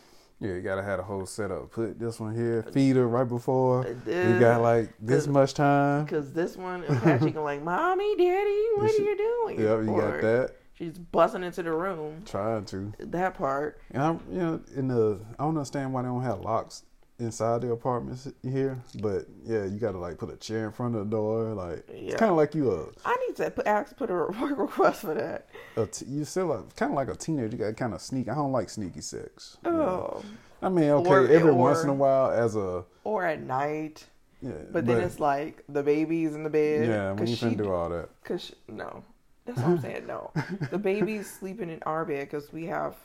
yeah, 0.42 0.54
you 0.54 0.60
gotta 0.60 0.82
have 0.82 0.98
a 0.98 1.02
whole 1.02 1.24
setup. 1.24 1.70
Put 1.70 1.98
this 1.98 2.18
one 2.20 2.34
here, 2.34 2.62
feed 2.72 2.96
her 2.96 3.06
right 3.06 3.28
before. 3.28 3.86
You 4.06 4.38
got 4.40 4.60
like 4.60 4.90
this 5.00 5.26
much 5.26 5.54
time. 5.54 6.04
because 6.04 6.32
this 6.32 6.56
one 6.56 6.84
Apache 6.84 7.30
can 7.32 7.44
like, 7.44 7.62
"Mommy, 7.62 8.16
Daddy, 8.16 8.62
what 8.74 8.90
Yes, 8.90 8.98
are 8.98 9.02
you 9.02 9.16
doing?" 9.16 9.60
Yep, 9.60 9.84
you 9.84 9.90
Or 9.90 10.10
got 10.12 10.20
that. 10.22 10.56
She's 10.74 10.98
busting 10.98 11.44
into 11.44 11.62
the 11.62 11.70
room. 11.72 12.22
Trying 12.24 12.64
to. 12.66 12.92
That 12.98 13.34
part. 13.34 13.78
And 13.92 14.02
I'm, 14.02 14.20
you 14.30 14.38
know, 14.38 14.60
in 14.74 14.88
the, 14.88 15.20
I 15.38 15.44
don't 15.44 15.56
understand 15.56 15.92
why 15.92 16.02
they 16.02 16.08
don't 16.08 16.22
have 16.22 16.40
locks 16.40 16.82
inside 17.22 17.62
the 17.62 17.70
apartments 17.70 18.28
here, 18.42 18.78
but 19.00 19.26
yeah, 19.44 19.64
you 19.64 19.78
gotta 19.78 19.98
like 19.98 20.18
put 20.18 20.30
a 20.32 20.36
chair 20.36 20.66
in 20.66 20.72
front 20.72 20.94
of 20.96 21.08
the 21.08 21.16
door. 21.16 21.54
Like 21.54 21.84
Yeah. 21.88 21.94
it's 22.12 22.16
kind 22.16 22.30
of 22.30 22.36
like 22.36 22.54
you 22.54 22.92
I 23.04 23.16
need 23.26 23.36
to 23.36 23.50
put, 23.50 23.66
ask, 23.66 23.96
put 23.96 24.10
a 24.10 24.14
request 24.14 25.00
for 25.02 25.14
that. 25.14 25.48
a, 25.76 25.82
a 25.82 25.86
t- 25.86 26.04
you 26.06 26.24
still 26.24 26.46
like, 26.46 26.76
kind 26.76 26.92
of 26.92 26.96
like 26.96 27.08
a 27.08 27.14
teenager. 27.16 27.52
You 27.56 27.58
gotta 27.58 27.74
kind 27.74 27.94
of 27.94 28.00
sneak. 28.02 28.28
I 28.28 28.34
don't 28.34 28.52
like 28.52 28.68
sneaky 28.68 29.00
sex. 29.00 29.56
you 29.64 29.70
know. 29.70 30.22
Oh, 30.22 30.24
I 30.60 30.68
mean, 30.68 30.90
okay, 30.90 31.08
Or- 31.10 31.28
every 31.28 31.50
or- 31.50 31.54
once 31.54 31.82
in 31.82 31.88
a 31.88 31.94
while 31.94 32.30
as 32.30 32.56
a 32.56 32.84
or 33.04 33.24
at 33.24 33.40
night. 33.42 34.04
yeah, 34.42 34.52
But 34.70 34.86
then 34.86 35.00
it's 35.00 35.18
like 35.20 35.64
the 35.68 35.82
baby's 35.82 36.34
in 36.34 36.42
the 36.44 36.50
bed. 36.50 36.86
yeah, 36.88 37.12
when 37.12 37.26
you 37.26 37.36
finna 37.36 37.56
do 37.56 37.72
all 37.72 37.88
that. 37.88 38.08
Cause 38.24 38.42
she, 38.42 38.54
no, 38.68 39.02
that's 39.44 39.58
what 39.58 39.66
I'm 39.68 39.80
saying. 39.80 40.06
No, 40.06 40.30
the 40.70 40.78
baby's 40.78 41.28
sleeping 41.30 41.70
in 41.70 41.82
our 41.84 42.04
bed 42.04 42.28
because 42.30 42.52
we 42.52 42.66
have 42.66 42.96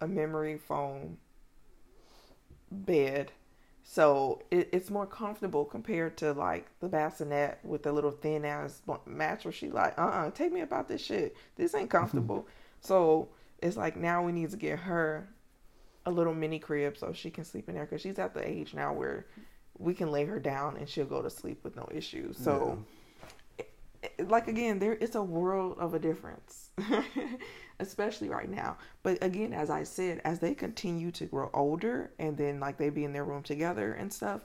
a 0.00 0.06
memory 0.08 0.58
foam 0.58 1.16
bed, 2.70 3.30
so 3.84 4.40
it, 4.50 4.68
it's 4.72 4.90
more 4.90 5.06
comfortable 5.06 5.64
compared 5.64 6.16
to 6.18 6.32
like 6.32 6.66
the 6.80 6.88
bassinet 6.88 7.58
with 7.64 7.82
the 7.82 7.92
little 7.92 8.10
thin 8.10 8.44
ass 8.44 8.82
mattress. 9.06 9.54
She 9.54 9.70
like, 9.70 9.98
uh, 9.98 10.02
uh 10.02 10.30
take 10.30 10.52
me 10.52 10.60
about 10.60 10.88
this 10.88 11.04
shit. 11.04 11.36
This 11.56 11.74
ain't 11.74 11.90
comfortable. 11.90 12.46
so 12.80 13.28
it's 13.60 13.76
like 13.76 13.96
now 13.96 14.24
we 14.24 14.32
need 14.32 14.50
to 14.50 14.56
get 14.56 14.78
her 14.80 15.28
a 16.04 16.10
little 16.10 16.34
mini 16.34 16.58
crib 16.58 16.96
so 16.96 17.12
she 17.12 17.30
can 17.30 17.44
sleep 17.44 17.68
in 17.68 17.74
there 17.74 17.84
because 17.84 18.00
she's 18.00 18.18
at 18.18 18.34
the 18.34 18.46
age 18.46 18.74
now 18.74 18.92
where 18.92 19.26
we 19.78 19.94
can 19.94 20.10
lay 20.10 20.24
her 20.24 20.38
down 20.38 20.76
and 20.76 20.88
she'll 20.88 21.04
go 21.04 21.22
to 21.22 21.30
sleep 21.30 21.62
with 21.62 21.76
no 21.76 21.88
issues. 21.92 22.36
So 22.38 22.78
it- 22.78 23.01
like 24.28 24.48
again 24.48 24.78
there 24.78 24.92
it's 24.94 25.14
a 25.14 25.22
world 25.22 25.76
of 25.78 25.94
a 25.94 25.98
difference 25.98 26.70
especially 27.80 28.28
right 28.28 28.50
now. 28.50 28.76
But 29.02 29.22
again 29.22 29.52
as 29.52 29.70
i 29.70 29.82
said 29.82 30.20
as 30.24 30.38
they 30.38 30.54
continue 30.54 31.10
to 31.12 31.26
grow 31.26 31.50
older 31.52 32.10
and 32.18 32.36
then 32.36 32.60
like 32.60 32.78
they 32.78 32.90
be 32.90 33.04
in 33.04 33.12
their 33.12 33.24
room 33.24 33.42
together 33.42 33.92
and 33.92 34.12
stuff 34.12 34.42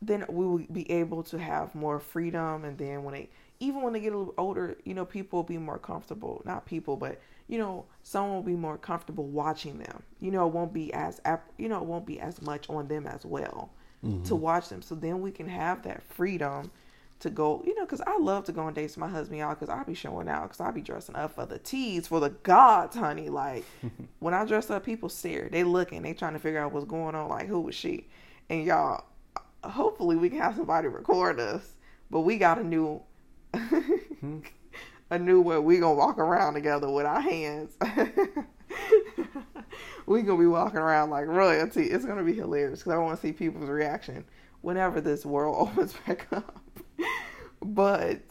then 0.00 0.24
we 0.28 0.46
will 0.46 0.58
be 0.72 0.88
able 0.92 1.24
to 1.24 1.38
have 1.38 1.74
more 1.74 1.98
freedom. 1.98 2.64
And 2.64 2.78
then 2.78 3.02
when 3.02 3.14
they 3.14 3.28
even 3.60 3.82
when 3.82 3.92
they 3.92 4.00
get 4.00 4.12
a 4.12 4.18
little 4.18 4.34
older 4.38 4.76
you 4.84 4.94
know 4.94 5.04
people 5.04 5.38
will 5.38 5.44
be 5.44 5.58
more 5.58 5.78
comfortable. 5.78 6.42
Not 6.44 6.66
people 6.66 6.96
but 6.96 7.20
you 7.48 7.58
know 7.58 7.84
someone 8.02 8.36
will 8.36 8.42
be 8.42 8.56
more 8.56 8.78
comfortable 8.78 9.26
watching 9.26 9.78
them. 9.78 10.02
You 10.20 10.30
know 10.30 10.46
it 10.46 10.52
won't 10.52 10.72
be 10.72 10.92
as 10.92 11.20
you 11.56 11.68
know 11.68 11.78
it 11.78 11.84
won't 11.84 12.06
be 12.06 12.20
as 12.20 12.40
much 12.40 12.68
on 12.70 12.88
them 12.88 13.06
as 13.06 13.24
well 13.24 13.70
mm-hmm. 14.04 14.22
to 14.24 14.36
watch 14.36 14.68
them. 14.68 14.82
So 14.82 14.94
then 14.94 15.20
we 15.20 15.30
can 15.30 15.48
have 15.48 15.82
that 15.82 16.02
freedom 16.02 16.70
to 17.20 17.30
go, 17.30 17.62
you 17.66 17.74
know, 17.74 17.84
because 17.84 18.00
I 18.00 18.16
love 18.18 18.44
to 18.44 18.52
go 18.52 18.62
on 18.62 18.74
dates 18.74 18.94
with 18.94 19.00
my 19.00 19.08
husband, 19.08 19.40
y'all, 19.40 19.54
because 19.54 19.68
I 19.68 19.82
be 19.82 19.94
showing 19.94 20.28
out, 20.28 20.44
because 20.44 20.60
I 20.60 20.70
be 20.70 20.80
dressing 20.80 21.16
up 21.16 21.34
for 21.34 21.46
the 21.46 21.58
tees, 21.58 22.06
for 22.06 22.20
the 22.20 22.30
gods, 22.30 22.96
honey. 22.96 23.28
Like, 23.28 23.64
when 24.20 24.34
I 24.34 24.44
dress 24.44 24.70
up, 24.70 24.84
people 24.84 25.08
stare. 25.08 25.48
They 25.50 25.64
looking, 25.64 26.02
they 26.02 26.14
trying 26.14 26.34
to 26.34 26.38
figure 26.38 26.60
out 26.60 26.72
what's 26.72 26.86
going 26.86 27.14
on, 27.14 27.28
like, 27.28 27.46
who 27.48 27.60
was 27.60 27.74
she? 27.74 28.06
And 28.48 28.64
y'all, 28.64 29.04
hopefully 29.64 30.16
we 30.16 30.30
can 30.30 30.38
have 30.38 30.56
somebody 30.56 30.88
record 30.88 31.40
us, 31.40 31.74
but 32.10 32.20
we 32.20 32.38
got 32.38 32.58
a 32.58 32.64
new, 32.64 33.02
hmm. 33.54 34.38
a 35.10 35.18
new 35.18 35.40
way 35.40 35.58
we 35.58 35.78
gonna 35.78 35.94
walk 35.94 36.18
around 36.18 36.54
together 36.54 36.90
with 36.90 37.06
our 37.06 37.20
hands. 37.20 37.76
we 40.06 40.22
gonna 40.22 40.38
be 40.38 40.46
walking 40.46 40.78
around 40.78 41.10
like 41.10 41.26
royalty. 41.26 41.84
It's 41.84 42.04
gonna 42.04 42.22
be 42.22 42.34
hilarious 42.34 42.80
because 42.80 42.92
I 42.92 42.98
want 42.98 43.20
to 43.20 43.26
see 43.26 43.32
people's 43.32 43.68
reaction 43.68 44.24
whenever 44.60 45.00
this 45.00 45.24
world 45.26 45.56
opens 45.68 45.94
back 46.06 46.26
up. 46.32 46.57
but 47.62 48.22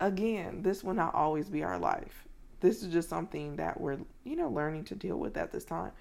again, 0.00 0.62
this 0.62 0.82
will 0.82 0.94
not 0.94 1.14
always 1.14 1.48
be 1.48 1.62
our 1.62 1.78
life. 1.78 2.24
This 2.60 2.82
is 2.82 2.92
just 2.92 3.08
something 3.08 3.56
that 3.56 3.80
we're, 3.80 3.98
you 4.24 4.36
know, 4.36 4.48
learning 4.48 4.84
to 4.84 4.94
deal 4.94 5.16
with 5.16 5.36
at 5.36 5.52
this 5.52 5.64
time. 5.64 5.92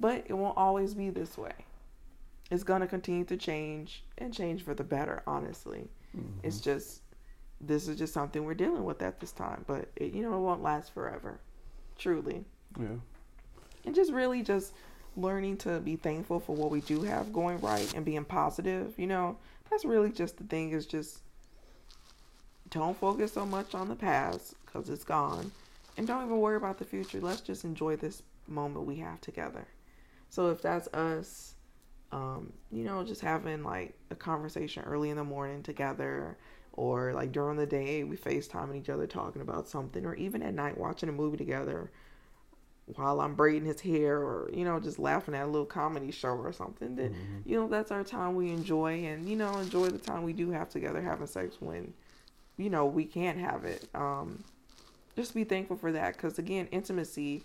But 0.00 0.24
it 0.28 0.32
won't 0.34 0.56
always 0.56 0.94
be 0.94 1.10
this 1.10 1.36
way. 1.36 1.52
It's 2.50 2.64
going 2.64 2.80
to 2.80 2.86
continue 2.86 3.24
to 3.24 3.36
change 3.36 4.04
and 4.16 4.32
change 4.32 4.62
for 4.64 4.74
the 4.74 4.84
better, 4.84 5.22
honestly. 5.26 5.88
Mm-hmm. 6.16 6.46
It's 6.46 6.60
just, 6.60 7.02
this 7.60 7.88
is 7.88 7.96
just 7.96 8.14
something 8.14 8.44
we're 8.44 8.54
dealing 8.54 8.84
with 8.84 9.02
at 9.02 9.20
this 9.20 9.32
time. 9.32 9.64
But, 9.66 9.90
it, 9.96 10.14
you 10.14 10.22
know, 10.22 10.34
it 10.34 10.40
won't 10.40 10.62
last 10.62 10.94
forever. 10.94 11.40
Truly. 11.98 12.44
Yeah, 12.78 12.86
And 13.84 13.94
just 13.94 14.12
really 14.12 14.42
just 14.42 14.72
learning 15.18 15.56
to 15.58 15.80
be 15.80 15.96
thankful 15.96 16.40
for 16.40 16.54
what 16.54 16.70
we 16.70 16.80
do 16.82 17.02
have 17.02 17.32
going 17.32 17.60
right 17.60 17.92
and 17.94 18.04
being 18.04 18.24
positive, 18.24 18.94
you 18.96 19.06
know, 19.06 19.36
that's 19.70 19.84
really 19.84 20.10
just 20.10 20.38
the 20.38 20.44
thing 20.44 20.70
is 20.70 20.86
just 20.86 21.20
don't 22.70 22.98
focus 22.98 23.32
so 23.32 23.44
much 23.44 23.74
on 23.74 23.88
the 23.88 23.96
past 23.96 24.54
because 24.64 24.88
it's 24.88 25.04
gone 25.04 25.50
and 25.96 26.06
don't 26.06 26.24
even 26.24 26.38
worry 26.38 26.56
about 26.56 26.78
the 26.78 26.84
future. 26.84 27.20
Let's 27.20 27.40
just 27.40 27.64
enjoy 27.64 27.96
this 27.96 28.22
moment 28.46 28.86
we 28.86 28.96
have 28.96 29.20
together. 29.20 29.66
So 30.30 30.50
if 30.50 30.62
that's 30.62 30.88
us, 30.88 31.54
um, 32.12 32.52
you 32.70 32.84
know, 32.84 33.04
just 33.04 33.20
having 33.20 33.62
like 33.62 33.94
a 34.10 34.14
conversation 34.14 34.84
early 34.84 35.10
in 35.10 35.16
the 35.16 35.24
morning 35.24 35.62
together 35.62 36.36
or 36.72 37.12
like 37.12 37.32
during 37.32 37.56
the 37.56 37.66
day 37.66 38.04
we 38.04 38.16
FaceTiming 38.16 38.76
each 38.76 38.88
other 38.88 39.06
talking 39.06 39.42
about 39.42 39.68
something, 39.68 40.06
or 40.06 40.14
even 40.14 40.42
at 40.42 40.54
night 40.54 40.78
watching 40.78 41.08
a 41.08 41.12
movie 41.12 41.36
together 41.36 41.90
while 42.96 43.20
I'm 43.20 43.34
braiding 43.34 43.66
his 43.66 43.80
hair, 43.80 44.18
or 44.18 44.50
you 44.52 44.64
know 44.64 44.80
just 44.80 44.98
laughing 44.98 45.34
at 45.34 45.44
a 45.44 45.46
little 45.46 45.66
comedy 45.66 46.10
show 46.10 46.30
or 46.30 46.52
something. 46.52 46.96
That 46.96 47.12
Mm-hmm. 47.12 47.48
you 47.48 47.56
know 47.60 47.68
that's 47.68 47.90
our 47.90 48.04
time 48.04 48.34
we 48.34 48.50
enjoy, 48.50 49.04
and 49.04 49.28
you 49.28 49.36
know 49.36 49.58
enjoy 49.58 49.88
the 49.88 49.98
time 49.98 50.22
we 50.22 50.32
do 50.32 50.50
have 50.50 50.68
together 50.70 51.00
having 51.02 51.26
sex 51.26 51.56
when 51.60 51.92
you 52.56 52.70
know 52.70 52.86
we 52.86 53.04
can't 53.04 53.38
have 53.38 53.64
it. 53.64 53.88
Um, 53.94 54.44
just 55.16 55.34
be 55.34 55.44
thankful 55.44 55.76
for 55.76 55.92
that 55.92 56.16
because 56.16 56.38
again 56.38 56.68
intimacy 56.70 57.42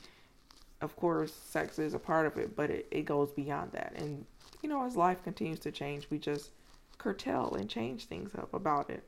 of 0.81 0.95
course 0.95 1.33
sex 1.33 1.79
is 1.79 1.93
a 1.95 1.99
part 1.99 2.25
of 2.27 2.37
it 2.37 2.55
but 2.55 2.69
it, 2.69 2.87
it 2.91 3.03
goes 3.03 3.31
beyond 3.31 3.71
that 3.71 3.93
and 3.95 4.25
you 4.61 4.69
know 4.69 4.85
as 4.85 4.95
life 4.95 5.23
continues 5.23 5.59
to 5.59 5.71
change 5.71 6.07
we 6.11 6.19
just 6.19 6.51
curtail 6.99 7.55
and 7.55 7.69
change 7.69 8.05
things 8.05 8.35
up 8.35 8.53
about 8.53 8.89
it 8.91 9.03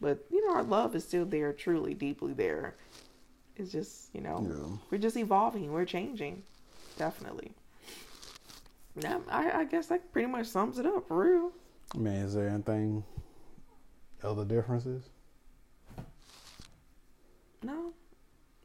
but 0.00 0.24
you 0.30 0.44
know 0.46 0.54
our 0.54 0.62
love 0.64 0.96
is 0.96 1.04
still 1.04 1.24
there 1.24 1.52
truly 1.52 1.94
deeply 1.94 2.32
there 2.32 2.74
it's 3.56 3.70
just 3.72 4.08
you 4.14 4.20
know 4.20 4.44
Yeah. 4.48 4.76
we're 4.90 4.98
just 4.98 5.16
evolving 5.16 5.72
we're 5.72 5.84
changing 5.84 6.42
definitely 6.98 7.52
yeah 9.00 9.18
I, 9.30 9.60
I 9.60 9.64
guess 9.64 9.86
that 9.88 10.12
pretty 10.12 10.28
much 10.28 10.46
sums 10.46 10.78
it 10.78 10.86
up 10.86 11.08
for 11.08 11.24
real 11.24 11.52
I 11.94 11.98
mean, 11.98 12.14
is 12.14 12.34
there 12.34 12.48
anything 12.48 13.04
other 14.22 14.44
differences? 14.44 15.04
no 17.62 17.92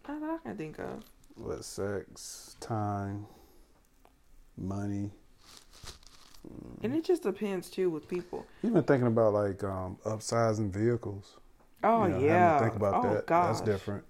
not 0.07 0.19
that 0.21 0.29
i 0.29 0.37
can 0.47 0.57
think 0.57 0.79
of 0.79 1.03
What 1.35 1.63
sex, 1.63 2.55
time, 2.59 3.25
money? 4.57 5.11
and 6.83 6.95
it 6.95 7.03
just 7.03 7.23
depends 7.23 7.69
too 7.69 7.89
with 7.89 8.07
people 8.07 8.45
Even 8.63 8.83
thinking 8.83 9.07
about 9.07 9.33
like 9.33 9.63
um, 9.63 9.97
upsizing 10.05 10.71
vehicles. 10.71 11.37
oh 11.83 12.05
you 12.05 12.09
know, 12.13 12.19
yeah 12.19 12.59
think 12.59 12.75
about 12.75 13.05
oh 13.05 13.13
that. 13.13 13.27
gosh 13.27 13.57
That's 13.59 13.61
different. 13.61 14.03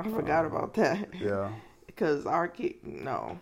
I 0.00 0.08
forgot 0.08 0.44
about 0.46 0.74
that 0.74 1.08
Yeah. 1.20 1.50
because 1.86 2.26
our 2.26 2.48
kid 2.48 2.76
no 2.84 3.38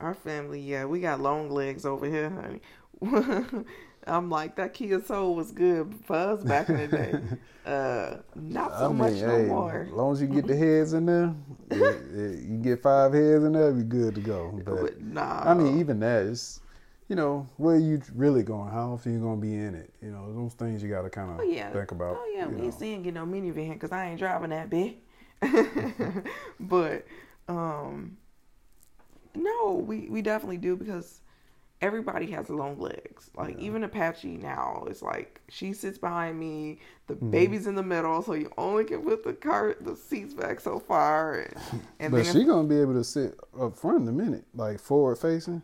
our 0.00 0.14
family 0.14 0.60
yeah 0.60 0.84
we 0.84 1.00
got 1.00 1.20
long 1.20 1.50
legs 1.50 1.84
over 1.86 2.06
here 2.06 2.30
honey 2.30 2.60
i'm 4.06 4.30
like 4.30 4.56
that 4.56 4.74
kia 4.74 5.00
soul 5.02 5.34
was 5.34 5.52
good 5.52 5.94
for 6.04 6.16
us 6.16 6.42
back 6.42 6.68
in 6.68 6.76
the 6.76 6.88
day 6.88 7.14
uh 7.66 8.16
not 8.34 8.70
so 8.78 8.86
I 8.86 8.88
mean, 8.88 8.98
much 8.98 9.12
hey, 9.14 9.26
no 9.26 9.42
more 9.46 9.82
as 9.88 9.92
long 9.92 10.12
as 10.12 10.20
you 10.22 10.26
get 10.28 10.46
the 10.46 10.56
heads 10.56 10.94
in 10.94 11.04
there, 11.06 11.34
it, 11.70 11.76
it, 11.80 12.42
you 12.44 12.56
get 12.58 12.80
five 12.82 13.12
heads 13.12 13.44
in 13.44 13.52
there, 13.52 13.70
be 13.72 13.82
good 13.82 14.14
to 14.14 14.20
go. 14.22 14.58
But 14.64 14.80
but 14.80 15.02
nah 15.02 15.42
I 15.44 15.52
mean, 15.52 15.78
even 15.78 16.00
that 16.00 16.22
is, 16.22 16.60
you 17.08 17.16
know, 17.16 17.46
where 17.58 17.76
you 17.76 18.00
really 18.14 18.42
going? 18.42 18.70
How 18.70 18.92
often 18.92 19.12
you 19.12 19.20
gonna 19.20 19.36
be 19.40 19.54
in 19.54 19.74
it? 19.74 19.90
You 20.00 20.10
know, 20.12 20.32
those 20.34 20.54
things 20.54 20.82
you 20.82 20.88
got 20.88 21.02
to 21.02 21.10
kind 21.10 21.30
of 21.30 21.40
oh 21.40 21.42
yeah 21.42 21.70
think 21.70 21.90
about. 21.90 22.16
oh 22.18 22.32
yeah 22.34 22.44
you 22.46 22.50
we 22.52 22.56
know. 22.56 22.64
ain't 22.64 22.74
seeing 22.74 23.02
get 23.02 23.12
no 23.14 23.26
minivan 23.26 23.74
because 23.74 23.92
i 23.92 24.06
ain't 24.08 24.18
driving 24.18 24.48
that 24.50 24.70
big 24.70 24.96
but 26.60 27.06
um 27.48 28.16
no 29.34 29.74
we 29.74 30.08
we 30.08 30.22
definitely 30.22 30.56
do 30.56 30.76
because 30.76 31.20
everybody 31.80 32.26
has 32.32 32.50
long 32.50 32.76
legs. 32.80 33.30
Like 33.36 33.54
Yeah. 33.56 33.66
even 33.66 33.84
Apache 33.84 34.36
now, 34.38 34.84
it's 34.88 35.00
like 35.00 35.40
she 35.48 35.72
sits 35.72 35.96
behind 35.96 36.36
me, 36.38 36.80
the 37.06 37.14
Mhm. 37.14 37.30
baby's 37.30 37.68
in 37.68 37.76
the 37.76 37.84
middle, 37.84 38.20
so 38.20 38.34
you 38.34 38.50
only 38.58 38.84
can 38.84 39.02
put 39.02 39.22
the 39.22 39.32
car 39.32 39.76
the 39.80 39.94
seats 39.94 40.34
back 40.34 40.58
so 40.58 40.80
far. 40.80 41.34
And, 41.40 41.54
and 42.00 42.10
but 42.12 42.26
she 42.26 42.40
if- 42.40 42.46
gonna 42.48 42.66
be 42.66 42.80
able 42.80 42.94
to 42.94 43.04
sit 43.04 43.38
up 43.58 43.76
front 43.76 44.02
in 44.02 44.08
a 44.08 44.12
minute, 44.12 44.44
like 44.54 44.80
forward 44.80 45.18
facing. 45.18 45.62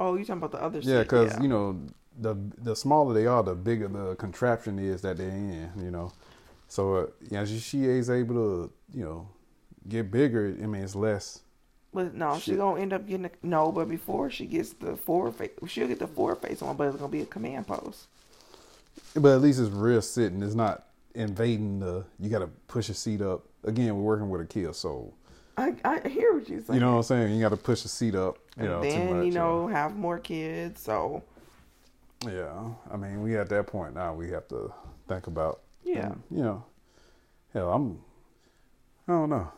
oh, 0.00 0.16
you 0.16 0.24
talking 0.24 0.42
about 0.42 0.50
the 0.50 0.62
other? 0.62 0.80
Yeah, 0.80 1.02
because 1.02 1.38
you 1.40 1.46
know 1.46 1.78
the 2.18 2.34
the 2.58 2.74
smaller 2.74 3.14
they 3.14 3.26
are, 3.26 3.44
the 3.44 3.54
bigger 3.54 3.86
the 3.86 4.16
contraption 4.16 4.80
is 4.80 5.02
that 5.02 5.16
they're 5.16 5.28
in. 5.28 5.70
You 5.80 5.92
know, 5.92 6.10
so 6.70 6.94
uh, 6.96 7.06
yeah, 7.28 7.44
she, 7.44 7.58
she 7.58 7.84
is 7.84 8.08
able 8.08 8.34
to 8.36 8.72
you 8.94 9.04
know 9.04 9.28
get 9.88 10.10
bigger. 10.10 10.56
I 10.62 10.66
mean, 10.66 10.82
it's 10.82 10.94
less. 10.94 11.40
But 11.92 12.14
no, 12.14 12.38
she 12.38 12.52
Shit. 12.52 12.58
gonna 12.58 12.80
end 12.80 12.92
up 12.92 13.06
getting 13.06 13.26
a, 13.26 13.30
no. 13.42 13.72
But 13.72 13.88
before 13.88 14.30
she 14.30 14.46
gets 14.46 14.72
the 14.74 14.96
forward 14.96 15.34
face, 15.34 15.50
she'll 15.66 15.88
get 15.88 15.98
the 15.98 16.06
forward 16.06 16.36
face 16.38 16.62
on, 16.62 16.76
but 16.76 16.86
it's 16.88 16.96
gonna 16.96 17.10
be 17.10 17.22
a 17.22 17.26
command 17.26 17.66
post. 17.66 18.06
But 19.14 19.34
at 19.34 19.40
least 19.40 19.58
it's 19.60 19.70
real 19.70 20.00
sitting. 20.02 20.42
It's 20.42 20.54
not 20.54 20.86
invading 21.14 21.80
the. 21.80 22.04
You 22.20 22.30
got 22.30 22.40
to 22.40 22.46
push 22.68 22.88
a 22.88 22.94
seat 22.94 23.20
up. 23.20 23.44
Again, 23.64 23.96
we're 23.96 24.02
working 24.02 24.30
with 24.30 24.40
a 24.40 24.46
Kia 24.46 24.72
Soul. 24.72 25.14
I 25.56 25.74
I 25.84 26.08
hear 26.08 26.32
what 26.34 26.48
you're 26.48 26.60
saying. 26.60 26.74
You 26.74 26.80
know 26.80 26.92
what 26.92 26.96
I'm 26.98 27.02
saying? 27.02 27.34
You 27.34 27.40
got 27.42 27.48
to 27.50 27.56
push 27.56 27.82
the 27.82 27.88
seat 27.88 28.14
up. 28.14 28.38
You 28.56 28.62
and 28.64 28.68
know, 28.70 28.80
then 28.82 29.10
much, 29.16 29.26
you 29.26 29.32
know 29.32 29.66
have 29.66 29.96
more 29.96 30.18
kids. 30.18 30.80
So 30.80 31.24
Yeah, 32.26 32.52
I 32.92 32.96
mean, 32.96 33.22
we 33.22 33.36
at 33.36 33.48
that 33.48 33.66
point 33.66 33.94
now. 33.94 34.14
We 34.14 34.30
have 34.30 34.46
to 34.48 34.72
think 35.08 35.26
about. 35.26 35.60
Yeah, 35.94 36.06
and, 36.06 36.22
you 36.30 36.42
know, 36.42 36.64
hell, 37.52 37.72
I'm. 37.72 38.00
I 39.08 39.12
don't 39.12 39.30
know. 39.30 39.50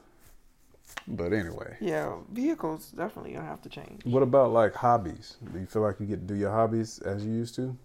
But 1.08 1.32
anyway, 1.32 1.76
yeah, 1.80 2.14
vehicles 2.30 2.92
definitely 2.92 3.32
gonna 3.32 3.46
have 3.46 3.62
to 3.62 3.68
change. 3.68 4.04
what 4.04 4.22
about 4.22 4.52
like 4.52 4.74
hobbies? 4.74 5.36
Do 5.52 5.58
you 5.58 5.66
feel 5.66 5.82
like 5.82 6.00
you 6.00 6.06
get 6.06 6.26
to 6.26 6.34
do 6.34 6.38
your 6.38 6.50
hobbies 6.50 6.98
as 7.00 7.24
you 7.24 7.32
used 7.32 7.54
to 7.56 7.76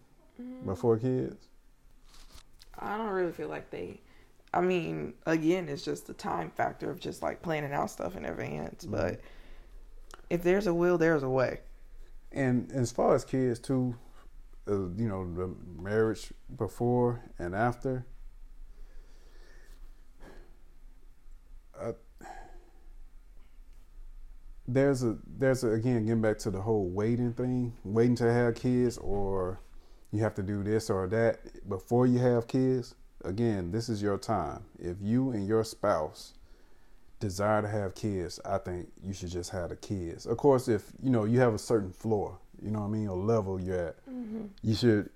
before 0.66 0.98
kids? 0.98 1.48
I 2.80 2.98
don't 2.98 3.10
really 3.10 3.32
feel 3.32 3.48
like 3.48 3.70
they. 3.70 4.02
I 4.54 4.62
mean, 4.62 5.14
again, 5.26 5.68
it's 5.68 5.84
just 5.84 6.08
the 6.08 6.14
time 6.14 6.52
factor 6.52 6.90
of 6.90 7.00
just 7.00 7.22
like 7.22 7.42
planning 7.42 7.74
out 7.74 7.92
stuff 7.92 8.16
in 8.16 8.26
advance. 8.26 8.84
Mm-hmm. 8.84 8.96
But 8.96 9.22
if 10.30 10.44
there's 10.44 10.68
a 10.68 10.74
will, 10.74 10.98
there's 10.98 11.24
a 11.24 11.30
way. 11.30 11.62
And 12.32 12.72
as 12.72 12.92
far 12.92 13.16
as 13.16 13.26
kids 13.26 13.60
too, 13.60 13.96
uh, 14.68 14.90
you 14.96 15.08
know, 15.08 15.34
the 15.34 15.54
marriage 15.82 16.32
before 16.56 17.22
and 17.40 17.56
after. 17.56 18.06
There's 24.68 25.04
a 25.04 25.18
there's 25.38 25.64
a, 25.64 25.72
again 25.72 26.06
getting 26.06 26.22
back 26.22 26.38
to 26.40 26.52
the 26.52 26.62
whole 26.62 26.88
waiting 26.90 27.34
thing, 27.34 27.74
waiting 27.84 28.16
to 28.16 28.32
have 28.32 28.56
kids, 28.56 28.98
or 28.98 29.60
you 30.12 30.22
have 30.22 30.36
to 30.36 30.44
do 30.44 30.64
this 30.64 30.90
or 30.90 31.08
that 31.08 31.68
before 31.70 32.06
you 32.08 32.20
have 32.20 32.48
kids. 32.48 32.96
Again, 33.24 33.72
this 33.72 33.90
is 33.90 34.02
your 34.02 34.18
time. 34.18 34.64
If 34.80 34.98
you 35.02 35.32
and 35.32 35.48
your 35.48 35.64
spouse 35.64 36.34
desire 37.20 37.62
to 37.62 37.68
have 37.68 37.96
kids, 37.96 38.40
I 38.46 38.58
think 38.60 38.90
you 39.04 39.14
should 39.14 39.32
just 39.32 39.50
have 39.50 39.70
the 39.70 39.76
kids. 39.76 40.26
Of 40.26 40.38
course, 40.38 40.68
if 40.68 40.84
you 41.02 41.10
know 41.10 41.26
you 41.26 41.40
have 41.40 41.54
a 41.54 41.60
certain 41.60 41.92
floor, 41.92 42.38
you 42.62 42.72
know 42.72 42.80
what 42.80 42.88
I 42.88 42.90
mean, 42.90 43.08
or 43.08 43.18
level 43.18 43.60
you're 43.60 43.88
at, 43.88 44.06
mm-hmm. 44.06 44.46
you 44.62 44.76
should. 44.76 45.10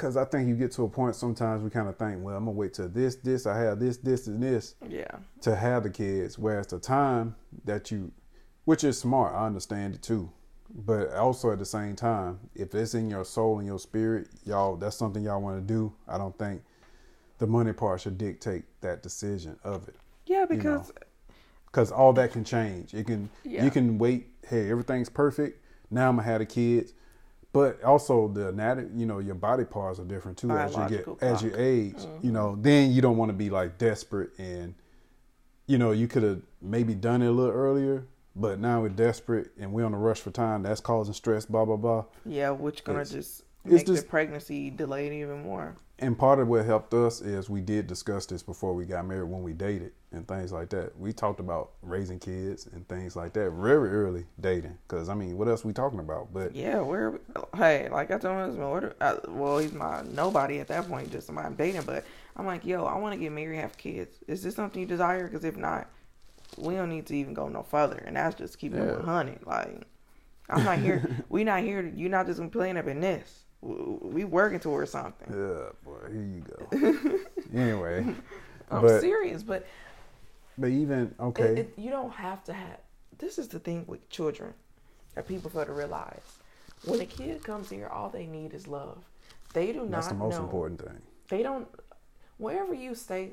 Because 0.00 0.16
I 0.16 0.24
think 0.24 0.48
you 0.48 0.54
get 0.54 0.72
to 0.72 0.84
a 0.84 0.88
point 0.88 1.14
sometimes 1.14 1.62
we 1.62 1.68
kind 1.68 1.86
of 1.86 1.98
think, 1.98 2.24
well, 2.24 2.34
I'm 2.34 2.46
gonna 2.46 2.56
wait 2.56 2.72
till 2.72 2.88
this, 2.88 3.16
this, 3.16 3.44
I 3.44 3.58
have 3.58 3.78
this, 3.78 3.98
this, 3.98 4.28
and 4.28 4.42
this 4.42 4.74
Yeah, 4.88 5.10
to 5.42 5.54
have 5.54 5.82
the 5.82 5.90
kids. 5.90 6.38
Whereas 6.38 6.68
the 6.68 6.78
time 6.78 7.36
that 7.66 7.90
you, 7.90 8.10
which 8.64 8.82
is 8.82 8.98
smart, 8.98 9.34
I 9.34 9.44
understand 9.44 9.94
it 9.94 10.02
too. 10.02 10.30
But 10.74 11.12
also 11.12 11.50
at 11.52 11.58
the 11.58 11.66
same 11.66 11.96
time, 11.96 12.40
if 12.54 12.74
it's 12.74 12.94
in 12.94 13.10
your 13.10 13.26
soul 13.26 13.58
and 13.58 13.66
your 13.66 13.78
spirit, 13.78 14.28
y'all, 14.46 14.76
that's 14.76 14.96
something 14.96 15.22
y'all 15.22 15.42
want 15.42 15.58
to 15.68 15.74
do. 15.74 15.92
I 16.08 16.16
don't 16.16 16.36
think 16.38 16.62
the 17.36 17.46
money 17.46 17.74
part 17.74 18.00
should 18.00 18.16
dictate 18.16 18.64
that 18.80 19.02
decision 19.02 19.58
of 19.62 19.86
it. 19.86 19.96
yeah, 20.24 20.40
know. 20.40 20.46
because 20.46 20.92
Because 21.66 21.92
all 21.92 22.14
that 22.14 22.32
can 22.32 22.42
change. 22.44 22.94
It 22.94 23.06
can 23.06 23.28
Yeah. 23.44 23.64
you 23.64 23.70
can 23.70 23.98
wait. 23.98 24.28
Hey, 24.48 24.70
everything's 24.70 25.10
perfect. 25.10 25.62
Now 25.90 26.08
I'm 26.08 26.16
gonna 26.16 26.26
have 26.26 26.38
the 26.38 26.46
kids. 26.46 26.94
But 27.52 27.82
also 27.82 28.28
the 28.28 28.48
anatomy, 28.48 28.90
you 29.00 29.06
know, 29.06 29.18
your 29.18 29.34
body 29.34 29.64
parts 29.64 29.98
are 29.98 30.04
different 30.04 30.38
too 30.38 30.50
as 30.52 30.70
you 30.72 30.78
get 30.88 31.04
Biological 31.04 31.18
as 31.20 31.42
you 31.42 31.52
age. 31.56 31.94
Mm-hmm. 31.96 32.26
You 32.26 32.32
know, 32.32 32.56
then 32.60 32.92
you 32.92 33.02
don't 33.02 33.16
want 33.16 33.30
to 33.30 33.36
be 33.36 33.50
like 33.50 33.76
desperate 33.78 34.30
and 34.38 34.74
you 35.66 35.78
know, 35.78 35.92
you 35.92 36.08
could 36.08 36.22
have 36.24 36.42
maybe 36.60 36.94
done 36.94 37.22
it 37.22 37.26
a 37.26 37.30
little 37.30 37.52
earlier, 37.54 38.04
but 38.34 38.58
now 38.58 38.80
we're 38.80 38.88
desperate 38.88 39.50
and 39.58 39.72
we're 39.72 39.84
on 39.84 39.94
a 39.94 39.98
rush 39.98 40.20
for 40.20 40.30
time. 40.32 40.62
That's 40.62 40.80
causing 40.80 41.14
stress, 41.14 41.44
blah 41.46 41.64
blah 41.64 41.76
blah. 41.76 42.04
yeah, 42.24 42.50
which 42.50 42.84
gonna 42.84 43.00
It's- 43.00 43.14
just 43.14 43.44
it's 43.64 43.84
just- 43.84 44.02
the 44.02 44.08
pregnancy 44.08 44.70
delayed 44.70 45.12
even 45.12 45.42
more. 45.42 45.76
And 46.02 46.18
part 46.18 46.38
of 46.38 46.48
what 46.48 46.64
helped 46.64 46.94
us 46.94 47.20
is 47.20 47.50
we 47.50 47.60
did 47.60 47.86
discuss 47.86 48.24
this 48.24 48.42
before 48.42 48.74
we 48.74 48.86
got 48.86 49.06
married 49.06 49.28
when 49.28 49.42
we 49.42 49.52
dated 49.52 49.92
and 50.12 50.26
things 50.26 50.50
like 50.50 50.70
that. 50.70 50.98
We 50.98 51.12
talked 51.12 51.40
about 51.40 51.72
raising 51.82 52.18
kids 52.18 52.66
and 52.66 52.88
things 52.88 53.16
like 53.16 53.34
that 53.34 53.50
very 53.50 53.90
early 53.90 54.24
dating. 54.40 54.78
Because 54.88 55.10
I 55.10 55.14
mean, 55.14 55.36
what 55.36 55.46
else 55.46 55.62
we 55.62 55.74
talking 55.74 55.98
about? 56.00 56.32
But 56.32 56.56
Yeah, 56.56 56.80
we're 56.80 57.20
hey, 57.54 57.88
like 57.90 58.10
I 58.10 58.16
told 58.16 58.34
my 58.36 58.42
husband, 58.44 58.70
what, 58.70 58.96
I, 59.02 59.16
well, 59.28 59.58
he's 59.58 59.72
my 59.74 60.02
nobody 60.10 60.58
at 60.60 60.68
that 60.68 60.88
point, 60.88 61.12
just 61.12 61.26
somebody 61.26 61.46
I'm 61.46 61.54
dating. 61.54 61.82
But 61.82 62.06
I'm 62.34 62.46
like, 62.46 62.64
yo, 62.64 62.86
I 62.86 62.96
want 62.96 63.12
to 63.14 63.20
get 63.20 63.30
married, 63.32 63.58
have 63.60 63.76
kids. 63.76 64.16
Is 64.26 64.42
this 64.42 64.54
something 64.56 64.80
you 64.80 64.86
desire? 64.86 65.24
Because 65.28 65.44
if 65.44 65.58
not, 65.58 65.86
we 66.56 66.76
don't 66.76 66.88
need 66.88 67.04
to 67.06 67.14
even 67.16 67.34
go 67.34 67.48
no 67.48 67.62
further. 67.62 68.02
And 68.06 68.16
that's 68.16 68.36
just 68.36 68.58
keeping 68.58 68.78
Yeah. 68.78 68.92
it 68.92 68.96
100. 69.04 69.46
Like, 69.46 69.82
I'm 70.48 70.64
not 70.64 70.78
here. 70.78 71.24
we 71.28 71.44
not 71.44 71.60
here. 71.62 71.92
You're 71.94 72.08
not 72.08 72.24
just 72.26 72.38
gonna 72.38 72.50
playing 72.50 72.78
up 72.78 72.86
in 72.86 73.00
this. 73.00 73.44
We, 73.62 74.24
working 74.24 74.58
towards 74.58 74.90
something. 74.90 75.28
yeah, 75.30 75.68
boy, 75.84 76.08
here 76.10 76.22
you 76.22 77.18
go. 77.52 77.58
anyway, 77.58 78.06
I'm 78.70 78.82
but 78.82 79.00
serious, 79.00 79.42
but 79.42 79.66
but 80.56 80.68
even 80.70 81.14
okay, 81.20 81.60
it, 81.60 81.74
you 81.76 81.90
don't 81.90 82.12
have 82.12 82.42
to 82.44 82.54
have. 82.54 82.78
This 83.18 83.38
is 83.38 83.48
the 83.48 83.58
thing 83.58 83.84
with 83.86 84.08
children 84.08 84.54
that 85.14 85.28
people 85.28 85.50
fail 85.50 85.66
to 85.66 85.72
realize. 85.72 86.22
When 86.86 87.00
a 87.00 87.06
kid 87.06 87.44
comes 87.44 87.68
here, 87.68 87.88
all 87.88 88.08
they 88.08 88.26
need 88.26 88.54
is 88.54 88.66
love. 88.66 89.04
They 89.52 89.72
do 89.72 89.80
not 89.80 89.90
That's 89.90 90.08
the 90.08 90.14
most 90.14 90.38
know. 90.38 90.44
important 90.44 90.80
thing. 90.80 91.02
They 91.28 91.42
don't. 91.42 91.68
Wherever 92.38 92.72
you 92.72 92.94
stay, 92.94 93.32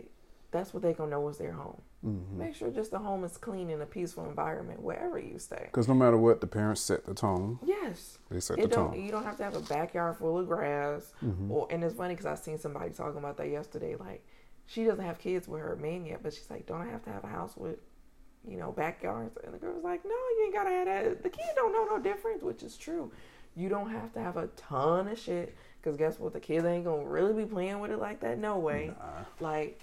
that's 0.52 0.74
what 0.74 0.84
they 0.84 0.94
gonna 0.94 1.12
know 1.12 1.30
is 1.30 1.38
their 1.38 1.54
home. 1.54 1.82
Mm-hmm. 2.08 2.40
Make 2.40 2.56
sure 2.56 2.70
just 2.70 2.92
the 2.92 3.00
home 3.00 3.24
is 3.24 3.38
clean 3.38 3.70
and 3.70 3.82
a 3.82 3.86
peaceful 3.86 4.26
environment 4.30 4.82
wherever 4.82 5.20
you 5.20 5.40
stay. 5.40 5.64
Because 5.66 5.88
no 5.88 5.94
matter 5.94 6.18
what, 6.18 6.40
the 6.42 6.48
parents 6.48 6.82
set 6.82 7.06
the 7.06 7.14
tone. 7.14 7.60
Yes. 7.64 8.18
They 8.30 8.40
set 8.40 8.60
It 8.60 8.70
the 8.70 8.76
tone. 8.76 9.02
You 9.02 9.12
don't 9.12 9.24
have 9.24 9.38
to 9.38 9.44
have 9.44 9.56
a 9.56 9.62
backyard 9.62 10.18
full 10.18 10.38
of 10.40 10.48
grass. 10.48 11.12
Mhm. 11.24 11.50
Or 11.52 11.68
and 11.70 11.84
it's 11.84 11.96
funny 11.96 12.14
because 12.14 12.26
I 12.26 12.36
seen 12.36 12.58
somebody 12.58 12.92
talking 12.92 13.18
about 13.18 13.38
that 13.38 13.50
yesterday. 13.50 13.96
Like 13.96 14.26
she 14.66 14.84
doesn't 14.86 15.04
have 15.04 15.18
kids 15.20 15.48
with 15.48 15.62
her 15.62 15.76
man 15.76 16.06
yet, 16.06 16.22
but 16.24 16.34
she's 16.34 16.50
like, 16.50 16.66
"Don't 16.66 16.82
I 16.82 16.88
have 16.88 17.04
to 17.04 17.10
have 17.10 17.24
a 17.24 17.28
house 17.28 17.56
with, 17.58 17.80
you 18.46 18.58
know, 18.58 18.72
backyards?" 18.72 19.38
And 19.44 19.54
the 19.54 19.58
girl 19.58 19.74
was 19.74 19.84
like, 19.84 20.04
"No, 20.06 20.12
you 20.12 20.44
ain't 20.46 20.54
gotta 20.54 20.70
have 20.70 20.86
that. 20.86 21.24
The 21.24 21.30
kids 21.30 21.50
don't 21.56 21.72
know 21.74 21.86
no 21.86 22.02
difference," 22.02 22.44
which 22.44 22.64
is 22.64 22.78
true. 22.78 23.12
You 23.56 23.70
don't 23.70 23.90
have 23.90 24.14
to 24.14 24.20
have 24.20 24.38
a 24.38 24.48
ton 24.56 25.08
of 25.08 25.18
shit 25.18 25.56
because 25.82 25.98
guess 25.98 26.20
what? 26.20 26.34
The 26.34 26.40
kids 26.40 26.64
ain't 26.66 26.86
gonna 26.86 27.06
really 27.06 27.34
be 27.34 27.50
playing 27.50 27.80
with 27.80 27.92
it 27.92 27.98
like 28.00 28.20
that. 28.20 28.38
No 28.38 28.58
way. 28.60 28.94
Nah. 29.00 29.24
Like 29.40 29.82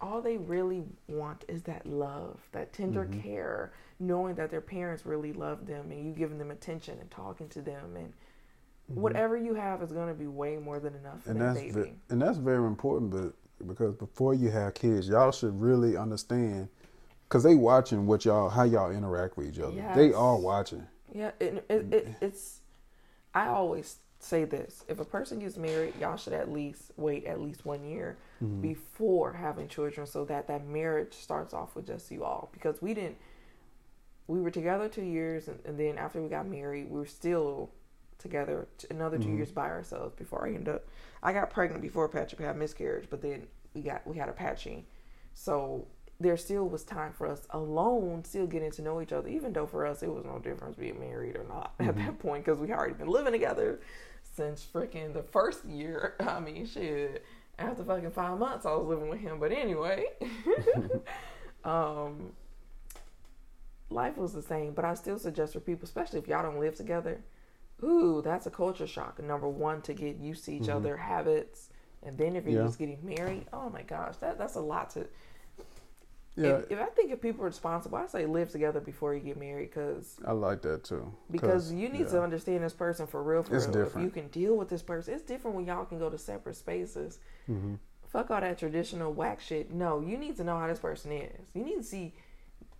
all 0.00 0.20
they 0.20 0.36
really 0.36 0.84
want 1.08 1.44
is 1.48 1.62
that 1.62 1.86
love, 1.86 2.38
that 2.52 2.72
tender 2.72 3.04
Mm-hmm. 3.04 3.20
care, 3.20 3.72
knowing 3.98 4.34
that 4.36 4.50
their 4.50 4.60
parents 4.60 5.06
really 5.06 5.32
love 5.32 5.66
them 5.66 5.90
and 5.90 6.04
you 6.06 6.12
giving 6.12 6.38
them 6.38 6.50
attention 6.50 6.98
and 7.00 7.10
talking 7.10 7.48
to 7.50 7.62
them 7.62 7.96
and 7.96 8.12
whatever 8.88 9.36
you 9.36 9.54
have 9.54 9.82
is 9.82 9.90
going 9.90 10.08
to 10.08 10.14
be 10.14 10.26
way 10.26 10.56
more 10.58 10.78
than 10.78 10.94
enough 10.94 11.22
for 11.24 11.30
Mm-hmm. 11.30 11.40
and 11.40 11.40
that 11.40 11.54
that's 11.64 11.74
baby. 11.76 11.94
and 12.10 12.22
that's 12.22 12.38
very 12.38 12.66
important 12.66 13.10
but 13.10 13.66
because 13.66 13.94
before 13.94 14.34
you 14.34 14.50
have 14.50 14.74
kids 14.74 15.08
y'all 15.08 15.32
should 15.32 15.60
really 15.60 15.96
understand 15.96 16.68
because 17.28 17.42
they 17.42 17.54
watching 17.56 18.06
what 18.06 18.24
y'all 18.24 18.48
how 18.48 18.62
y'all 18.62 18.90
interact 18.92 19.36
with 19.36 19.48
each 19.48 19.58
other 19.58 19.72
they 19.96 20.06
Yes. 20.08 20.14
are 20.14 20.36
watching 20.38 20.86
Yeah, 21.12 21.30
it, 21.40 21.64
it, 21.68 21.92
it, 21.92 22.08
it's. 22.20 22.60
I 23.34 23.48
always 23.48 23.96
say 24.26 24.44
this: 24.44 24.84
if 24.88 25.00
a 25.00 25.04
person 25.04 25.38
gets 25.38 25.56
married, 25.56 25.94
y'all 26.00 26.16
should 26.16 26.32
at 26.32 26.50
least 26.52 26.92
wait 26.96 27.24
at 27.26 27.40
least 27.40 27.64
one 27.64 27.84
year 27.84 28.16
Mm-hmm. 28.44 28.60
before 28.60 29.32
having 29.32 29.66
children, 29.66 30.06
so 30.06 30.26
that 30.26 30.46
that 30.48 30.66
marriage 30.66 31.14
starts 31.14 31.54
off 31.54 31.74
with 31.74 31.86
just 31.86 32.10
you 32.10 32.22
all. 32.22 32.50
Because 32.52 32.82
we 32.82 32.92
didn't, 32.92 33.16
we 34.26 34.42
were 34.42 34.50
together 34.50 34.90
two 34.90 35.04
years, 35.04 35.48
and, 35.48 35.58
and 35.64 35.80
then 35.80 35.96
after 35.96 36.20
we 36.20 36.28
got 36.28 36.46
married, 36.46 36.90
we 36.90 36.98
were 36.98 37.06
still 37.06 37.70
together 38.18 38.68
t- 38.76 38.88
another 38.90 39.16
2 39.18 39.30
years 39.30 39.50
by 39.50 39.68
ourselves 39.70 40.14
before 40.16 40.46
I 40.46 40.50
ended 40.50 40.68
up. 40.74 40.86
I 41.22 41.32
got 41.32 41.48
pregnant 41.48 41.80
before 41.80 42.10
Patrick 42.10 42.42
had 42.42 42.58
miscarriage, 42.58 43.06
but 43.08 43.22
then 43.22 43.46
we 43.72 43.80
got 43.80 44.06
we 44.06 44.18
had 44.18 44.28
a 44.28 44.32
patching, 44.32 44.84
so 45.32 45.86
there 46.20 46.36
still 46.36 46.68
was 46.68 46.82
time 46.84 47.12
for 47.12 47.26
us 47.26 47.46
alone, 47.50 48.22
still 48.24 48.46
getting 48.46 48.70
to 48.72 48.82
know 48.82 49.00
each 49.00 49.12
other. 49.12 49.28
Even 49.28 49.52
though 49.54 49.66
for 49.66 49.86
us 49.86 50.02
it 50.02 50.12
was 50.12 50.24
no 50.26 50.38
difference 50.38 50.76
being 50.76 50.98
married 51.00 51.36
or 51.36 51.44
not 51.44 51.72
at 51.80 51.96
that 51.96 52.18
point 52.18 52.44
because 52.44 52.58
we 52.58 52.68
had 52.68 52.76
already 52.78 52.94
been 52.94 53.08
living 53.08 53.32
together 53.32 53.80
since 54.36 54.66
freaking 54.72 55.12
the 55.14 55.22
first 55.22 55.64
year. 55.64 56.14
I 56.20 56.38
mean, 56.40 56.66
shit. 56.66 57.24
After 57.58 57.82
fucking 57.84 58.10
five 58.10 58.38
months, 58.38 58.66
I 58.66 58.74
was 58.74 58.86
living 58.86 59.08
with 59.08 59.20
him. 59.20 59.40
But 59.40 59.50
anyway, 59.50 60.04
um, 61.64 62.32
life 63.90 64.16
was 64.18 64.32
the 64.34 64.42
same. 64.42 64.72
But 64.72 64.84
I 64.84 64.94
still 64.94 65.18
suggest 65.18 65.54
for 65.54 65.60
people, 65.60 65.84
especially 65.84 66.18
if 66.18 66.28
y'all 66.28 66.42
don't 66.42 66.60
live 66.60 66.74
together, 66.76 67.22
ooh, 67.82 68.20
that's 68.22 68.46
a 68.46 68.50
culture 68.50 68.86
shock. 68.86 69.22
Number 69.22 69.48
one, 69.48 69.80
to 69.82 69.94
get 69.94 70.16
used 70.18 70.44
to 70.44 70.52
each 70.52 70.68
other 70.68 70.96
habits, 70.98 71.70
and 72.02 72.16
then 72.18 72.36
if 72.36 72.44
you're 72.44 72.60
Yeah. 72.60 72.66
just 72.66 72.78
getting 72.78 72.98
married, 73.02 73.46
oh 73.54 73.70
my 73.70 73.82
gosh, 73.82 74.16
that 74.18 74.36
that's 74.38 74.54
a 74.56 74.60
lot 74.60 74.90
to. 74.90 75.06
Yeah 76.36 76.58
If, 76.58 76.72
if 76.72 76.80
I 76.80 76.86
think 76.86 77.10
if 77.12 77.20
people 77.20 77.42
are 77.42 77.46
responsible, 77.46 77.98
I 77.98 78.06
say 78.06 78.26
live 78.26 78.50
together 78.50 78.80
before 78.80 79.14
you 79.14 79.20
get 79.20 79.38
married, 79.38 79.70
because 79.70 80.16
i 80.26 80.32
like 80.32 80.62
that 80.62 80.84
too 80.84 81.12
Because 81.30 81.72
you 81.72 81.88
need 81.88 82.02
yeah. 82.02 82.06
to 82.08 82.22
understand 82.22 82.62
this 82.62 82.72
person 82.74 83.06
for 83.06 83.22
real. 83.22 83.42
For 83.42 83.56
It's 83.56 83.66
real. 83.66 83.76
If 83.76 83.84
different. 83.86 84.04
you 84.06 84.10
can 84.10 84.28
deal 84.28 84.56
with 84.56 84.68
this 84.68 84.82
person, 84.82 85.14
it's 85.14 85.22
different 85.22 85.56
when 85.56 85.66
y'all 85.66 85.84
can 85.86 85.98
go 85.98 86.10
to 86.10 86.18
separate 86.18 86.56
spaces. 86.56 87.18
Mm-hmm. 87.50 87.74
Fuck 88.08 88.30
all 88.30 88.40
that 88.40 88.58
traditional 88.58 89.12
whack 89.12 89.40
shit. 89.40 89.72
No, 89.72 90.00
you 90.00 90.16
need 90.16 90.36
to 90.36 90.44
know 90.44 90.58
how 90.58 90.66
this 90.68 90.78
person 90.78 91.10
is. 91.12 91.48
You 91.54 91.64
need 91.64 91.76
to 91.78 91.82
see. 91.82 92.14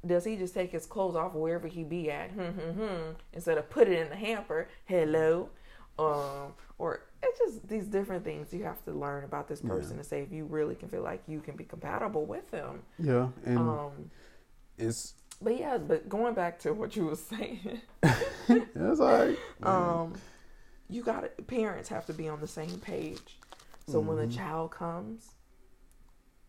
Does 0.07 0.25
he 0.25 0.37
just 0.37 0.55
take 0.55 0.71
his 0.71 0.87
clothes 0.87 1.17
off 1.17 1.35
wherever 1.35 1.67
he 1.67 1.83
be 1.83 2.11
at? 2.11 2.31
Hmm, 2.31 2.43
hmm, 2.59 2.71
hmm, 2.81 3.11
instead 3.33 3.59
of 3.59 3.69
put 3.69 3.89
it 3.89 3.99
in 3.99 4.09
the 4.09 4.15
hamper. 4.17 4.69
Hello, 4.85 5.49
um, 5.99 6.53
or 6.79 7.01
it's 7.23 7.39
just 7.39 7.69
these 7.69 7.87
different 7.87 8.25
things 8.25 8.53
you 8.53 8.65
have 8.65 8.83
to 8.85 8.93
learn 8.93 9.25
about 9.25 9.49
this 9.49 9.61
person 9.61 9.97
to 9.99 10.05
say 10.05 10.23
if 10.23 10.33
you 10.33 10.45
really 10.45 10.75
can 10.75 10.89
feel 10.89 11.03
like 11.03 11.23
you 11.27 11.41
can 11.41 11.57
be 11.57 11.65
compatible 11.65 12.25
with 12.27 12.51
them. 12.51 12.83
yeah 12.99 13.29
and 13.45 13.59
Um, 13.61 14.11
it's 14.79 15.15
but 15.41 15.59
yeah, 15.59 15.79
but 15.79 16.09
going 16.09 16.35
back 16.35 16.59
to 16.61 16.73
what 16.73 16.97
you 16.97 17.07
were 17.07 17.17
saying, 17.17 17.81
it's 18.49 19.01
all 19.01 19.07
right 19.27 19.39
um, 19.63 20.23
you 20.89 21.03
got 21.03 21.25
parents 21.47 21.89
have 21.91 22.07
to 22.07 22.15
be 22.15 22.29
on 22.29 22.41
the 22.41 22.49
same 22.49 22.81
page. 22.81 23.39
So 23.87 24.01
when 24.01 24.17
Mm-hmm. 24.17 24.27
the 24.27 24.27
child 24.27 24.73
comes, 24.73 25.36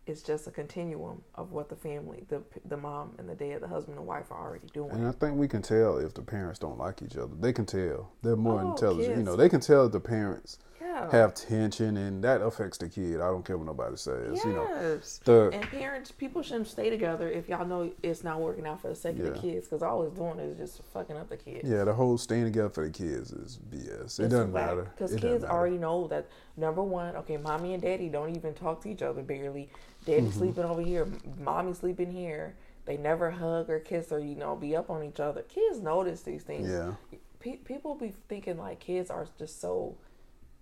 it's 0.08 0.22
just 0.22 0.46
a 0.46 0.50
continuum 0.50 1.22
of 1.34 1.52
what 1.52 1.68
the 1.68 1.76
family, 1.76 2.24
the 2.28 2.42
the 2.68 2.76
mom 2.76 3.14
and 3.18 3.28
the 3.28 3.34
dad, 3.34 3.60
the 3.60 3.68
husband 3.68 3.98
and 3.98 4.06
wife 4.06 4.30
are 4.30 4.40
already 4.46 4.68
doing. 4.72 4.90
and 4.90 5.06
I 5.06 5.12
think 5.12 5.36
we 5.36 5.48
can 5.48 5.62
tell 5.62 5.98
if 5.98 6.14
the 6.14 6.22
parents 6.22 6.58
don't 6.58 6.78
like 6.78 7.02
each 7.02 7.16
other. 7.16 7.34
They 7.38 7.52
can 7.52 7.66
tell. 7.66 8.10
They're 8.22 8.36
more 8.36 8.62
Oh, 8.62 8.70
intelligent. 8.70 9.16
You 9.18 9.22
know, 9.22 9.36
they 9.36 9.48
can 9.48 9.60
tell 9.60 9.86
if 9.86 9.92
the 9.92 10.00
parents 10.00 10.58
yeah. 10.80 11.10
have 11.10 11.34
tension, 11.34 11.96
and 11.96 12.22
that 12.24 12.40
affects 12.42 12.78
the 12.78 12.88
kid. 12.88 13.16
I 13.16 13.26
don't 13.28 13.44
care 13.44 13.56
what 13.56 13.66
nobody 13.66 13.96
says. 13.96 14.32
yes. 14.34 14.44
You 14.44 14.52
know, 14.52 15.00
the 15.24 15.50
and 15.56 15.62
parents, 15.70 16.10
people 16.10 16.42
shouldn't 16.42 16.68
stay 16.68 16.90
together 16.90 17.28
if 17.28 17.48
y'all 17.48 17.66
know 17.66 17.90
it's 18.02 18.24
not 18.24 18.40
working 18.40 18.66
out 18.66 18.80
for 18.80 18.88
the 18.88 18.94
sake 18.94 19.18
of 19.18 19.24
the 19.34 19.40
kids, 19.40 19.66
because 19.66 19.82
all 19.82 20.02
it's 20.04 20.16
doing 20.16 20.38
is 20.38 20.56
just 20.58 20.82
fucking 20.92 21.16
up 21.16 21.28
the 21.28 21.36
kids. 21.36 21.68
yeah, 21.68 21.84
the 21.84 21.92
whole 21.92 22.16
staying 22.18 22.44
together 22.44 22.68
for 22.70 22.84
the 22.84 22.90
kids 22.92 23.32
is 23.32 23.58
BS. 23.70 24.20
It 24.20 24.28
doesn't 24.28 24.52
matter. 24.52 24.90
Because 24.96 25.12
kids 25.12 25.42
matter. 25.42 25.52
already 25.52 25.78
know 25.78 26.06
that 26.08 26.26
number 26.56 26.82
one, 26.82 27.16
okay, 27.16 27.36
mommy 27.36 27.74
and 27.74 27.82
daddy 27.82 28.08
don't 28.08 28.34
even 28.36 28.54
talk 28.54 28.82
to 28.82 28.88
each 28.88 29.02
other 29.02 29.22
barely. 29.22 29.68
Daddy 30.04 30.22
Mm-hmm. 30.22 30.38
sleeping 30.38 30.64
over 30.64 30.80
here, 30.82 31.06
mommy 31.38 31.74
sleeping 31.74 32.10
here. 32.10 32.54
They 32.86 32.96
never 32.96 33.30
hug 33.30 33.68
or 33.68 33.78
kiss 33.80 34.10
or 34.10 34.18
you 34.20 34.34
know 34.34 34.56
be 34.56 34.74
up 34.74 34.88
on 34.88 35.02
each 35.04 35.20
other. 35.20 35.42
Kids 35.42 35.80
notice 35.80 36.22
these 36.22 36.42
things. 36.42 36.68
Yeah. 36.70 36.92
Pe- 37.40 37.56
people 37.56 37.94
be 37.94 38.14
thinking 38.28 38.56
like 38.56 38.80
kids 38.80 39.10
are 39.10 39.26
just 39.38 39.60
so 39.60 39.94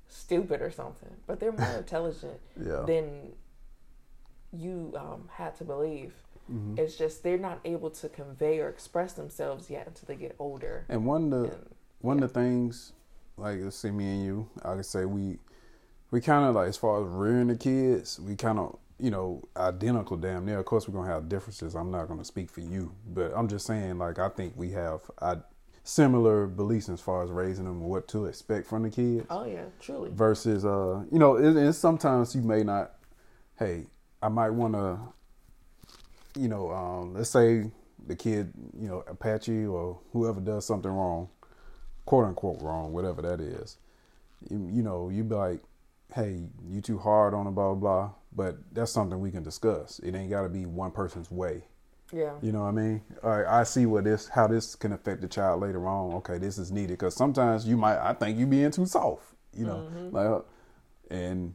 stupid 0.08 0.60
or 0.62 0.70
something, 0.70 1.10
but 1.26 1.40
they're 1.40 1.52
more 1.52 1.66
intelligent 1.78 2.38
Yeah. 2.60 2.82
than 2.86 3.32
you 4.52 4.92
um, 4.96 5.28
had 5.32 5.56
to 5.56 5.64
believe. 5.64 6.14
Mm-hmm. 6.50 6.78
It's 6.78 6.96
just 6.96 7.22
they're 7.22 7.38
not 7.38 7.58
able 7.64 7.90
to 7.90 8.08
convey 8.08 8.60
or 8.60 8.68
express 8.68 9.12
themselves 9.14 9.68
yet 9.68 9.86
until 9.88 10.06
they 10.06 10.14
get 10.16 10.36
older. 10.38 10.84
And 10.88 11.04
one 11.04 11.24
of 11.24 11.30
the 11.30 11.44
And- 11.56 11.66
one 12.00 12.22
of 12.22 12.32
the 12.32 12.40
things, 12.40 12.92
like 13.36 13.58
let's 13.60 13.76
say 13.76 13.90
me 13.90 14.04
and 14.06 14.24
you, 14.24 14.48
I 14.64 14.74
could 14.76 14.86
say 14.86 15.04
we 15.06 15.38
we 16.12 16.20
kind 16.20 16.44
of 16.48 16.54
like 16.54 16.68
as 16.68 16.76
far 16.76 17.02
as 17.02 17.08
rearing 17.08 17.48
the 17.48 17.56
kids, 17.56 18.20
we 18.20 18.36
kind 18.36 18.58
of 18.60 18.78
you 18.98 19.10
know 19.10 19.42
identical 19.56 20.16
damn 20.16 20.44
near. 20.46 20.58
Of 20.60 20.66
course, 20.66 20.88
we're 20.88 20.94
gonna 21.00 21.12
have 21.12 21.28
differences. 21.28 21.74
I'm 21.74 21.90
not 21.90 22.06
gonna 22.06 22.24
speak 22.24 22.48
for 22.50 22.60
you, 22.60 22.92
but 23.12 23.32
I'm 23.34 23.48
just 23.48 23.66
saying 23.66 23.98
like 23.98 24.18
I 24.20 24.28
think 24.28 24.52
we 24.56 24.70
have 24.70 25.00
I, 25.20 25.38
similar 25.86 26.48
beliefs 26.48 26.88
as 26.88 27.00
far 27.00 27.22
as 27.22 27.30
raising 27.30 27.64
them 27.64 27.80
and 27.80 27.88
what 27.88 28.08
to 28.08 28.26
expect 28.26 28.66
from 28.66 28.82
the 28.82 28.90
kids. 28.90 29.24
Oh 29.30 29.44
yeah, 29.44 29.66
truly. 29.80 30.10
versus 30.12 30.64
uh 30.64 31.04
you 31.12 31.18
know 31.18 31.36
it, 31.36 31.56
it's 31.56 31.78
sometimes 31.78 32.34
you 32.34 32.42
may 32.42 32.64
not 32.64 32.94
hey 33.58 33.86
i 34.20 34.28
might 34.28 34.50
want 34.50 34.74
to 34.74 34.98
you 36.40 36.48
know 36.48 36.70
um 36.72 37.14
let's 37.14 37.30
say 37.30 37.70
the 38.06 38.16
kid 38.16 38.52
you 38.78 38.88
know 38.88 39.04
apache 39.06 39.64
or 39.64 39.98
whoever 40.12 40.40
does 40.40 40.66
something 40.66 40.90
wrong 40.90 41.28
quote 42.04 42.24
unquote 42.24 42.60
wrong 42.62 42.92
whatever 42.92 43.22
that 43.22 43.40
is 43.40 43.78
you, 44.50 44.68
you 44.72 44.82
know 44.82 45.08
you 45.08 45.22
be 45.22 45.34
like 45.36 45.60
hey 46.14 46.40
you 46.68 46.80
too 46.80 46.98
hard 46.98 47.32
on 47.32 47.46
it 47.46 47.52
blah 47.52 47.72
blah 47.72 47.74
blah 47.74 48.10
but 48.34 48.56
that's 48.72 48.90
something 48.90 49.20
we 49.20 49.30
can 49.30 49.42
discuss 49.44 50.00
it 50.00 50.14
ain't 50.16 50.30
got 50.30 50.42
to 50.42 50.48
be 50.48 50.66
one 50.66 50.90
person's 50.90 51.30
way 51.30 51.62
Yeah. 52.12 52.34
you 52.40 52.52
know 52.52 52.60
what 52.62 52.68
I 52.68 52.72
mean? 52.72 53.02
Right, 53.22 53.44
I 53.46 53.64
see 53.64 53.84
what 53.86 54.04
this, 54.04 54.28
how 54.28 54.46
this 54.46 54.74
can 54.76 54.92
affect 54.92 55.20
the 55.22 55.28
child 55.28 55.60
later 55.60 55.86
on. 55.88 56.14
Okay, 56.16 56.38
this 56.38 56.56
is 56.58 56.70
needed 56.70 56.90
because 56.98 57.14
sometimes 57.16 57.66
you 57.66 57.76
might, 57.76 57.98
I 57.98 58.12
think 58.14 58.38
you 58.38 58.46
being 58.46 58.70
too 58.70 58.86
soft. 58.86 59.24
You 59.52 59.64
know, 59.66 59.88
like, 60.12 60.26
uh, 60.26 60.40
and 61.10 61.54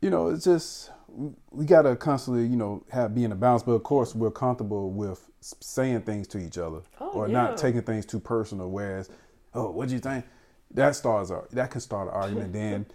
you 0.00 0.10
know, 0.10 0.28
it's 0.28 0.44
just 0.44 0.90
we, 1.08 1.30
we 1.50 1.64
gotta 1.64 1.96
constantly, 1.96 2.46
you 2.46 2.56
know, 2.56 2.84
have 2.90 3.14
be 3.14 3.24
in 3.24 3.32
a 3.32 3.34
balance. 3.34 3.62
But 3.64 3.72
of 3.72 3.82
course, 3.82 4.14
we're 4.14 4.30
comfortable 4.30 4.90
with 4.92 5.28
saying 5.40 6.02
things 6.02 6.26
to 6.28 6.38
each 6.38 6.56
other 6.58 6.82
Oh, 7.00 7.08
or 7.10 7.26
yeah. 7.28 7.32
not 7.32 7.56
taking 7.56 7.82
things 7.82 8.06
too 8.06 8.20
personal. 8.20 8.70
Whereas, 8.70 9.10
oh, 9.54 9.70
what 9.70 9.88
do 9.88 9.94
you 9.94 10.00
think? 10.00 10.24
That 10.72 10.94
starts 10.94 11.32
that 11.52 11.70
can 11.70 11.80
start 11.80 12.06
an 12.08 12.14
argument. 12.14 12.52
then 12.52 12.86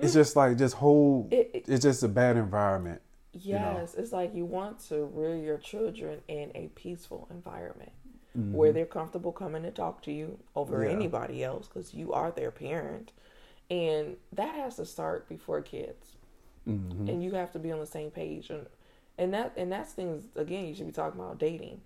it's 0.00 0.12
just 0.12 0.34
like 0.34 0.58
just 0.58 0.74
whole. 0.74 1.28
It- 1.30 1.50
it- 1.54 1.68
it's 1.68 1.82
just 1.84 2.02
a 2.02 2.08
bad 2.08 2.36
environment. 2.36 3.00
Know. 3.34 3.40
Yes, 3.40 3.94
it's 3.94 4.12
like 4.12 4.34
you 4.34 4.44
want 4.44 4.78
to 4.88 5.04
rear 5.14 5.36
your 5.36 5.58
children 5.58 6.20
in 6.28 6.50
a 6.54 6.68
peaceful 6.74 7.28
environment 7.30 7.92
Mm-hmm. 8.38 8.54
where 8.54 8.72
they're 8.72 8.86
comfortable 8.86 9.30
coming 9.30 9.62
to 9.64 9.70
talk 9.70 10.00
to 10.04 10.10
you 10.10 10.38
over 10.56 10.84
Yeah. 10.86 10.90
anybody 10.92 11.44
else 11.44 11.68
because 11.68 11.92
you 11.92 12.14
are 12.14 12.30
their 12.30 12.50
parent. 12.50 13.12
And 13.70 14.16
that 14.32 14.54
has 14.54 14.76
to 14.76 14.86
start 14.86 15.28
before 15.28 15.60
kids. 15.60 16.16
Mm-hmm. 16.66 17.10
And 17.10 17.22
you 17.22 17.32
have 17.32 17.52
to 17.52 17.58
be 17.58 17.70
on 17.70 17.78
the 17.78 17.84
same 17.86 18.10
page. 18.10 18.48
And 18.48 18.66
and 19.18 19.34
that 19.34 19.52
and 19.58 19.70
that's 19.70 19.92
things 19.92 20.24
again 20.34 20.64
you 20.64 20.74
should 20.74 20.86
be 20.86 20.92
talking 20.92 21.20
about 21.20 21.38
dating. 21.38 21.82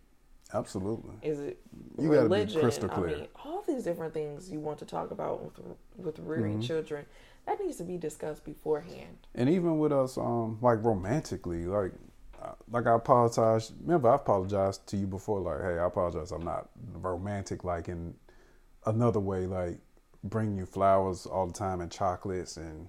Absolutely. 0.55 1.17
Is 1.23 1.41
it 1.41 1.59
You 1.99 2.11
gotta 2.11 2.29
be 2.29 2.35
religion? 2.35 2.61
crystal 2.61 2.91
I 2.93 3.01
mean, 3.01 3.27
all 3.45 3.65
these 3.67 3.83
different 3.83 4.15
things 4.15 4.49
you 4.49 4.61
want 4.61 4.79
to 4.79 4.85
talk 4.85 5.11
about 5.11 5.43
with 5.43 5.59
with 5.97 6.19
rearing 6.21 6.53
Mm-hmm. 6.59 6.61
children. 6.61 7.07
That 7.47 7.61
needs 7.61 7.77
to 7.77 7.85
be 7.85 7.97
discussed 7.97 8.45
beforehand. 8.45 9.27
And 9.35 9.49
even 9.49 9.79
with 9.79 9.93
us, 9.93 10.19
um, 10.19 10.59
like 10.61 10.83
romantically, 10.85 11.67
like, 11.67 11.93
uh, 12.43 12.53
like 12.71 12.87
I 12.87 12.95
apologize. 12.97 13.73
Remember, 13.81 14.11
I 14.11 14.17
apologized 14.17 14.87
to 14.89 14.97
you 14.97 15.07
before. 15.07 15.41
Like, 15.41 15.61
hey, 15.63 15.79
I 15.79 15.87
apologize. 15.87 16.33
I'm 16.33 16.45
not 16.45 16.69
romantic. 16.93 17.65
Like 17.65 17.89
in 17.89 18.15
another 18.85 19.21
way, 19.21 19.47
like 19.47 19.79
bring 20.25 20.57
you 20.57 20.67
flowers 20.67 21.27
all 21.27 21.47
the 21.47 21.53
time 21.53 21.81
and 21.81 21.91
chocolates 21.91 22.57
and 22.57 22.89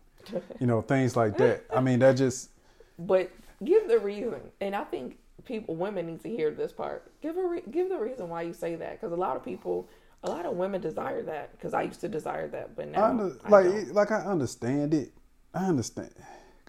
you 0.60 0.68
know 0.68 0.82
things 0.82 1.16
like 1.16 1.38
that. 1.38 1.64
I 1.74 1.80
mean, 1.80 1.99
that 1.99 2.18
just 2.18 2.49
But 2.97 3.32
give 3.64 3.88
the 3.88 3.99
reason, 3.99 4.41
and 4.60 4.76
I 4.76 4.84
think 4.84 5.18
people, 5.45 5.76
women, 5.76 6.08
need 6.08 6.22
to 6.24 6.30
hear 6.30 6.51
this 6.51 6.72
part. 6.72 7.12
Give 7.22 7.38
a 7.38 7.47
re- 7.47 7.64
give 7.70 7.89
the 7.89 7.97
reason 7.97 8.28
why 8.30 8.41
you 8.41 8.53
say 8.53 8.76
that, 8.76 8.99
because 8.99 9.12
a 9.14 9.16
lot 9.16 9.36
of 9.36 9.45
people, 9.45 9.88
a 10.24 10.30
lot 10.30 10.45
of 10.45 10.55
women 10.55 10.82
desire 10.82 11.22
that. 11.24 11.51
Because 11.51 11.74
I 11.74 11.84
used 11.84 12.01
to 12.01 12.09
desire 12.09 12.47
that, 12.49 12.76
but 12.76 12.89
now 12.89 13.03
I 13.03 13.09
under, 13.09 13.38
I 13.45 13.49
like 13.49 13.65
don't. 13.65 13.93
like 13.93 14.11
I 14.11 14.22
understand 14.22 14.93
it. 14.93 15.11
I 15.53 15.65
understand. 15.65 16.11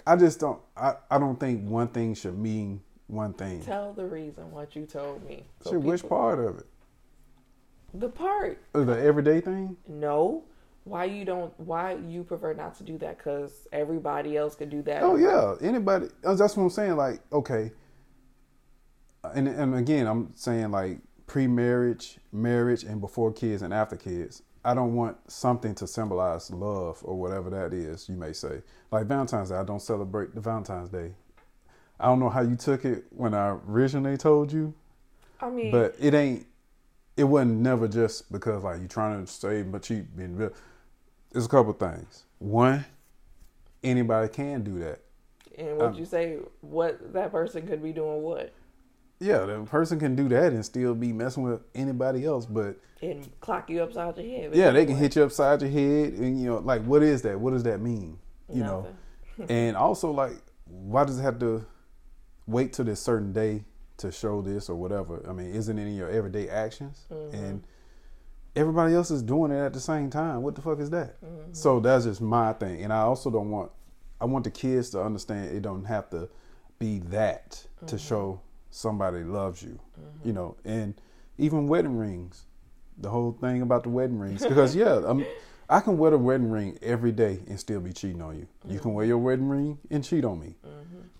I 0.06 0.16
just 0.16 0.40
don't. 0.40 0.60
I, 0.76 0.94
I 1.10 1.18
don't 1.18 1.38
think 1.38 1.68
one 1.68 1.88
thing 1.88 2.14
should 2.14 2.38
mean 2.38 2.80
one 3.08 3.32
thing. 3.32 3.62
tell 3.62 3.92
the 3.92 4.06
reason 4.06 4.50
what 4.50 4.76
you 4.76 4.86
told 4.86 5.26
me. 5.26 5.44
So 5.62 5.72
Shit, 5.72 5.80
which 5.80 6.08
part 6.08 6.38
of 6.38 6.58
it? 6.58 6.66
The 7.94 8.08
part. 8.08 8.60
The 8.72 8.98
everyday 9.00 9.40
thing? 9.40 9.76
No. 9.86 10.44
Why 10.84 11.04
you 11.04 11.24
don't? 11.24 11.52
Why 11.60 11.96
you 12.06 12.24
prefer 12.24 12.54
not 12.54 12.76
to 12.76 12.84
do 12.84 12.96
that? 12.98 13.18
Because 13.18 13.66
everybody 13.72 14.36
else 14.36 14.54
could 14.54 14.70
do 14.70 14.80
that. 14.82 15.02
Oh 15.02 15.16
yeah, 15.16 15.54
anybody. 15.66 16.06
That's 16.22 16.56
what 16.56 16.62
I'm 16.62 16.70
saying. 16.70 16.96
Like, 16.96 17.20
okay, 17.30 17.72
and 19.34 19.48
and 19.48 19.74
again, 19.74 20.06
I'm 20.06 20.32
saying 20.34 20.70
like 20.70 20.98
pre-marriage, 21.28 22.18
marriage, 22.32 22.82
and 22.82 23.00
before 23.00 23.32
kids 23.32 23.62
and 23.62 23.72
after 23.72 23.96
kids. 23.96 24.42
I 24.64 24.74
don't 24.74 24.94
want 24.96 25.16
something 25.30 25.74
to 25.76 25.86
symbolize 25.86 26.50
love 26.50 26.98
or 27.04 27.14
whatever 27.16 27.48
that 27.50 27.72
is. 27.72 28.08
You 28.08 28.16
may 28.16 28.32
say, 28.32 28.62
like 28.90 29.06
Valentine's 29.06 29.50
Day. 29.50 29.56
I 29.56 29.64
don't 29.64 29.80
celebrate 29.80 30.34
the 30.34 30.40
Valentine's 30.40 30.88
Day. 30.88 31.12
I 32.00 32.06
don't 32.06 32.18
know 32.18 32.28
how 32.28 32.40
you 32.40 32.56
took 32.56 32.84
it 32.84 33.04
when 33.10 33.34
I 33.34 33.56
originally 33.68 34.16
told 34.16 34.52
you, 34.52 34.74
I 35.40 35.50
mean, 35.50 35.70
but 35.70 35.94
it 36.00 36.14
ain't. 36.14 36.46
It 37.16 37.24
wasn't 37.24 37.58
never 37.60 37.88
just 37.88 38.30
because 38.30 38.62
like 38.62 38.80
you 38.80 38.88
trying 38.88 39.24
to 39.24 39.30
save 39.30 39.70
but 39.70 39.82
cheap. 39.82 40.06
Being 40.16 40.36
real. 40.36 40.52
There's 41.32 41.46
a 41.46 41.48
couple 41.48 41.72
things. 41.72 42.24
One, 42.38 42.84
anybody 43.82 44.28
can 44.28 44.62
do 44.62 44.78
that. 44.80 45.00
and 45.56 45.76
would 45.76 45.86
um, 45.86 45.94
you 45.94 46.04
say 46.04 46.38
what 46.60 47.12
that 47.12 47.32
person 47.32 47.66
could 47.66 47.82
be 47.82 47.92
doing? 47.92 48.22
What 48.22 48.52
Yeah, 49.20 49.46
the 49.46 49.64
person 49.64 49.98
can 49.98 50.14
do 50.14 50.28
that 50.28 50.52
and 50.52 50.64
still 50.64 50.94
be 50.94 51.12
messing 51.12 51.42
with 51.42 51.60
anybody 51.74 52.24
else, 52.24 52.46
but 52.46 52.76
and 53.02 53.28
clock 53.40 53.68
you 53.70 53.82
upside 53.82 54.16
your 54.16 54.26
head? 54.26 54.54
yeah, 54.54 54.70
they 54.70 54.86
can 54.86 54.96
hit 54.96 55.16
you 55.16 55.24
upside 55.24 55.60
your 55.60 55.70
head, 55.70 56.12
and 56.14 56.40
you 56.40 56.46
know, 56.46 56.58
like, 56.58 56.84
what 56.84 57.02
is 57.02 57.22
that? 57.22 57.38
What 57.38 57.52
does 57.52 57.64
that 57.64 57.80
mean? 57.80 58.18
You 58.52 58.62
know, 58.62 58.86
and 59.48 59.76
also 59.76 60.12
like, 60.12 60.36
why 60.66 61.04
does 61.04 61.18
it 61.18 61.22
have 61.22 61.38
to 61.40 61.66
wait 62.46 62.72
till 62.72 62.84
this 62.84 63.00
certain 63.00 63.32
day 63.32 63.64
to 63.98 64.12
show 64.12 64.40
this 64.40 64.68
or 64.68 64.76
whatever? 64.76 65.24
I 65.28 65.32
mean, 65.32 65.52
isn't 65.52 65.78
it 65.78 65.82
in 65.82 65.96
your 65.96 66.10
everyday 66.10 66.48
actions? 66.48 67.06
Mm-hmm. 67.10 67.34
And 67.34 67.64
everybody 68.54 68.94
else 68.94 69.10
is 69.10 69.22
doing 69.22 69.50
it 69.50 69.58
at 69.58 69.72
the 69.72 69.80
same 69.80 70.10
time. 70.10 70.42
What 70.42 70.54
the 70.54 70.62
fuck 70.62 70.78
is 70.78 70.90
that? 70.90 71.20
Mm-hmm. 71.22 71.52
So 71.52 71.80
that's 71.80 72.04
just 72.04 72.20
my 72.20 72.52
thing, 72.52 72.82
and 72.84 72.92
I 72.92 73.00
also 73.00 73.30
don't 73.30 73.50
want. 73.50 73.72
I 74.20 74.24
want 74.24 74.44
the 74.44 74.50
kids 74.50 74.90
to 74.90 75.02
understand 75.02 75.56
it 75.56 75.62
don't 75.62 75.84
have 75.84 76.10
to 76.10 76.28
be 76.80 76.98
that 77.10 77.64
to 77.86 77.94
mm-hmm. 77.94 77.96
show 77.96 78.40
somebody 78.70 79.24
loves 79.24 79.62
you, 79.62 79.78
you 80.24 80.32
know. 80.32 80.56
And 80.64 80.94
even 81.38 81.66
wedding 81.66 81.96
rings, 81.96 82.44
the 82.96 83.10
whole 83.10 83.32
thing 83.32 83.62
about 83.62 83.82
the 83.82 83.88
wedding 83.88 84.18
rings, 84.18 84.44
because 84.46 84.74
yeah, 84.76 85.02
I'm, 85.06 85.24
I 85.68 85.80
can 85.80 85.98
wear 85.98 86.10
the 86.10 86.18
wedding 86.18 86.50
ring 86.50 86.78
every 86.82 87.12
day 87.12 87.40
and 87.46 87.58
still 87.58 87.80
be 87.80 87.92
cheating 87.92 88.22
on 88.22 88.36
you. 88.38 88.48
You 88.66 88.80
can 88.80 88.94
wear 88.94 89.04
your 89.04 89.18
wedding 89.18 89.48
ring 89.48 89.78
and 89.90 90.04
cheat 90.04 90.24
on 90.24 90.40
me. 90.40 90.54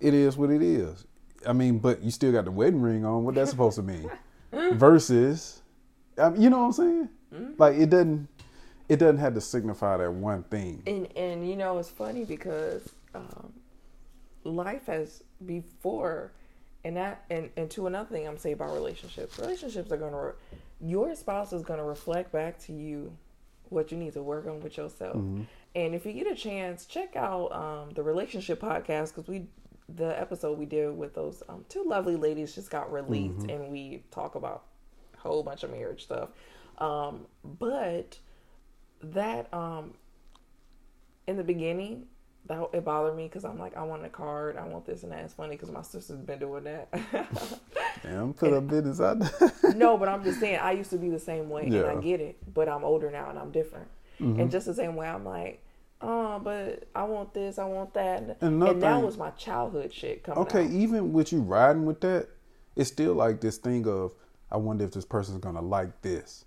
It 0.00 0.14
is 0.14 0.36
what 0.36 0.50
it 0.50 0.62
is. 0.62 1.04
I 1.46 1.52
mean, 1.52 1.78
but 1.78 2.02
you 2.02 2.10
still 2.10 2.32
got 2.32 2.44
the 2.44 2.50
wedding 2.50 2.80
ring 2.80 3.04
on. 3.04 3.24
What 3.24 3.34
that's 3.34 3.50
supposed 3.50 3.76
to 3.76 3.82
mean? 3.82 4.10
Versus, 4.72 5.62
um, 6.16 6.36
you 6.36 6.50
know 6.50 6.60
what 6.60 6.66
I'm 6.66 6.72
saying? 6.72 7.08
Like 7.58 7.76
it 7.76 7.90
doesn't. 7.90 8.28
It 8.88 8.98
doesn't 8.98 9.18
have 9.18 9.34
to 9.34 9.40
signify 9.42 9.98
that 9.98 10.10
one 10.10 10.44
thing. 10.44 10.82
And 10.86 11.14
and 11.14 11.48
you 11.48 11.56
know 11.56 11.76
it's 11.78 11.90
funny 11.90 12.24
because 12.24 12.88
um, 13.14 13.52
life 14.44 14.86
has 14.86 15.22
before, 15.44 16.32
and 16.88 16.96
that 16.96 17.22
and 17.28 17.50
and 17.58 17.70
to 17.72 17.86
another 17.86 18.08
thing 18.08 18.26
I'm 18.26 18.38
saying 18.38 18.54
about 18.54 18.72
relationships. 18.72 19.38
Relationships 19.38 19.92
are 19.92 19.98
gonna 19.98 20.24
re- 20.24 20.32
your 20.80 21.14
spouse 21.14 21.52
is 21.52 21.62
gonna 21.62 21.84
reflect 21.84 22.32
back 22.32 22.58
to 22.60 22.72
you 22.72 23.12
what 23.68 23.92
you 23.92 23.98
need 23.98 24.14
to 24.14 24.22
work 24.22 24.46
on 24.46 24.60
with 24.60 24.78
yourself. 24.78 25.16
And 25.74 25.94
if 25.94 26.06
you 26.06 26.14
get 26.14 26.26
a 26.26 26.34
chance, 26.34 26.86
check 26.86 27.14
out 27.14 27.52
um, 27.52 27.90
the 27.94 28.02
relationship 28.02 28.58
podcast 28.60 29.14
because 29.14 29.28
we 29.28 29.46
the 29.94 30.18
episode 30.18 30.58
we 30.58 30.64
did 30.64 30.96
with 30.96 31.14
those 31.14 31.42
um, 31.50 31.66
two 31.68 31.84
lovely 31.84 32.16
ladies 32.16 32.54
just 32.54 32.70
got 32.70 32.90
released, 32.90 33.44
and 33.50 33.68
we 33.70 34.02
talk 34.10 34.34
about 34.34 34.64
a 35.14 35.18
whole 35.18 35.42
bunch 35.42 35.64
of 35.64 35.70
marriage 35.70 36.04
stuff. 36.04 36.30
Um, 36.78 37.26
but 37.44 38.18
that 39.02 39.52
um 39.52 39.92
in 41.26 41.36
the 41.36 41.44
beginning 41.44 42.06
that 42.48 42.68
it 42.72 42.84
bothered 42.84 43.16
me 43.16 43.24
because 43.24 43.44
i'm 43.44 43.58
like 43.58 43.76
i 43.76 43.82
want 43.82 44.04
a 44.04 44.08
card 44.08 44.56
i 44.56 44.64
want 44.66 44.84
this 44.86 45.02
and 45.02 45.12
that 45.12 45.20
it's 45.24 45.34
funny 45.34 45.50
because 45.56 45.70
my 45.70 45.82
sister's 45.82 46.16
been 46.18 46.38
doing 46.38 46.64
that 46.64 46.88
Damn, 48.02 48.32
put 48.34 48.52
up 48.52 48.68
business 48.68 49.00
out 49.00 49.18
there. 49.18 49.52
no 49.76 49.96
but 49.98 50.08
i'm 50.08 50.22
just 50.24 50.40
saying 50.40 50.58
i 50.62 50.72
used 50.72 50.90
to 50.90 50.98
be 50.98 51.08
the 51.10 51.18
same 51.18 51.48
way 51.48 51.64
and 51.64 51.74
i 51.76 51.94
Mm-hmm. 51.94 52.00
get 52.00 52.20
it 52.20 52.36
but 52.54 52.68
i'm 52.68 52.84
older 52.84 53.10
now 53.10 53.28
and 53.30 53.38
i'm 53.38 53.50
different 53.50 53.88
and 54.20 54.50
just 54.50 54.66
the 54.66 54.74
same 54.74 54.96
way 54.96 55.06
i'm 55.06 55.24
like 55.24 55.62
oh 56.00 56.38
but 56.40 56.84
i 56.94 57.02
want 57.04 57.32
this 57.34 57.58
i 57.58 57.64
want 57.64 57.92
that 57.94 58.20
and, 58.22 58.36
another 58.40 58.70
and 58.72 58.82
that 58.82 59.02
was 59.02 59.16
my 59.16 59.30
childhood 59.30 59.92
shit 59.92 60.22
coming 60.24 60.42
Okay, 60.44 60.64
out. 60.64 60.70
even 60.70 61.12
with 61.12 61.32
you 61.32 61.40
riding 61.40 61.84
with 61.86 62.00
that, 62.00 62.28
it's 62.76 62.90
still 62.90 63.14
like 63.14 63.40
this 63.40 63.58
thing 63.58 63.86
of 63.86 64.12
I 64.50 64.56
wonder 64.56 64.84
if 64.84 64.92
this 64.92 65.04
person's 65.04 65.38
gonna 65.38 65.60
like 65.62 66.00
this, 66.02 66.44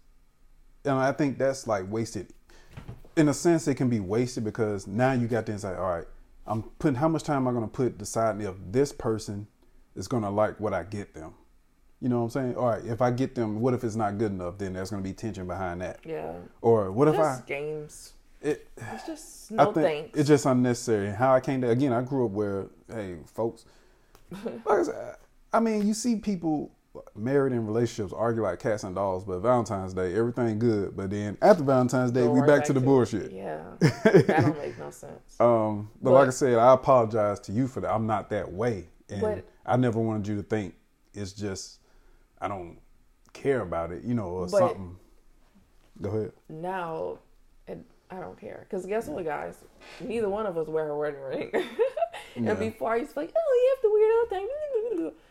and 0.86 0.96
I 0.96 1.12
think 1.12 1.38
that's 1.38 1.68
like 1.68 1.86
wasted. 1.90 2.34
In 3.22 3.30
a 3.30 3.36
sense, 3.36 3.68
it 3.68 3.76
can 3.76 3.88
be 3.88 4.00
wasted 4.00 4.44
because 4.44 4.88
now 4.88 5.12
you 5.12 5.28
got 5.28 5.46
to 5.46 5.60
say, 5.60 5.76
all 5.76 5.92
right, 5.92 6.08
I'm 6.48 6.64
putting 6.80 6.96
how 6.96 7.08
much 7.08 7.22
time 7.22 7.38
am 7.38 7.50
I 7.50 7.52
gonna 7.52 7.68
put 7.68 8.00
deciding 8.00 8.42
if 8.42 8.56
this 8.72 8.92
person 8.92 9.46
is 9.96 10.08
gonna 10.08 10.32
like 10.32 10.60
what 10.60 10.74
I 10.74 10.82
get 10.82 11.14
them. 11.14 11.36
You 12.00 12.10
know 12.10 12.18
what 12.18 12.24
I'm 12.24 12.30
saying? 12.32 12.56
All 12.56 12.66
right, 12.66 12.84
if 12.84 13.00
I 13.00 13.12
get 13.12 13.36
them, 13.36 13.62
what 13.62 13.76
if 13.76 13.84
it's 13.84 13.96
not 13.96 14.18
good 14.18 14.32
enough? 14.32 14.58
Then 14.58 14.74
there's 14.74 14.90
gonna 14.90 15.04
be 15.04 15.14
tension 15.14 15.46
behind 15.46 15.82
that. 15.82 16.00
yeah 16.04 16.34
Or 16.64 16.92
what 16.92 17.10
if 17.10 17.20
I? 17.20 17.42
games 17.46 18.14
It, 18.42 18.68
it's 18.76 19.06
just 19.06 19.52
I 19.58 19.66
no 19.66 19.72
think 19.72 19.86
thanks 19.86 20.18
it's 20.18 20.28
just 20.28 20.48
unnecessary. 20.48 21.12
How 21.12 21.36
I 21.36 21.42
came 21.42 21.62
to 21.62 21.70
again, 21.70 21.94
I 21.94 22.02
grew 22.02 22.26
up 22.26 22.32
where, 22.32 22.70
hey, 22.92 23.18
folks, 23.28 23.66
like 24.32 24.80
I 24.80 24.82
said, 24.82 25.16
I 25.54 25.60
mean, 25.60 25.86
you 25.86 25.94
see 25.94 26.16
people 26.16 26.72
married 27.22 27.54
in 27.54 27.66
relationships 27.66 28.14
argue 28.14 28.42
like 28.44 28.60
cats 28.60 28.84
and 28.84 28.96
dogs, 28.96 29.24
but 29.24 29.40
Valentine's 29.40 29.94
Day, 29.94 30.14
everything 30.16 30.60
good. 30.60 30.96
But 30.96 31.10
then 31.12 31.38
after 31.42 31.64
Valentine's 31.64 32.12
Day, 32.12 32.22
Go 32.24 32.32
we 32.32 32.40
right 32.42 32.48
back, 32.48 32.64
to 32.66 32.74
the 32.74 32.80
bullshit. 32.82 33.32
yeah 33.32 33.62
that 33.80 34.26
don't 34.28 34.58
make 34.58 34.78
no 34.80 34.90
sense 34.92 35.40
Um, 35.40 35.90
but, 36.02 36.10
But- 36.12 36.14
like 36.16 36.28
I 36.28 36.32
said, 36.32 36.58
I 36.58 36.74
apologize 36.74 37.40
to 37.42 37.52
you 37.52 37.68
for 37.68 37.82
that. 37.82 37.92
I'm 37.94 38.08
not 38.08 38.30
that 38.32 38.52
way, 38.52 38.88
and 39.10 39.22
But- 39.22 39.46
I 39.66 39.78
never 39.78 40.00
wanted 40.00 40.28
you 40.28 40.36
to 40.38 40.44
think 40.44 40.76
it's 41.14 41.34
just 41.34 41.80
I 42.40 42.48
don't 42.48 42.78
care 43.34 43.62
about 43.62 43.92
it, 43.92 44.04
you 44.04 44.14
know, 44.16 44.28
or 44.30 44.50
something. 44.50 44.98
Go 46.02 46.10
ahead. 46.10 46.32
now 46.50 47.20
I 48.14 48.20
don't 48.20 48.38
care 48.38 48.66
because 48.70 48.86
guess 48.86 49.08
what, 49.08 49.24
guys? 49.24 49.56
Neither 50.02 50.28
one 50.28 50.46
of 50.46 50.58
us 50.58 50.68
wear 50.68 50.90
a 50.90 50.98
wedding 50.98 51.22
ring. 51.22 51.50
and 52.36 52.46
Yeah. 52.46 52.54
before 52.56 52.92
I 52.92 52.96
used 52.98 53.12
to 53.12 53.16
be 53.16 53.22
like, 53.22 53.34
oh, 53.38 53.54
you 53.64 53.70
have 53.76 53.82
to 53.82 53.92
wear 53.94 54.42
that 54.42 55.02
thing. 55.02 55.12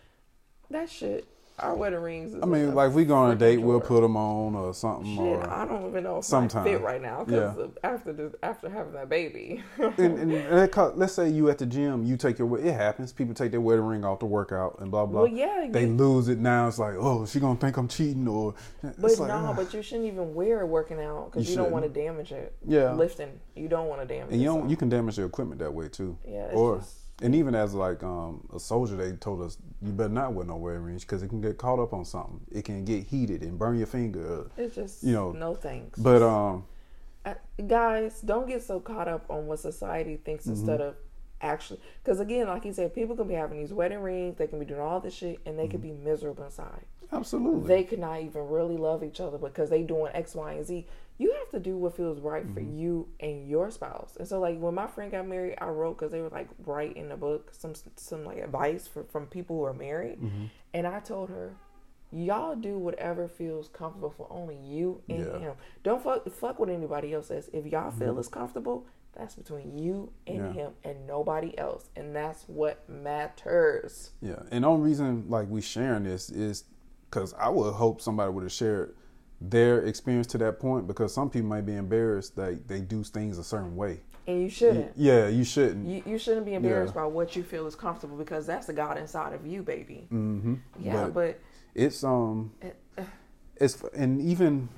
That 0.71 0.89
shit. 0.89 1.27
Our 1.61 1.75
wedding 1.75 2.01
rings. 2.01 2.35
I 2.43 2.47
mean, 2.47 2.75
like 2.75 2.93
we 2.95 3.05
go 3.05 3.15
on 3.15 3.31
a 3.33 3.37
date, 3.37 3.59
we'll 3.59 3.81
put 3.81 4.01
them 4.01 4.17
on 4.17 4.55
or 4.55 4.73
something, 4.75 5.15
Shit, 5.15 5.21
or 5.25 5.51
I 5.51 5.67
don't 5.67 5.87
even 5.89 6.05
know 6.05 6.19
if 6.19 6.25
sometime. 6.25 6.65
Fit 6.65 6.81
right 6.81 7.01
now 7.03 7.25
because 7.25 7.57
Yeah. 7.59 7.67
after 7.85 8.13
the, 8.13 8.33
after 8.43 8.69
having 8.71 8.93
that 8.95 9.09
baby. 9.09 9.63
and, 9.79 10.33
and 10.33 10.75
let's 10.97 11.13
say 11.13 11.29
you 11.29 11.51
at 11.51 11.59
the 11.59 11.67
gym, 11.67 12.05
you 12.05 12.17
take 12.17 12.39
your 12.39 12.59
it 12.59 12.73
happens. 12.75 13.13
People 13.13 13.35
take 13.35 13.51
their 13.51 13.61
wedding 13.61 13.85
ring 13.85 14.05
off 14.05 14.21
to 14.21 14.27
work 14.27 14.53
out 14.53 14.79
and 14.81 14.91
blah 14.91 15.07
blah. 15.07 15.23
Well, 15.23 15.31
yeah, 15.31 15.69
they 15.71 15.87
you- 15.87 15.95
lose 15.95 16.29
it 16.29 16.39
now. 16.39 16.69
It's 16.69 16.79
like, 16.79 16.95
oh, 16.99 17.27
she 17.27 17.41
gonna 17.41 17.59
think 17.59 17.77
I'm 17.77 17.89
cheating 17.89 18.27
or. 18.27 18.55
but 18.83 19.19
like, 19.19 19.19
no, 19.29 19.47
ah. 19.49 19.53
but 19.53 19.73
you 19.75 19.83
shouldn't 19.83 20.07
even 20.07 20.35
wear 20.35 20.61
it 20.63 20.67
working 20.67 21.01
out 21.01 21.31
because 21.33 21.47
You 21.49 21.53
you, 21.53 21.63
don't 21.63 21.73
want 21.73 21.85
to 21.85 21.91
damage 21.91 22.33
it. 22.33 22.55
Yeah. 22.67 22.93
lifting, 22.93 23.39
you 23.55 23.69
don't 23.69 23.89
want 23.89 24.01
to 24.01 24.07
damage. 24.07 24.33
and 24.33 24.41
you 24.41 24.51
it, 24.51 24.59
don't, 24.61 24.71
you 24.71 24.77
can 24.77 24.89
damage 24.89 25.19
your 25.19 25.27
equipment 25.27 25.61
that 25.61 25.73
way 25.73 25.89
too. 25.89 26.17
Yeah, 26.27 26.45
it's 26.47 26.55
or 26.55 26.79
just- 26.79 26.97
and 27.23 27.35
even 27.35 27.55
as 27.55 27.75
like 27.75 28.03
um, 28.03 28.47
a 28.55 28.59
soldier, 28.61 28.97
they 28.97 29.13
told 29.13 29.43
us 29.43 29.59
you 29.83 29.93
better 29.93 30.09
not 30.09 30.33
wear 30.33 30.45
no 30.47 30.57
wedding 30.57 30.83
rings 30.83 31.05
because 31.05 31.23
it 31.23 31.29
can 31.29 31.41
get 31.41 31.59
caught 31.59 31.79
up 31.79 31.93
on 31.93 32.05
something. 32.05 32.41
It 32.51 32.65
can 32.65 32.85
get 32.85 33.05
heated 33.05 33.43
and 33.43 33.59
burn 33.59 33.77
your 33.79 33.87
finger. 33.87 34.51
It's 34.57 34.75
just 34.75 35.03
you 35.03 35.13
know, 35.13 35.33
no 35.33 35.55
thanks. 35.55 35.99
But 35.99 36.23
um, 36.23 36.65
Uh, 37.25 37.35
guys, 37.67 38.21
don't 38.23 38.49
get 38.49 38.63
so 38.63 38.81
caught 38.81 39.09
up 39.09 39.25
on 39.31 39.47
what 39.47 39.59
society 39.59 40.17
thinks 40.17 40.45
Mm-hmm. 40.45 40.53
instead 40.59 40.81
of 40.81 40.95
actually 41.43 41.81
because 42.05 42.21
again 42.21 42.47
like 42.49 42.67
you 42.67 42.73
said 42.75 42.95
people 42.95 43.17
can 43.17 43.27
be 43.27 43.33
having 43.33 43.59
these 43.59 43.73
wedding 43.73 44.01
rings 44.01 44.37
they 44.37 44.47
can 44.47 44.59
be 44.59 44.65
doing 44.67 44.79
all 44.79 45.01
this 45.01 45.15
shit 45.15 45.39
and 45.47 45.59
they 45.59 45.67
could 45.67 45.81
be 45.81 45.91
miserable 45.91 46.45
inside 46.45 46.85
Absolutely. 47.11 47.67
they 47.67 47.83
could 47.83 47.99
not 47.99 48.21
even 48.21 48.47
really 48.49 48.77
love 48.77 49.03
each 49.03 49.21
other 49.21 49.39
because 49.39 49.71
they 49.71 49.83
doing 49.83 50.11
X, 50.15 50.35
Y, 50.35 50.53
and 50.53 50.67
Z. 50.67 50.87
You 51.21 51.35
have 51.39 51.51
to 51.51 51.61
do 51.61 51.77
what 51.77 51.97
feels 51.97 52.19
right 52.19 52.45
for 52.45 52.63
mm-hmm. 52.63 52.79
you 52.79 53.09
and 53.21 53.47
your 53.47 53.71
spouse. 53.71 54.17
And 54.19 54.27
so, 54.27 54.41
like 54.41 54.59
when 54.59 54.75
my 54.75 54.87
friend 54.87 55.11
got 55.13 55.29
married, 55.29 55.57
I 55.61 55.67
wrote 55.67 55.99
because 55.99 56.13
they 56.13 56.23
were 56.23 56.31
like 56.31 56.49
write 56.65 56.97
in 56.97 57.11
the 57.11 57.17
book 57.17 57.51
some 57.53 57.75
some 57.97 58.25
like 58.25 58.39
advice 58.39 58.89
for, 58.89 59.05
from 59.05 59.27
people 59.27 59.57
who 59.57 59.65
are 59.65 59.75
married, 59.75 60.19
mm-hmm. 60.19 60.47
and 60.73 60.87
I 60.87 61.01
told 61.01 61.29
her, 61.29 61.57
y'all 62.11 62.57
do 62.57 62.79
whatever 62.79 63.29
feels 63.29 63.69
comfortable 63.69 64.09
for 64.09 64.29
only 64.31 64.57
you 64.57 65.03
and 65.11 65.19
Yeah. 65.19 65.39
him. 65.39 65.55
Don't 65.83 66.03
fuck 66.03 66.27
fuck 66.31 66.59
what 66.59 66.71
anybody 66.71 67.13
else 67.13 67.27
says. 67.27 67.51
If 67.53 67.67
y'all 67.67 67.91
feel 67.91 68.13
mm-hmm. 68.13 68.21
it's 68.21 68.29
comfortable. 68.29 68.87
That's 69.13 69.35
between 69.35 69.77
you 69.77 70.13
and 70.27 70.37
Yeah. 70.37 70.53
him 70.53 70.73
and 70.85 71.07
nobody 71.07 71.53
else. 71.59 71.91
And 71.97 72.17
that's 72.17 72.45
what 72.49 72.89
matters. 72.89 74.13
Yeah, 74.23 74.45
and 74.51 74.65
the 74.65 74.69
only 74.69 74.89
reason 74.89 75.27
like 75.29 75.51
we 75.51 75.61
sharing 75.61 76.05
this 76.05 76.31
is 76.31 76.65
because 77.11 77.35
I 77.35 77.51
would 77.51 77.75
hope 77.75 78.01
somebody 78.01 78.33
would 78.33 78.45
have 78.45 78.53
shared 78.53 78.95
their 79.41 79.83
experience 79.83 80.27
to 80.29 80.39
that 80.39 80.59
point 80.61 80.87
because 80.87 81.15
some 81.15 81.31
people 81.31 81.49
might 81.49 81.65
be 81.67 81.75
embarrassed 81.75 82.37
that 82.37 82.69
they 82.69 82.81
do 82.81 83.03
things 83.03 83.39
a 83.39 83.45
certain 83.45 83.75
way. 83.77 84.01
And 84.27 84.43
you 84.43 84.51
shouldn't. 84.51 84.93
Yeah, 84.97 85.29
you 85.29 85.45
shouldn't. 85.45 85.87
You, 85.87 86.03
you 86.05 86.19
shouldn't 86.19 86.45
be 86.47 86.55
embarrassed 86.55 86.95
Yeah. 86.95 87.03
by 87.03 87.07
what 87.07 87.35
you 87.35 87.43
feel 87.43 87.67
is 87.67 87.75
comfortable 87.75 88.17
because 88.17 88.47
that's 88.47 88.67
the 88.67 88.73
God 88.75 88.99
inside 88.99 89.33
of 89.33 89.47
you, 89.47 89.63
baby. 89.63 90.07
mm-hmm. 90.13 90.55
Yeah, 90.79 91.09
but, 91.09 91.41
it's 91.75 92.05
um, 92.05 92.53
uh, 92.63 92.67
uh, 93.01 93.05
it's 93.57 93.83
and 93.95 94.21
even 94.21 94.69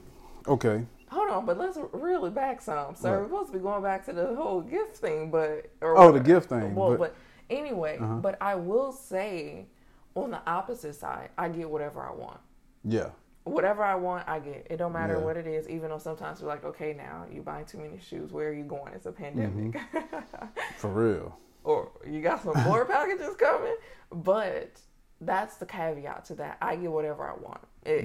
okay. 0.46 0.86
hold 1.10 1.30
on, 1.30 1.44
but 1.46 1.58
let's 1.58 1.78
really 1.92 2.30
back 2.30 2.60
some. 2.60 2.94
So 2.94 3.10
Right. 3.10 3.18
we're 3.18 3.24
supposed 3.24 3.46
to 3.52 3.58
be 3.58 3.62
going 3.62 3.82
back 3.82 4.04
to 4.06 4.12
the 4.12 4.34
whole 4.34 4.60
gift 4.60 4.96
thing, 4.98 5.30
but 5.30 5.70
or 5.80 5.98
Oh, 5.98 6.12
the 6.12 6.20
gift 6.20 6.48
thing, 6.50 6.74
Well, 6.74 6.90
but- 6.90 6.98
but, 6.98 7.14
anyway, 7.50 7.98
Uh-huh. 7.98 8.16
but 8.16 8.36
I 8.40 8.54
will 8.54 8.92
say, 8.92 9.66
on 10.14 10.30
the 10.30 10.40
opposite 10.48 10.94
side, 10.94 11.30
I 11.36 11.48
get 11.48 11.68
whatever 11.68 12.02
I 12.02 12.12
want. 12.14 12.38
Yeah, 12.84 13.10
Whatever 13.44 13.82
I 13.82 13.96
want, 13.96 14.28
I 14.28 14.38
get. 14.38 14.66
It 14.70 14.76
don't 14.76 14.92
matter 14.92 15.14
Yeah. 15.14 15.20
what 15.24 15.36
it 15.36 15.46
is, 15.46 15.68
even 15.68 15.88
though 15.90 15.98
sometimes 15.98 16.40
we're 16.40 16.48
like, 16.48 16.64
okay, 16.64 16.92
now 16.92 17.26
you 17.32 17.42
buying 17.42 17.64
too 17.64 17.78
many 17.78 17.98
shoes. 17.98 18.30
Where 18.32 18.48
are 18.48 18.52
you 18.52 18.62
going? 18.64 18.92
It's 18.94 19.06
a 19.06 19.12
pandemic. 19.12 19.72
Mm-hmm. 19.72 20.46
for 20.78 20.88
real. 20.90 21.36
or 21.64 21.90
you 22.06 22.20
got 22.22 22.42
some 22.42 22.56
more 22.64 22.84
packages 22.84 23.34
coming. 23.36 23.74
But 24.12 24.80
that's 25.20 25.56
the 25.56 25.66
caveat 25.66 26.24
to 26.26 26.34
that. 26.36 26.58
I 26.62 26.76
get 26.76 26.92
whatever 26.92 27.28
I 27.28 27.34
want. 27.34 27.60
It, 27.84 28.04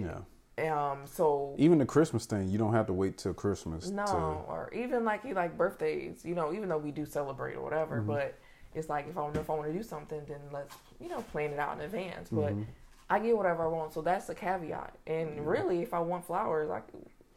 Yeah, 0.57 0.91
Um. 0.91 1.01
So 1.05 1.53
even 1.59 1.77
the 1.77 1.85
Christmas 1.85 2.25
thing, 2.25 2.49
you 2.49 2.57
don't 2.57 2.73
have 2.73 2.87
to 2.87 2.93
wait 2.93 3.19
till 3.19 3.33
Christmas. 3.35 3.89
no, 3.91 4.05
to, 4.05 4.13
or 4.51 4.71
even 4.73 5.05
like 5.05 5.23
you 5.23 5.35
like 5.35 5.55
birthdays. 5.55 6.25
You 6.25 6.33
know, 6.33 6.51
even 6.51 6.67
though 6.69 6.79
we 6.79 6.89
do 6.91 7.05
celebrate 7.05 7.53
or 7.55 7.61
whatever, 7.63 7.97
Mm-hmm. 7.97 8.07
but 8.07 8.39
it's 8.73 8.89
like 8.89 9.07
if 9.07 9.17
I 9.17 9.27
if 9.29 9.49
I 9.49 9.53
want 9.53 9.67
to 9.67 9.73
do 9.73 9.83
something, 9.83 10.21
then 10.27 10.39
let's 10.51 10.75
you 10.99 11.09
know 11.09 11.21
plan 11.31 11.51
it 11.51 11.59
out 11.59 11.77
in 11.77 11.81
advance. 11.85 12.29
But 12.31 12.53
Mm-hmm. 12.53 12.63
I 13.09 13.19
get 13.19 13.35
whatever 13.37 13.63
I 13.63 13.67
want. 13.67 13.93
So 13.93 14.01
that's 14.01 14.27
the 14.27 14.35
caveat. 14.35 14.93
And 15.07 15.45
really, 15.47 15.81
if 15.81 15.93
I 15.93 15.99
want 15.99 16.25
flowers, 16.25 16.69
like 16.69 16.83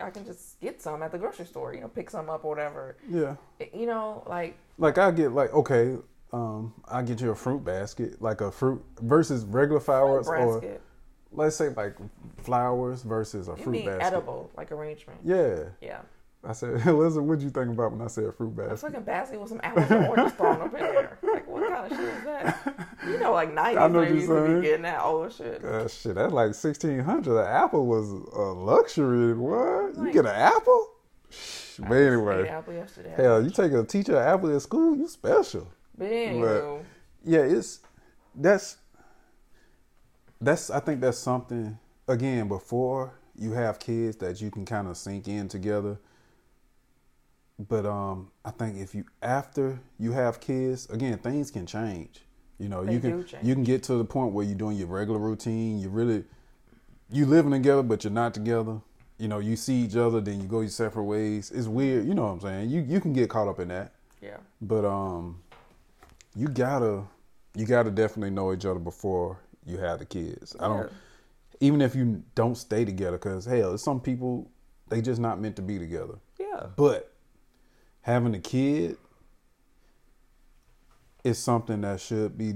I 0.00 0.10
can 0.10 0.24
just 0.24 0.60
get 0.60 0.80
some 0.82 1.02
at 1.02 1.12
the 1.12 1.18
grocery 1.18 1.46
store. 1.46 1.74
You 1.74 1.80
know, 1.82 1.88
pick 1.88 2.10
some 2.10 2.28
up 2.30 2.44
or 2.44 2.50
whatever. 2.50 2.96
yeah, 3.08 3.36
You 3.72 3.86
know, 3.86 4.24
like 4.26 4.56
like 4.78 4.98
I 4.98 5.10
get 5.10 5.32
like 5.32 5.52
okay, 5.54 5.96
um, 6.32 6.72
I 6.88 7.02
get 7.02 7.20
you 7.20 7.30
a 7.30 7.34
fruit 7.34 7.64
basket, 7.64 8.20
like 8.22 8.40
a 8.40 8.50
fruit 8.50 8.82
versus 9.00 9.44
regular 9.44 9.80
flowers, 9.80 10.26
or 10.28 10.60
basket. 10.60 10.80
let's 11.32 11.56
say 11.56 11.68
like 11.68 11.96
flowers 12.38 13.02
versus 13.02 13.48
a 13.48 13.52
You 13.56 13.62
fruit 13.64 13.84
basket. 13.84 14.02
edible 14.02 14.50
like 14.56 14.72
arrangement? 14.72 15.20
Yeah, 15.24 15.64
Yeah. 15.80 16.00
I 16.42 16.54
said, 16.54 16.70
Elizabeth, 16.86 17.26
what'd 17.28 17.44
you 17.44 17.50
think 17.50 17.68
about 17.68 17.92
when 17.92 18.00
I 18.00 18.06
said 18.06 18.32
fruit 18.34 18.56
basket? 18.56 18.72
A 18.72 18.76
fucking 18.78 19.02
basket 19.02 19.38
with 19.38 19.50
some 19.50 19.60
apples 19.62 19.90
and 19.90 20.06
oranges 20.06 20.32
thrown 20.38 20.62
up 20.62 20.72
in 20.72 20.80
there. 20.80 21.18
Like, 21.22 21.46
what 21.46 21.68
kind 21.68 21.92
of 21.92 21.98
shit 21.98 22.08
is 22.08 22.24
that? 22.24 22.88
You 23.06 23.18
know, 23.18 23.32
like 23.32 23.54
90s, 23.54 23.78
I 23.78 23.88
know 23.88 23.98
what 24.00 24.08
they 24.08 24.14
you're 24.14 24.20
to 24.20 24.46
saying. 24.46 24.60
be 24.60 24.66
getting 24.66 24.82
that 24.82 25.02
old 25.02 25.32
shit. 25.32 25.64
Uh, 25.64 25.88
shit, 25.88 26.14
that's 26.16 26.32
like 26.32 26.54
sixteen 26.54 26.98
hundred. 27.00 27.38
An 27.40 27.46
apple 27.46 27.86
was 27.86 28.10
a 28.10 28.52
luxury. 28.52 29.32
What? 29.34 29.96
You 29.96 30.12
get 30.12 30.26
an 30.26 30.34
apple? 30.34 30.88
But 31.78 31.92
I 31.92 31.96
ate 31.96 32.06
anyway, 32.08 32.48
apple 32.48 32.74
yesterday. 32.74 33.14
hell, 33.16 33.42
you 33.42 33.50
take 33.50 33.72
a 33.72 33.84
teacher 33.84 34.16
an 34.16 34.26
apple 34.28 34.54
at 34.54 34.60
school, 34.62 34.96
you 34.96 35.08
special. 35.08 35.66
But 35.96 36.08
anywho, 36.08 36.82
Yeah, 37.24 37.40
it's 37.40 37.80
that's 38.34 38.76
that's. 40.40 40.68
I 40.70 40.80
think 40.80 41.00
that's 41.00 41.18
something 41.18 41.78
again 42.06 42.48
before 42.48 43.14
you 43.34 43.52
have 43.52 43.78
kids 43.78 44.16
that 44.16 44.40
you 44.42 44.50
can 44.50 44.66
kind 44.66 44.88
of 44.88 44.96
sink 44.98 45.26
in 45.26 45.48
together. 45.48 45.98
But 47.58 47.86
um, 47.86 48.30
I 48.44 48.50
think 48.50 48.76
if 48.78 48.94
you 48.94 49.04
after 49.22 49.80
you 49.98 50.12
have 50.12 50.40
kids, 50.40 50.88
again, 50.90 51.16
things 51.18 51.50
can 51.50 51.64
change. 51.66 52.20
You 52.60 52.68
know, 52.68 52.84
They 52.84 52.92
you 52.94 53.00
can 53.00 53.26
you 53.42 53.54
can 53.54 53.64
get 53.64 53.82
to 53.84 53.94
the 53.94 54.04
point 54.04 54.32
where 54.32 54.44
you're 54.44 54.54
doing 54.54 54.76
your 54.76 54.86
regular 54.88 55.18
routine. 55.18 55.78
You 55.80 55.88
really 55.88 56.24
you 57.10 57.24
living 57.24 57.52
together, 57.52 57.82
but 57.82 58.04
you're 58.04 58.12
not 58.12 58.34
together. 58.34 58.80
You 59.18 59.28
know, 59.28 59.38
you 59.38 59.56
see 59.56 59.76
each 59.76 59.96
other, 59.96 60.20
then 60.20 60.40
you 60.40 60.46
go 60.46 60.60
your 60.60 60.68
separate 60.70 61.04
ways. 61.04 61.50
It's 61.50 61.66
weird. 61.66 62.06
You 62.06 62.14
know 62.14 62.26
what 62.26 62.32
I'm 62.32 62.40
saying? 62.40 62.70
You 62.70 62.82
you 62.82 63.00
can 63.00 63.14
get 63.14 63.30
caught 63.30 63.48
up 63.48 63.58
in 63.60 63.68
that. 63.68 63.94
yeah. 64.20 64.36
But 64.60 64.84
um, 64.84 65.40
you 66.36 66.48
gotta 66.48 67.04
you 67.54 67.64
gotta 67.64 67.90
definitely 67.90 68.30
know 68.30 68.52
each 68.52 68.66
other 68.66 68.78
before 68.78 69.38
you 69.64 69.78
have 69.78 69.98
the 69.98 70.04
kids. 70.04 70.54
I 70.60 70.68
don't 70.68 70.92
even 71.60 71.80
if 71.80 71.94
you 71.94 72.22
don't 72.34 72.56
stay 72.56 72.84
together, 72.84 73.16
because 73.16 73.46
hell, 73.46 73.76
some 73.78 74.00
people 74.00 74.50
they 74.88 75.00
just 75.00 75.20
not 75.20 75.40
meant 75.40 75.56
to 75.56 75.62
be 75.62 75.78
together. 75.78 76.14
Yeah. 76.38 76.66
But 76.76 77.10
having 78.02 78.34
a 78.34 78.38
kid 78.40 78.96
is 81.24 81.38
something 81.38 81.80
that 81.82 82.00
should 82.00 82.36
be 82.38 82.54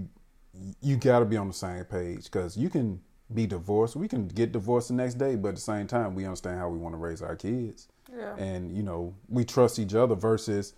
you 0.80 0.96
got 0.96 1.18
to 1.18 1.24
be 1.24 1.36
on 1.36 1.48
the 1.48 1.54
same 1.54 1.84
page 1.84 2.24
because 2.24 2.56
you 2.56 2.70
can 2.70 3.00
be 3.32 3.46
divorced. 3.46 3.96
We 3.96 4.06
can 4.06 4.28
get 4.28 4.52
divorced 4.52 4.88
the 4.88 4.94
next 4.94 5.14
day, 5.14 5.34
but 5.34 5.48
at 5.50 5.54
the 5.56 5.60
same 5.60 5.86
time, 5.88 6.14
we 6.14 6.24
understand 6.24 6.58
how 6.60 6.68
we 6.68 6.78
want 6.78 6.94
to 6.94 6.98
raise 6.98 7.22
our 7.22 7.34
kids 7.34 7.88
Yeah. 8.16 8.36
and 8.36 8.70
you 8.76 8.82
know 8.82 9.14
we 9.28 9.44
trust 9.44 9.78
each 9.78 9.94
other 9.94 10.14
versus 10.14 10.74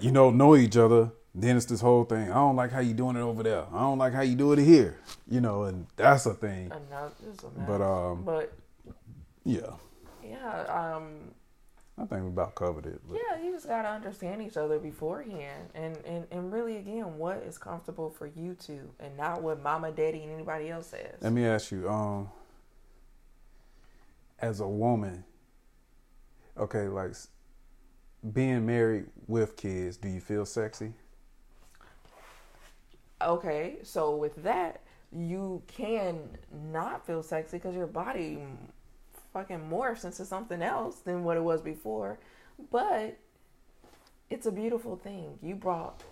you 0.00 0.12
know 0.12 0.30
know 0.30 0.54
each 0.54 0.76
other 0.76 1.10
then 1.34 1.56
it's 1.56 1.66
this 1.66 1.80
whole 1.80 2.04
thing 2.04 2.30
i 2.30 2.34
don't 2.34 2.54
like 2.54 2.70
how 2.70 2.78
you 2.78 2.94
doing 2.94 3.16
it 3.16 3.20
over 3.20 3.42
there 3.42 3.64
i 3.72 3.80
don't 3.80 3.98
like 3.98 4.12
how 4.12 4.20
you 4.20 4.36
do 4.36 4.52
it 4.52 4.58
here 4.60 4.96
you 5.28 5.40
know 5.40 5.64
and 5.64 5.88
that's 5.96 6.26
a 6.26 6.34
thing 6.34 6.66
Another, 6.66 7.10
a 7.26 7.26
mess. 7.58 7.66
But, 7.66 7.80
um, 7.82 8.22
but 8.24 8.52
yeah 9.44 9.72
yeah, 10.22 10.62
um, 10.96 11.32
i 11.98 12.04
think 12.04 12.22
we 12.22 12.28
about 12.28 12.54
covered 12.54 12.86
it 12.86 13.00
but 13.08 13.18
yeah, 13.30 13.42
you 13.42 13.52
just 13.52 13.68
gotta 13.68 13.88
understand 13.88 14.42
each 14.42 14.56
other 14.56 14.78
beforehand, 14.78 15.68
and 15.74 15.96
and 16.04 16.26
and 16.30 16.52
really, 16.52 16.76
again, 16.76 17.16
what 17.18 17.36
is 17.38 17.56
comfortable 17.58 18.10
for 18.10 18.26
you 18.26 18.54
two, 18.54 18.90
and 18.98 19.16
not 19.16 19.42
what 19.42 19.62
mama, 19.62 19.90
daddy, 19.92 20.22
and 20.22 20.32
anybody 20.32 20.70
else 20.70 20.88
says. 20.88 21.16
let 21.20 21.32
me 21.32 21.44
ask 21.44 21.70
you 21.70 21.88
um 21.88 22.28
as 24.40 24.60
a 24.60 24.66
woman 24.68 25.24
okay 26.58 26.88
like 26.88 27.12
being 28.32 28.66
married 28.66 29.06
with 29.26 29.56
kids 29.56 29.96
do 29.96 30.08
you 30.08 30.20
feel 30.20 30.44
sexy 30.44 30.92
Okay, 33.22 33.76
so 33.82 34.14
with 34.16 34.34
that, 34.42 34.82
you 35.12 35.62
can 35.66 36.18
not 36.72 37.06
feel 37.06 37.22
sexy 37.22 37.56
because 37.56 37.74
your 37.74 37.86
body 37.86 38.42
fucking 39.34 39.68
morphs 39.70 40.06
into 40.06 40.24
something 40.24 40.62
else 40.62 41.00
than 41.00 41.24
what 41.24 41.36
it 41.36 41.42
was 41.42 41.60
before. 41.60 42.18
But 42.70 43.18
it's 44.30 44.46
a 44.46 44.52
beautiful 44.52 44.96
thing. 44.96 45.38
You 45.42 45.56
brought 45.56 46.02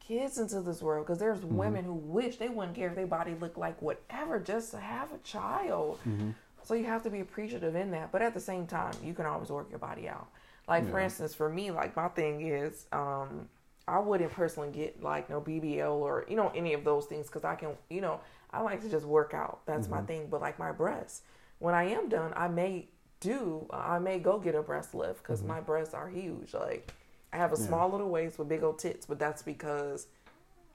kids 0.00 0.38
into 0.38 0.60
this 0.60 0.82
world 0.82 1.06
because 1.06 1.18
there's 1.18 1.38
mm-hmm. 1.38 1.56
women 1.56 1.84
who 1.84 1.94
wish 1.94 2.36
they 2.36 2.48
wouldn't 2.48 2.74
care 2.74 2.88
if 2.88 2.96
their 2.96 3.06
body 3.06 3.36
looked 3.40 3.58
like 3.58 3.80
whatever 3.80 4.40
just 4.40 4.72
to 4.72 4.78
have 4.78 5.12
a 5.12 5.18
child. 5.18 5.98
Mm-hmm. 6.00 6.30
So 6.64 6.74
you 6.74 6.84
have 6.86 7.02
to 7.04 7.10
be 7.10 7.20
appreciative 7.20 7.76
in 7.76 7.90
that. 7.92 8.10
But 8.10 8.22
at 8.22 8.34
the 8.34 8.40
same 8.40 8.66
time, 8.66 8.94
you 9.04 9.14
can 9.14 9.26
always 9.26 9.50
work 9.50 9.68
your 9.70 9.78
body 9.78 10.08
out. 10.08 10.28
Like 10.68 10.88
for 10.90 11.00
instance, 11.00 11.34
for 11.34 11.48
me, 11.48 11.70
like 11.70 11.94
my 11.96 12.08
thing 12.08 12.46
is, 12.46 12.86
um, 12.92 13.48
I 13.86 13.98
wouldn't 13.98 14.32
personally 14.32 14.70
get 14.70 15.02
like 15.02 15.28
no 15.28 15.40
BBL 15.40 15.92
or 15.92 16.24
you 16.28 16.36
know 16.36 16.52
any 16.54 16.72
of 16.72 16.84
those 16.84 17.06
things 17.06 17.26
because 17.26 17.44
I 17.44 17.56
can 17.56 17.70
you 17.90 18.00
know 18.00 18.20
I 18.52 18.60
like 18.60 18.80
to 18.82 18.88
just 18.88 19.04
work 19.04 19.34
out. 19.34 19.60
That's 19.66 19.88
my 19.88 19.98
mm-hmm. 19.98 20.06
thing. 20.06 20.26
But 20.30 20.40
like 20.40 20.58
my 20.58 20.72
breasts, 20.72 21.22
when 21.62 21.74
I 21.74 21.84
am 21.84 22.08
done, 22.08 22.32
I 22.34 22.48
may 22.48 22.88
do 23.20 23.66
I 23.70 24.00
may 24.00 24.18
go 24.18 24.38
get 24.40 24.56
a 24.56 24.62
breast 24.62 24.94
lift 24.94 25.22
because 25.22 25.38
mm-hmm. 25.38 25.48
my 25.48 25.60
breasts 25.60 25.94
are 25.94 26.08
huge. 26.08 26.54
Like 26.54 26.92
I 27.32 27.36
have 27.36 27.52
a 27.52 27.56
Yeah. 27.56 27.66
small 27.66 27.88
little 27.88 28.08
waist 28.10 28.38
with 28.38 28.48
big 28.48 28.64
old 28.64 28.80
tits, 28.80 29.06
but 29.06 29.18
that's 29.20 29.42
because 29.42 30.08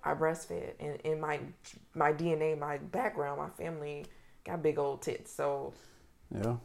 I 0.03 0.13
breastfed 0.13 0.73
and 0.79 0.95
in 1.01 1.19
my 1.19 1.39
my 1.93 2.13
DNA, 2.13 2.57
my 2.57 2.77
background, 2.77 3.37
my 3.37 3.49
family 3.49 4.05
got 4.45 4.63
big 4.63 4.79
old 4.79 5.01
tits. 5.01 5.31
So 5.31 5.73
yeah 6.33 6.55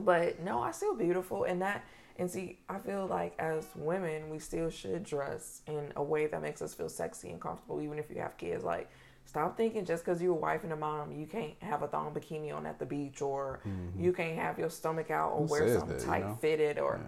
but 0.00 0.40
no, 0.40 0.60
I 0.60 0.70
still 0.72 0.94
beautiful 0.94 1.44
and 1.44 1.60
that 1.62 1.84
and 2.18 2.30
see, 2.30 2.58
I 2.68 2.78
feel 2.78 3.06
like 3.06 3.34
as 3.38 3.66
women, 3.74 4.30
we 4.30 4.38
still 4.38 4.70
should 4.70 5.04
dress 5.04 5.60
in 5.66 5.92
a 5.96 6.02
way 6.02 6.26
that 6.26 6.40
makes 6.40 6.62
us 6.62 6.72
feel 6.72 6.88
sexy 6.88 7.28
and 7.28 7.38
comfortable, 7.38 7.82
even 7.82 7.98
if 7.98 8.08
you 8.08 8.16
have 8.20 8.38
kids. 8.38 8.64
Like, 8.64 8.88
stop 9.26 9.56
thinking 9.56 9.84
just 9.84 10.04
because 10.04 10.22
you're 10.22 10.32
a 10.32 10.34
wife 10.34 10.64
and 10.64 10.72
a 10.72 10.76
mom, 10.76 11.12
you 11.12 11.26
can't 11.26 11.54
have 11.62 11.82
a 11.82 11.88
thong 11.88 12.14
bikini 12.14 12.54
on 12.54 12.66
at 12.66 12.78
the 12.78 12.86
beach, 12.86 13.20
or 13.22 13.60
you 13.98 14.12
can't 14.12 14.38
have 14.38 14.58
your 14.58 14.70
stomach 14.70 15.10
out, 15.10 15.32
or 15.32 15.40
Mm-hmm. 15.40 15.46
Who 15.46 15.50
wear 15.50 15.68
something 15.68 15.96
that, 15.96 16.04
you 16.04 16.06
tight 16.06 16.20
know? 16.20 16.38
fitted, 16.40 16.78
or 16.78 17.00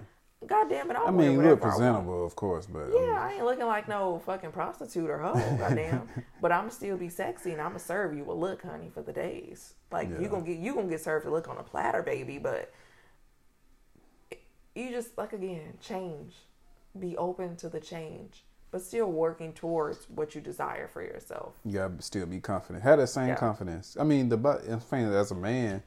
God 0.47 0.69
damn 0.69 0.91
it, 0.91 0.97
I'll 0.97 1.09
I 1.09 1.11
mean, 1.11 1.33
you 1.33 1.43
look 1.43 1.61
presentable, 1.61 2.25
of 2.25 2.37
course, 2.37 2.66
but 2.66 2.81
I 2.81 2.85
Yeah, 2.87 3.01
mean, 3.01 3.16
I 3.19 3.33
ain't 3.37 3.45
looking 3.45 3.66
like 3.66 3.89
no 3.89 4.19
fucking 4.21 4.53
prostitute 4.53 5.11
or 5.11 5.19
hoe, 5.19 5.55
goddamn. 5.59 6.09
But 6.41 6.53
I'ma 6.53 6.69
still 6.71 6.97
be 6.97 7.09
sexy 7.09 7.53
and 7.53 7.61
I'ma 7.61 7.79
serve 7.79 8.16
you 8.16 8.31
a 8.31 8.33
look, 8.33 8.62
honey, 8.62 8.91
for 8.93 9.03
the 9.03 9.12
days. 9.12 9.75
Like 9.91 10.11
Yeah. 10.12 10.19
you 10.19 10.29
gonna 10.29 10.45
get 10.45 10.59
you 10.59 10.75
gonna 10.75 10.89
get 10.89 11.01
served 11.01 11.27
a 11.27 11.31
look 11.31 11.49
on 11.49 11.59
a 11.59 11.62
platter, 11.62 12.03
baby. 12.03 12.39
But 12.39 12.73
you 14.75 14.91
just 14.91 15.16
like 15.19 15.33
again 15.33 15.75
change, 15.81 16.35
be 16.99 17.16
open 17.16 17.57
to 17.57 17.69
the 17.69 17.81
change, 17.81 18.45
but 18.71 18.83
still 18.83 19.11
working 19.11 19.53
towards 19.53 20.07
what 20.11 20.35
you 20.35 20.41
desire 20.41 20.89
for 20.89 21.03
yourself. 21.03 21.55
you 21.64 21.73
gotta 21.73 22.01
still 22.03 22.27
be 22.27 22.41
confident. 22.41 22.83
Have 22.85 22.99
that 22.99 23.07
same 23.09 23.29
Yeah. 23.29 23.37
confidence. 23.37 23.97
I 23.99 24.05
mean, 24.05 24.29
the 24.29 24.37
but 24.37 24.64
as 24.64 25.31
a 25.31 25.35
man, 25.35 25.83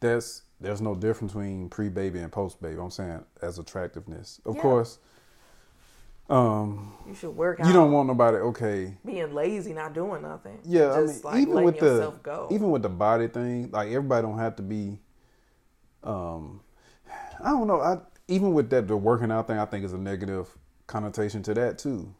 that's 0.00 0.42
there's 0.60 0.80
no 0.80 0.94
difference 0.94 1.32
between 1.32 1.68
pre 1.68 1.88
baby 1.88 2.18
and 2.18 2.32
post 2.32 2.60
baby. 2.60 2.80
I'm 2.80 2.90
saying 2.90 3.24
as 3.42 3.58
attractiveness, 3.58 4.40
of 4.44 4.56
Yeah. 4.56 4.62
course. 4.62 4.98
Um, 6.30 6.92
You 7.06 7.14
should 7.14 7.34
work 7.36 7.58
out. 7.58 7.66
you 7.66 7.72
don't 7.72 7.90
want 7.90 8.06
nobody. 8.06 8.36
Okay, 8.36 8.98
being 9.04 9.32
lazy, 9.32 9.72
not 9.72 9.94
doing 9.94 10.20
nothing. 10.22 10.58
yeah. 10.62 10.92
I 10.92 11.00
mean, 11.06 11.20
like 11.24 11.40
even 11.40 11.62
with 11.64 11.78
the 11.78 11.86
yourself 11.86 12.22
go. 12.22 12.48
even 12.50 12.70
with 12.70 12.82
the 12.82 12.90
body 12.90 13.28
thing, 13.28 13.70
like 13.70 13.88
everybody 13.88 14.26
don't 14.26 14.38
have 14.38 14.56
to 14.56 14.62
be. 14.62 15.00
Um, 16.02 16.60
I 17.42 17.50
don't 17.50 17.66
know. 17.66 17.80
I 17.80 17.98
even 18.28 18.52
with 18.52 18.68
that 18.70 18.88
the 18.88 18.96
working 18.96 19.30
out 19.32 19.46
thing, 19.46 19.58
I 19.58 19.64
think 19.64 19.84
is 19.86 19.94
a 19.94 19.98
negative 19.98 20.48
connotation 20.88 21.44
to 21.44 21.54
that 21.54 21.78
too. 21.78 22.12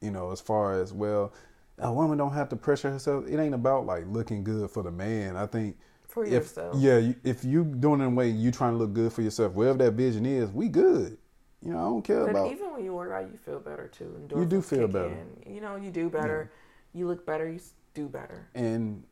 You 0.00 0.10
know, 0.10 0.32
as 0.32 0.40
far 0.40 0.80
as 0.80 0.92
well, 0.94 1.34
a 1.78 1.92
woman 1.92 2.16
don't 2.16 2.32
have 2.32 2.48
to 2.48 2.56
pressure 2.56 2.90
herself. 2.90 3.26
It 3.28 3.38
ain't 3.38 3.54
about 3.54 3.84
like 3.86 4.04
looking 4.06 4.42
good 4.44 4.70
for 4.70 4.82
the 4.82 4.90
man. 4.90 5.36
I 5.36 5.46
think 5.46 5.76
for 6.08 6.24
if 6.24 6.32
yourself. 6.32 6.76
yeah, 6.78 7.12
if 7.24 7.44
you 7.44 7.64
doing 7.64 8.00
it 8.00 8.04
in 8.04 8.12
a 8.12 8.14
way 8.14 8.30
you 8.30 8.50
trying 8.50 8.72
to 8.72 8.78
look 8.78 8.94
good 8.94 9.12
for 9.12 9.20
yourself, 9.22 9.52
wherever 9.52 9.78
that 9.78 9.92
vision 9.92 10.24
is, 10.26 10.50
we 10.50 10.68
good. 10.68 11.18
You 11.60 11.72
know, 11.72 11.78
I 11.78 11.82
don't 11.82 12.02
care 12.02 12.24
But 12.24 12.30
about. 12.30 12.50
even 12.52 12.72
when 12.72 12.84
you 12.84 12.92
work 12.94 13.12
out, 13.12 13.30
you 13.30 13.38
feel 13.44 13.60
better 13.60 13.86
too. 13.86 14.16
You 14.36 14.44
do 14.44 14.58
Endorphins 14.60 14.64
feel 14.64 14.88
better. 14.88 15.16
in. 15.46 15.54
You 15.54 15.60
know, 15.60 15.76
you 15.76 15.90
do 15.90 16.08
better. 16.10 16.50
You 16.92 17.06
look 17.06 17.24
better. 17.24 17.48
You 17.48 17.60
do 17.94 18.08
better. 18.08 18.48
and 18.54 19.04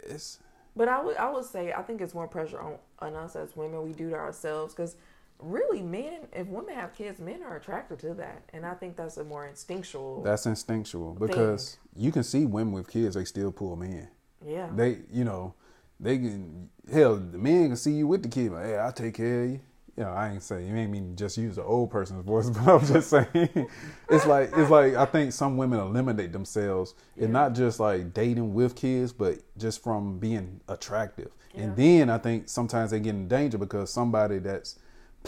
it's 0.00 0.40
But 0.74 0.88
I 0.88 1.00
would, 1.00 1.16
I 1.16 1.30
would 1.30 1.44
say, 1.44 1.72
I 1.72 1.82
think 1.82 2.00
it's 2.00 2.14
more 2.14 2.26
pressure 2.26 2.60
on, 2.60 2.78
on 2.98 3.14
us 3.14 3.36
as 3.36 3.54
women. 3.56 3.82
We 3.84 3.92
do 3.92 4.10
to 4.10 4.16
ourselves 4.16 4.74
because 4.74 4.96
really, 5.40 5.82
men, 5.82 6.20
if 6.32 6.46
women 6.46 6.74
have 6.74 6.94
kids, 6.94 7.20
men 7.20 7.42
are 7.42 7.56
attracted 7.56 7.98
to 8.00 8.14
that, 8.14 8.42
and 8.52 8.66
I 8.66 8.74
think 8.74 8.96
that's 8.96 9.16
a 9.16 9.24
more 9.24 9.46
instinctual. 9.46 10.22
that's 10.22 10.46
instinctual 10.46 11.14
because 11.14 11.78
you 11.96 12.12
can 12.12 12.22
see 12.22 12.44
women 12.44 12.72
with 12.72 12.88
kids, 12.88 13.14
they 13.14 13.24
still 13.24 13.52
pull 13.52 13.76
men. 13.76 14.08
yeah. 14.44 14.68
They, 14.74 14.98
you 15.12 15.24
know, 15.24 15.54
they 16.00 16.16
can 16.18 16.68
hell. 16.92 17.16
The 17.16 17.38
men 17.38 17.68
can 17.68 17.76
see 17.76 17.92
you 17.92 18.06
with 18.06 18.22
the 18.22 18.28
kid. 18.28 18.52
Like, 18.52 18.66
hey, 18.66 18.76
I'll 18.76 18.92
take 18.92 19.14
care 19.14 19.44
of 19.44 19.50
you. 19.50 19.60
You 19.96 20.04
know, 20.04 20.10
I 20.10 20.30
ain't 20.30 20.44
saying 20.44 20.68
you 20.68 20.76
ain't 20.76 20.92
mean 20.92 21.16
just 21.16 21.36
use 21.36 21.56
the 21.56 21.64
old 21.64 21.90
person's 21.90 22.24
voice, 22.24 22.48
but 22.50 22.68
I'm 22.68 22.86
just 22.86 23.10
saying 23.10 23.68
it's 24.08 24.26
like 24.26 24.50
it's 24.56 24.70
like 24.70 24.94
I 24.94 25.04
think 25.04 25.32
some 25.32 25.56
women 25.56 25.80
eliminate 25.80 26.32
themselves 26.32 26.94
and 27.20 27.32
not 27.32 27.54
just 27.54 27.80
like 27.80 28.14
dating 28.14 28.54
with 28.54 28.76
kids, 28.76 29.12
but 29.12 29.38
just 29.56 29.82
from 29.82 30.20
being 30.20 30.60
attractive. 30.68 31.32
And 31.54 31.74
then 31.74 32.10
I 32.10 32.18
think 32.18 32.48
sometimes 32.48 32.92
they 32.92 33.00
get 33.00 33.16
in 33.16 33.26
danger 33.26 33.58
because 33.58 33.92
somebody 33.92 34.38
that's 34.38 34.78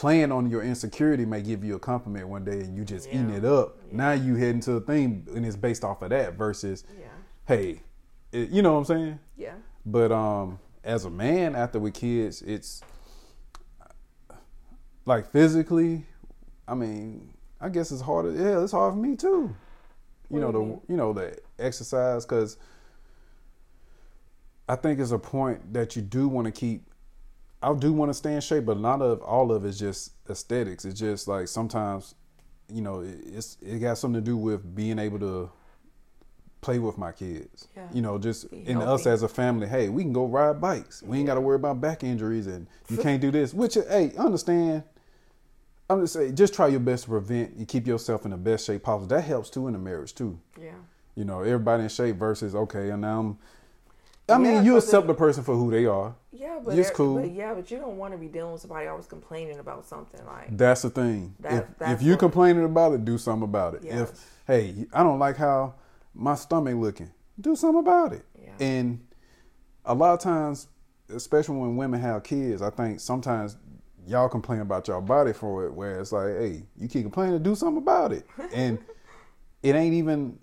playing 0.00 0.32
on 0.32 0.48
your 0.48 0.62
insecurity 0.62 1.26
may 1.26 1.42
give 1.42 1.62
you 1.62 1.74
a 1.74 1.78
compliment 1.78 2.26
one 2.26 2.42
day 2.42 2.60
and 2.60 2.74
you 2.74 2.86
just 2.86 3.06
eating 3.08 3.28
it 3.28 3.44
up. 3.44 3.76
Now 3.92 4.12
you 4.12 4.34
head 4.34 4.54
into 4.54 4.72
a 4.72 4.80
thing 4.80 5.26
and 5.34 5.44
it's 5.44 5.56
based 5.56 5.84
off 5.84 6.00
of 6.00 6.08
that 6.08 6.36
versus 6.38 6.84
yeah. 6.98 7.08
hey, 7.44 7.82
it, 8.32 8.48
you 8.48 8.62
know 8.62 8.72
what 8.72 8.78
I'm 8.78 8.84
saying? 8.86 9.18
Yeah. 9.36 9.52
But 9.84 10.10
um, 10.10 10.58
as 10.82 11.04
a 11.04 11.10
man, 11.10 11.54
after 11.54 11.78
with 11.78 11.92
kids, 11.92 12.40
it's 12.40 12.80
like 15.04 15.30
physically. 15.32 16.06
I 16.66 16.74
mean, 16.74 17.34
I 17.60 17.68
guess 17.68 17.92
it's 17.92 18.00
harder. 18.00 18.32
Yeah, 18.32 18.62
it's 18.62 18.72
hard 18.72 18.94
for 18.94 18.98
me 18.98 19.16
too. 19.16 19.54
You 20.30 20.40
What 20.40 20.40
know 20.40 20.52
the 20.52 20.60
you 20.60 20.64
mean? 20.64 20.80
you 20.88 20.96
know 20.96 21.12
the 21.12 21.36
exercise 21.58 22.24
because 22.24 22.56
I 24.66 24.76
think 24.76 24.98
it's 24.98 25.10
a 25.10 25.18
point 25.18 25.74
that 25.74 25.94
you 25.94 26.00
do 26.00 26.26
want 26.26 26.46
to 26.46 26.52
keep. 26.52 26.89
I 27.62 27.74
do 27.74 27.92
want 27.92 28.10
to 28.10 28.14
stay 28.14 28.34
in 28.34 28.40
shape, 28.40 28.64
but 28.64 28.76
a 28.76 28.80
lot 28.80 29.02
of 29.02 29.20
all 29.22 29.52
of 29.52 29.64
it's 29.64 29.78
just 29.78 30.12
aesthetics. 30.28 30.84
It's 30.84 30.98
just 30.98 31.28
like 31.28 31.46
sometimes, 31.46 32.14
you 32.72 32.80
know, 32.80 33.00
it's 33.00 33.58
it 33.60 33.80
got 33.80 33.98
something 33.98 34.22
to 34.22 34.24
do 34.24 34.36
with 34.36 34.74
being 34.74 34.98
able 34.98 35.18
to 35.18 35.50
play 36.60 36.78
with 36.78 36.98
my 36.98 37.12
kids. 37.12 37.68
Yeah. 37.76 37.86
You 37.92 38.02
know, 38.02 38.18
just 38.18 38.44
in 38.52 38.78
us 38.78 39.06
as 39.06 39.22
a 39.22 39.28
family. 39.28 39.66
Hey, 39.66 39.88
we 39.88 40.02
can 40.02 40.12
go 40.12 40.26
ride 40.26 40.60
bikes. 40.60 41.02
We 41.02 41.18
ain't 41.18 41.26
got 41.26 41.34
to 41.34 41.40
worry 41.40 41.56
about 41.56 41.80
back 41.80 42.02
injuries, 42.02 42.46
and 42.46 42.66
you 42.88 42.96
can't 43.02 43.20
do 43.20 43.30
this. 43.30 43.52
Which, 43.52 43.74
hey, 43.74 44.12
understand. 44.16 44.84
I'm 45.88 46.02
just 46.02 46.12
saying, 46.12 46.36
just 46.36 46.54
try 46.54 46.68
your 46.68 46.80
best 46.80 47.04
to 47.04 47.10
prevent. 47.10 47.56
You 47.56 47.66
keep 47.66 47.86
yourself 47.86 48.24
in 48.24 48.30
the 48.30 48.36
best 48.36 48.64
shape 48.64 48.84
possible. 48.84 49.08
That 49.08 49.22
helps 49.22 49.50
too 49.50 49.66
in 49.68 49.74
a 49.74 49.78
marriage 49.78 50.14
too. 50.14 50.38
Yeah. 50.60 50.72
You 51.16 51.24
know, 51.24 51.40
everybody 51.40 51.82
in 51.82 51.88
shape 51.88 52.16
versus 52.16 52.54
okay, 52.54 52.90
and 52.90 53.02
now 53.02 53.20
I'm. 53.20 53.38
I 54.30 54.38
mean, 54.38 54.54
Yeah, 54.54 54.62
you 54.62 54.76
accept 54.76 55.06
the 55.06 55.14
person 55.14 55.42
for 55.44 55.54
who 55.54 55.70
they 55.70 55.86
are. 55.86 56.14
Yeah, 56.32 56.60
but 56.64 56.78
It's 56.78 56.90
cool. 56.90 57.20
But 57.20 57.32
yeah, 57.32 57.54
but 57.54 57.70
you 57.70 57.78
don't 57.78 57.98
want 57.98 58.12
to 58.14 58.18
be 58.18 58.28
dealing 58.28 58.52
with 58.52 58.60
somebody 58.62 58.86
always 58.86 59.06
complaining 59.06 59.58
about 59.58 59.86
something 59.86 60.24
like. 60.26 60.56
That's 60.56 60.82
the 60.82 60.90
thing. 60.90 61.34
That- 61.40 61.52
if 61.52 61.78
that's 61.78 61.92
if 62.00 62.02
you're 62.06 62.16
complaining 62.16 62.64
about 62.64 62.92
it, 62.92 63.04
do 63.04 63.18
something 63.18 63.44
about 63.44 63.74
it. 63.74 63.82
Yes. 63.84 64.10
If 64.10 64.40
hey, 64.46 64.86
I 64.92 65.02
don't 65.02 65.18
like 65.18 65.36
how 65.36 65.74
my 66.14 66.34
stomach 66.34 66.74
looking, 66.76 67.10
do 67.40 67.54
something 67.56 67.80
about 67.80 68.12
it. 68.12 68.24
Yeah. 68.40 68.52
And 68.58 69.00
a 69.84 69.94
lot 69.94 70.14
of 70.14 70.20
times, 70.20 70.68
especially 71.08 71.56
when 71.56 71.76
women 71.76 72.00
have 72.00 72.22
kids, 72.22 72.62
I 72.62 72.70
think 72.70 73.00
sometimes 73.00 73.56
y'all 74.06 74.28
complain 74.28 74.60
about 74.60 74.88
your 74.88 75.00
body 75.00 75.32
for 75.32 75.66
it, 75.66 75.72
where 75.74 76.00
it's 76.00 76.12
like, 76.12 76.28
hey, 76.38 76.62
you 76.76 76.88
keep 76.88 77.02
complaining, 77.02 77.42
do 77.42 77.54
something 77.54 77.78
about 77.82 78.12
it. 78.12 78.26
And 78.52 78.78
it 79.62 79.74
ain't 79.74 79.94
even 79.94 80.38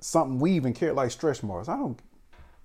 something 0.00 0.38
we 0.38 0.52
even 0.52 0.72
care 0.72 0.92
like 0.92 1.10
stretch 1.10 1.42
marks. 1.42 1.68
I 1.68 1.76
don't. 1.76 1.98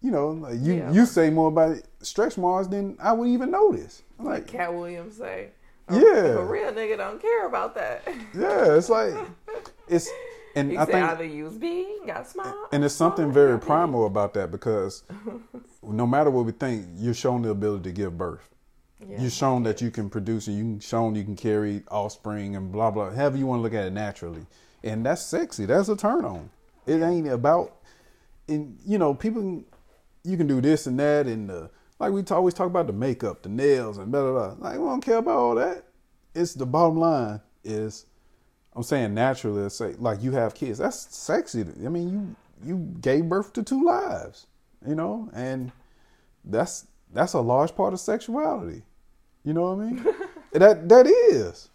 You 0.01 0.11
know, 0.11 0.29
like 0.29 0.55
you 0.59 0.73
Yeah. 0.73 0.91
you 0.91 1.05
say 1.05 1.29
more 1.29 1.49
about 1.49 1.71
it, 1.71 1.87
stretch 2.01 2.37
marks 2.37 2.67
than 2.67 2.97
I 2.99 3.13
would 3.13 3.27
even 3.29 3.51
notice. 3.51 4.01
I'm 4.19 4.25
Like 4.25 4.33
like, 4.43 4.47
Katt 4.47 4.73
Williams 4.73 5.17
say. 5.17 5.49
A, 5.89 5.95
Yeah. 5.99 6.25
A 6.39 6.43
real 6.43 6.71
nigga 6.71 6.97
don't 6.97 7.21
care 7.21 7.45
about 7.47 7.75
that. 7.75 8.01
Yeah, 8.33 8.75
it's 8.75 8.89
like 8.89 9.13
it's 9.87 10.09
and 10.55 10.71
He 10.71 10.77
I 10.77 10.85
think 10.85 10.97
either 11.07 11.23
use 11.23 11.53
B, 11.57 11.99
got 12.05 12.27
small. 12.27 12.53
and 12.71 12.83
there's 12.83 12.95
something 12.95 13.31
very 13.31 13.59
primal 13.59 14.05
about 14.05 14.33
that 14.33 14.51
because 14.51 15.03
no 15.83 16.05
matter 16.07 16.29
what 16.29 16.45
we 16.45 16.51
think, 16.51 16.87
you're 16.97 17.13
shown 17.13 17.41
the 17.43 17.49
ability 17.49 17.83
to 17.83 17.91
give 17.93 18.17
birth. 18.17 18.49
Yeah. 18.99 19.21
You're 19.21 19.29
shown 19.31 19.63
that 19.63 19.81
you 19.81 19.89
can 19.91 20.09
produce 20.09 20.47
and 20.47 20.57
you 20.57 20.79
shown 20.81 21.15
you 21.15 21.23
can 21.23 21.35
carry 21.35 21.83
offspring 21.89 22.55
and 22.55 22.71
blah 22.71 22.91
blah. 22.91 23.11
However 23.11 23.37
you 23.37 23.45
want 23.47 23.59
to 23.59 23.63
look 23.63 23.73
at 23.73 23.85
it 23.85 23.93
naturally, 23.93 24.45
and 24.83 25.05
that's 25.05 25.21
sexy. 25.23 25.65
That's 25.65 25.89
a 25.89 25.95
turn 25.95 26.23
on. 26.25 26.49
It 26.85 27.01
ain't 27.01 27.27
about, 27.27 27.75
and 28.47 28.77
you 28.85 28.97
know 28.97 29.13
people. 29.13 29.63
You 30.23 30.37
can 30.37 30.47
do 30.47 30.61
this 30.61 30.87
and 30.87 30.99
that 30.99 31.27
and 31.27 31.49
the 31.49 31.69
like 31.99 32.11
we 32.11 32.23
t- 32.23 32.33
always 32.33 32.53
talk 32.53 32.67
about 32.67 32.87
the 32.87 32.93
makeup, 32.93 33.43
the 33.43 33.49
nails, 33.49 33.97
and 33.97 34.11
blah 34.11 34.21
blah 34.21 34.55
blah. 34.55 34.69
Like 34.69 34.79
we 34.79 34.85
don't 34.85 35.03
care 35.03 35.17
about 35.17 35.37
all 35.37 35.55
that. 35.55 35.85
It's 36.33 36.53
the 36.53 36.65
bottom 36.65 36.97
line 36.97 37.41
is 37.63 38.05
I'm 38.75 38.83
saying 38.83 39.13
naturally, 39.13 39.69
say 39.69 39.95
like 39.97 40.23
you 40.23 40.31
have 40.31 40.53
kids. 40.55 40.79
That's 40.79 41.15
sexy. 41.15 41.61
I 41.61 41.89
mean, 41.89 42.09
you 42.09 42.35
you 42.63 42.95
gave 43.01 43.27
birth 43.27 43.53
to 43.53 43.63
two 43.63 43.83
lives, 43.83 44.47
you 44.87 44.95
know, 44.95 45.29
and 45.33 45.71
that's 46.45 46.87
that's 47.13 47.33
a 47.33 47.41
large 47.41 47.75
part 47.75 47.93
of 47.93 47.99
sexuality. 47.99 48.83
You 49.43 49.53
know 49.53 49.73
what 49.73 49.85
I 49.85 49.89
mean? 49.89 50.15
that 50.53 50.87
that 50.87 51.07
is. 51.07 51.69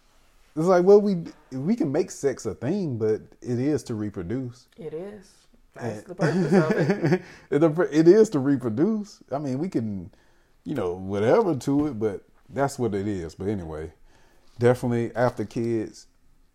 It's 0.55 0.65
like 0.65 0.83
well, 0.83 0.99
we 0.99 1.17
we 1.51 1.75
can 1.75 1.91
make 1.91 2.09
sex 2.09 2.45
a 2.47 2.55
thing, 2.55 2.97
but 2.97 3.21
it 3.41 3.59
is 3.59 3.83
to 3.83 3.95
reproduce. 3.95 4.67
It 4.77 4.93
is. 4.93 5.36
That's 5.79 6.03
the 6.03 6.15
purpose 6.15 6.53
of 6.53 6.71
it. 6.71 7.21
it. 7.51 7.89
It 7.91 8.07
is 8.07 8.29
to 8.31 8.39
reproduce. 8.39 9.21
I 9.31 9.37
mean, 9.37 9.59
we 9.59 9.69
can, 9.69 10.11
you 10.63 10.75
know, 10.75 10.93
whatever 10.93 11.55
to 11.55 11.87
it, 11.87 11.99
but 11.99 12.23
that's 12.49 12.77
what 12.79 12.93
it 12.95 13.07
is. 13.07 13.35
But 13.35 13.47
anyway, 13.47 13.91
definitely 14.59 15.15
after 15.15 15.45
kids, 15.45 16.07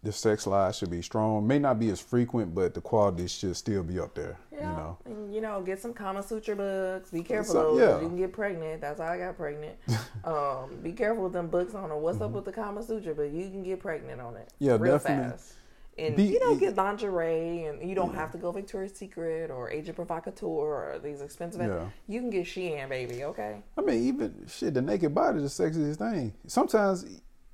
the 0.04 0.10
sex 0.10 0.46
life 0.48 0.74
should 0.74 0.90
be 0.90 1.00
strong. 1.00 1.46
May 1.46 1.60
not 1.60 1.78
be 1.78 1.88
as 1.90 2.00
frequent, 2.00 2.54
but 2.56 2.74
the 2.74 2.80
quality 2.80 3.28
should 3.28 3.56
still 3.56 3.84
be 3.84 4.00
up 4.00 4.14
there. 4.14 4.36
Yeah. 4.50 4.58
You 4.70 4.76
know. 4.76 4.98
And, 5.04 5.32
you 5.34 5.40
know, 5.40 5.60
get 5.62 5.80
some 5.80 5.92
Kama 5.94 6.24
Sutra 6.24 6.56
books. 6.56 7.10
Be 7.12 7.22
careful, 7.22 7.52
So- 7.54 7.62
though. 7.62 7.70
'cause 7.92 7.98
yeah. 7.98 8.00
You 8.02 8.08
can 8.08 8.16
get 8.16 8.32
pregnant. 8.32 8.80
That's 8.80 9.00
how 9.00 9.06
I 9.06 9.18
got 9.18 9.36
pregnant. 9.36 9.76
um, 10.24 10.76
be 10.82 10.92
careful 10.92 11.22
with 11.24 11.32
them 11.34 11.46
books. 11.46 11.74
on 11.76 11.88
know 11.88 11.98
what's 11.98 12.20
up 12.20 12.32
with 12.32 12.44
the 12.44 12.52
Kama 12.52 12.82
Sutra, 12.82 13.14
but 13.14 13.30
you 13.30 13.48
can 13.48 13.62
get 13.62 13.78
pregnant 13.80 14.20
on 14.20 14.34
it. 14.36 14.48
Mm-hmm. 14.54 14.64
Yeah, 14.64 14.76
real 14.80 14.98
definitely. 14.98 15.30
fast. 15.30 15.52
And, 15.98 16.16
Be- 16.16 16.24
you 16.24 16.40
know, 16.40 16.54
get 16.56 16.74
lingerie, 16.76 17.64
and 17.66 17.86
you 17.86 17.94
don't 17.94 18.14
have 18.14 18.32
to 18.32 18.38
go 18.38 18.50
Victoria's 18.50 18.94
Secret 18.94 19.50
or 19.50 19.70
Agent 19.70 19.94
Provocateur 19.96 20.46
or 20.46 21.00
these 21.02 21.20
expensive. 21.20 21.60
Yeah. 21.60 21.88
You 22.08 22.20
can 22.20 22.30
get 22.30 22.46
Shein, 22.46 22.88
baby, 22.88 23.24
okay? 23.24 23.62
I 23.76 23.82
mean, 23.82 24.02
even 24.04 24.46
shit, 24.48 24.72
the 24.72 24.80
naked 24.80 25.14
body 25.14 25.42
is 25.42 25.54
the 25.56 25.64
sexiest 25.64 25.96
thing. 25.98 26.32
Sometimes, 26.46 27.04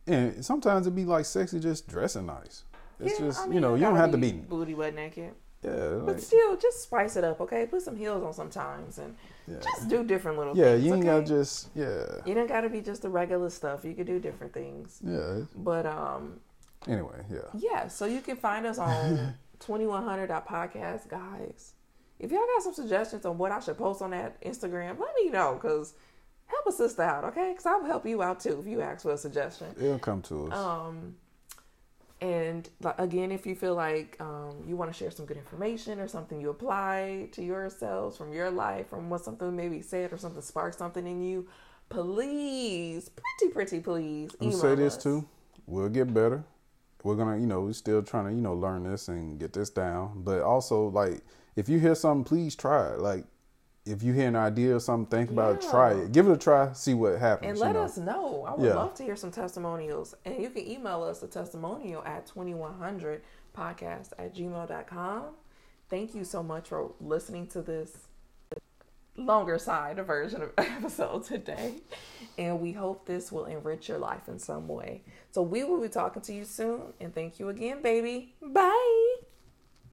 and 0.06 0.44
sometimes 0.44 0.86
it 0.86 0.94
be 0.94 1.04
like 1.04 1.24
sexy 1.24 1.58
just 1.58 1.88
dressing 1.88 2.26
nice. 2.26 2.62
It's 3.00 3.18
Yeah, 3.18 3.26
just 3.26 3.40
I 3.48 3.52
you 3.52 3.60
know 3.60 3.74
you 3.74 3.82
don't 3.82 3.96
have 3.96 4.12
to 4.12 4.18
be 4.18 4.32
booty 4.32 4.74
butt 4.74 4.94
naked. 4.94 5.32
yeah 5.62 5.70
But 6.04 6.14
like, 6.14 6.18
still, 6.20 6.56
just 6.56 6.82
spice 6.82 7.16
it 7.16 7.24
up, 7.24 7.40
okay? 7.40 7.66
Put 7.66 7.82
some 7.82 7.96
heels 7.96 8.22
on 8.24 8.32
sometimes 8.32 8.98
and 8.98 9.14
Yeah. 9.46 9.58
just 9.62 9.88
do 9.88 10.02
different 10.04 10.38
little 10.38 10.56
yeah 10.56 10.72
things. 10.72 10.84
you 10.84 10.94
ain't 10.94 11.04
okay? 11.04 11.20
gotta 11.20 11.26
just 11.26 11.68
yeah 11.76 12.04
You 12.26 12.34
don't 12.34 12.48
gotta 12.48 12.68
be 12.68 12.80
just 12.80 13.02
the 13.02 13.08
regular 13.08 13.50
stuff. 13.50 13.84
You 13.84 13.94
could 13.94 14.06
do 14.06 14.18
different 14.20 14.52
things. 14.52 15.00
yeah 15.04 15.40
But 15.56 15.86
um 15.86 16.40
Anyway, 16.86 17.24
yeah. 17.30 17.38
Yeah, 17.54 17.88
so 17.88 18.06
you 18.06 18.20
can 18.20 18.36
find 18.36 18.66
us 18.66 18.78
on 18.78 19.34
2100.podcast, 19.60 21.08
guys. 21.08 21.72
If 22.18 22.30
y'all 22.30 22.46
got 22.54 22.62
some 22.62 22.74
suggestions 22.74 23.24
on 23.24 23.38
what 23.38 23.52
I 23.52 23.60
should 23.60 23.78
post 23.78 24.02
on 24.02 24.10
that 24.10 24.40
Instagram, 24.42 24.98
let 24.98 25.14
me 25.22 25.30
know 25.30 25.58
because 25.60 25.94
help 26.46 26.66
a 26.66 26.72
sister 26.72 27.02
out, 27.02 27.24
okay? 27.24 27.50
Because 27.52 27.66
I'll 27.66 27.84
help 27.84 28.06
you 28.06 28.22
out 28.22 28.40
too 28.40 28.58
if 28.60 28.66
you 28.66 28.80
ask 28.80 29.02
for 29.02 29.12
a 29.12 29.18
suggestion. 29.18 29.68
It'll 29.78 29.98
come 29.98 30.22
to 30.22 30.48
us. 30.48 30.58
Um, 30.58 31.16
and 32.20 32.68
again, 32.98 33.30
if 33.30 33.46
you 33.46 33.54
feel 33.54 33.74
like 33.74 34.16
um, 34.20 34.64
you 34.66 34.76
want 34.76 34.92
to 34.92 34.96
share 34.96 35.10
some 35.12 35.26
good 35.26 35.36
information 35.36 36.00
or 36.00 36.08
something 36.08 36.40
you 36.40 36.50
apply 36.50 37.28
to 37.32 37.44
yourselves 37.44 38.16
from 38.16 38.32
your 38.32 38.50
life, 38.50 38.88
from 38.88 39.08
what 39.08 39.22
something 39.22 39.54
maybe 39.54 39.82
said 39.82 40.12
or 40.12 40.18
something 40.18 40.42
sparked 40.42 40.76
something 40.76 41.06
in 41.06 41.22
you, 41.22 41.46
please, 41.88 43.08
pretty, 43.08 43.52
pretty, 43.52 43.80
please. 43.80 44.30
I'm 44.40 44.50
say 44.50 44.74
this 44.74 44.96
us. 44.96 45.02
too. 45.02 45.28
We'll 45.66 45.88
get 45.88 46.12
better. 46.12 46.42
We're 47.08 47.16
gonna, 47.16 47.38
you 47.38 47.46
know, 47.46 47.62
we're 47.62 47.72
still 47.72 48.02
trying 48.02 48.26
to, 48.26 48.32
you 48.32 48.40
know, 48.40 48.54
learn 48.54 48.84
this 48.84 49.08
and 49.08 49.38
get 49.40 49.52
this 49.52 49.70
down. 49.70 50.22
But 50.22 50.42
also, 50.42 50.88
like, 50.88 51.22
if 51.56 51.68
you 51.68 51.78
hear 51.78 51.94
something, 51.94 52.24
please 52.24 52.54
try 52.54 52.92
it. 52.92 53.00
Like, 53.00 53.24
if 53.86 54.02
you 54.02 54.12
hear 54.12 54.28
an 54.28 54.36
idea 54.36 54.76
or 54.76 54.80
something, 54.80 55.18
think 55.18 55.30
about 55.30 55.56
it, 55.56 55.70
try 55.70 55.92
it. 55.92 56.12
Give 56.12 56.28
it 56.28 56.32
a 56.32 56.36
try, 56.36 56.72
see 56.74 56.94
what 56.94 57.18
happens. 57.18 57.50
And 57.50 57.58
let 57.58 57.74
know. 57.74 57.82
us 57.82 57.96
know. 57.96 58.44
I 58.46 58.54
would 58.54 58.66
yeah. 58.66 58.74
love 58.74 58.94
to 58.94 59.02
hear 59.02 59.16
some 59.16 59.30
testimonials. 59.30 60.14
And 60.24 60.42
you 60.42 60.50
can 60.50 60.68
email 60.68 61.02
us 61.02 61.22
a 61.22 61.26
testimonial 61.26 62.02
at 62.04 62.26
2100podcast 62.26 64.12
at 64.18 64.34
gmail.com. 64.34 65.24
Thank 65.88 66.14
you 66.14 66.24
so 66.24 66.42
much 66.42 66.68
for 66.68 66.92
listening 67.00 67.46
to 67.48 67.62
this 67.62 68.07
longer 69.18 69.58
side 69.58 69.96
version 70.06 70.42
of 70.42 70.52
episode 70.58 71.24
today. 71.24 71.74
And 72.38 72.60
we 72.60 72.72
hope 72.72 73.04
this 73.06 73.32
will 73.32 73.46
enrich 73.46 73.88
your 73.88 73.98
life 73.98 74.28
in 74.28 74.38
some 74.38 74.68
way. 74.68 75.02
So 75.32 75.42
we 75.42 75.64
will 75.64 75.80
be 75.80 75.88
talking 75.88 76.22
to 76.22 76.32
you 76.32 76.44
soon. 76.44 76.80
And 77.00 77.14
thank 77.14 77.38
you 77.38 77.48
again, 77.48 77.82
baby. 77.82 78.34
Bye. 78.40 79.16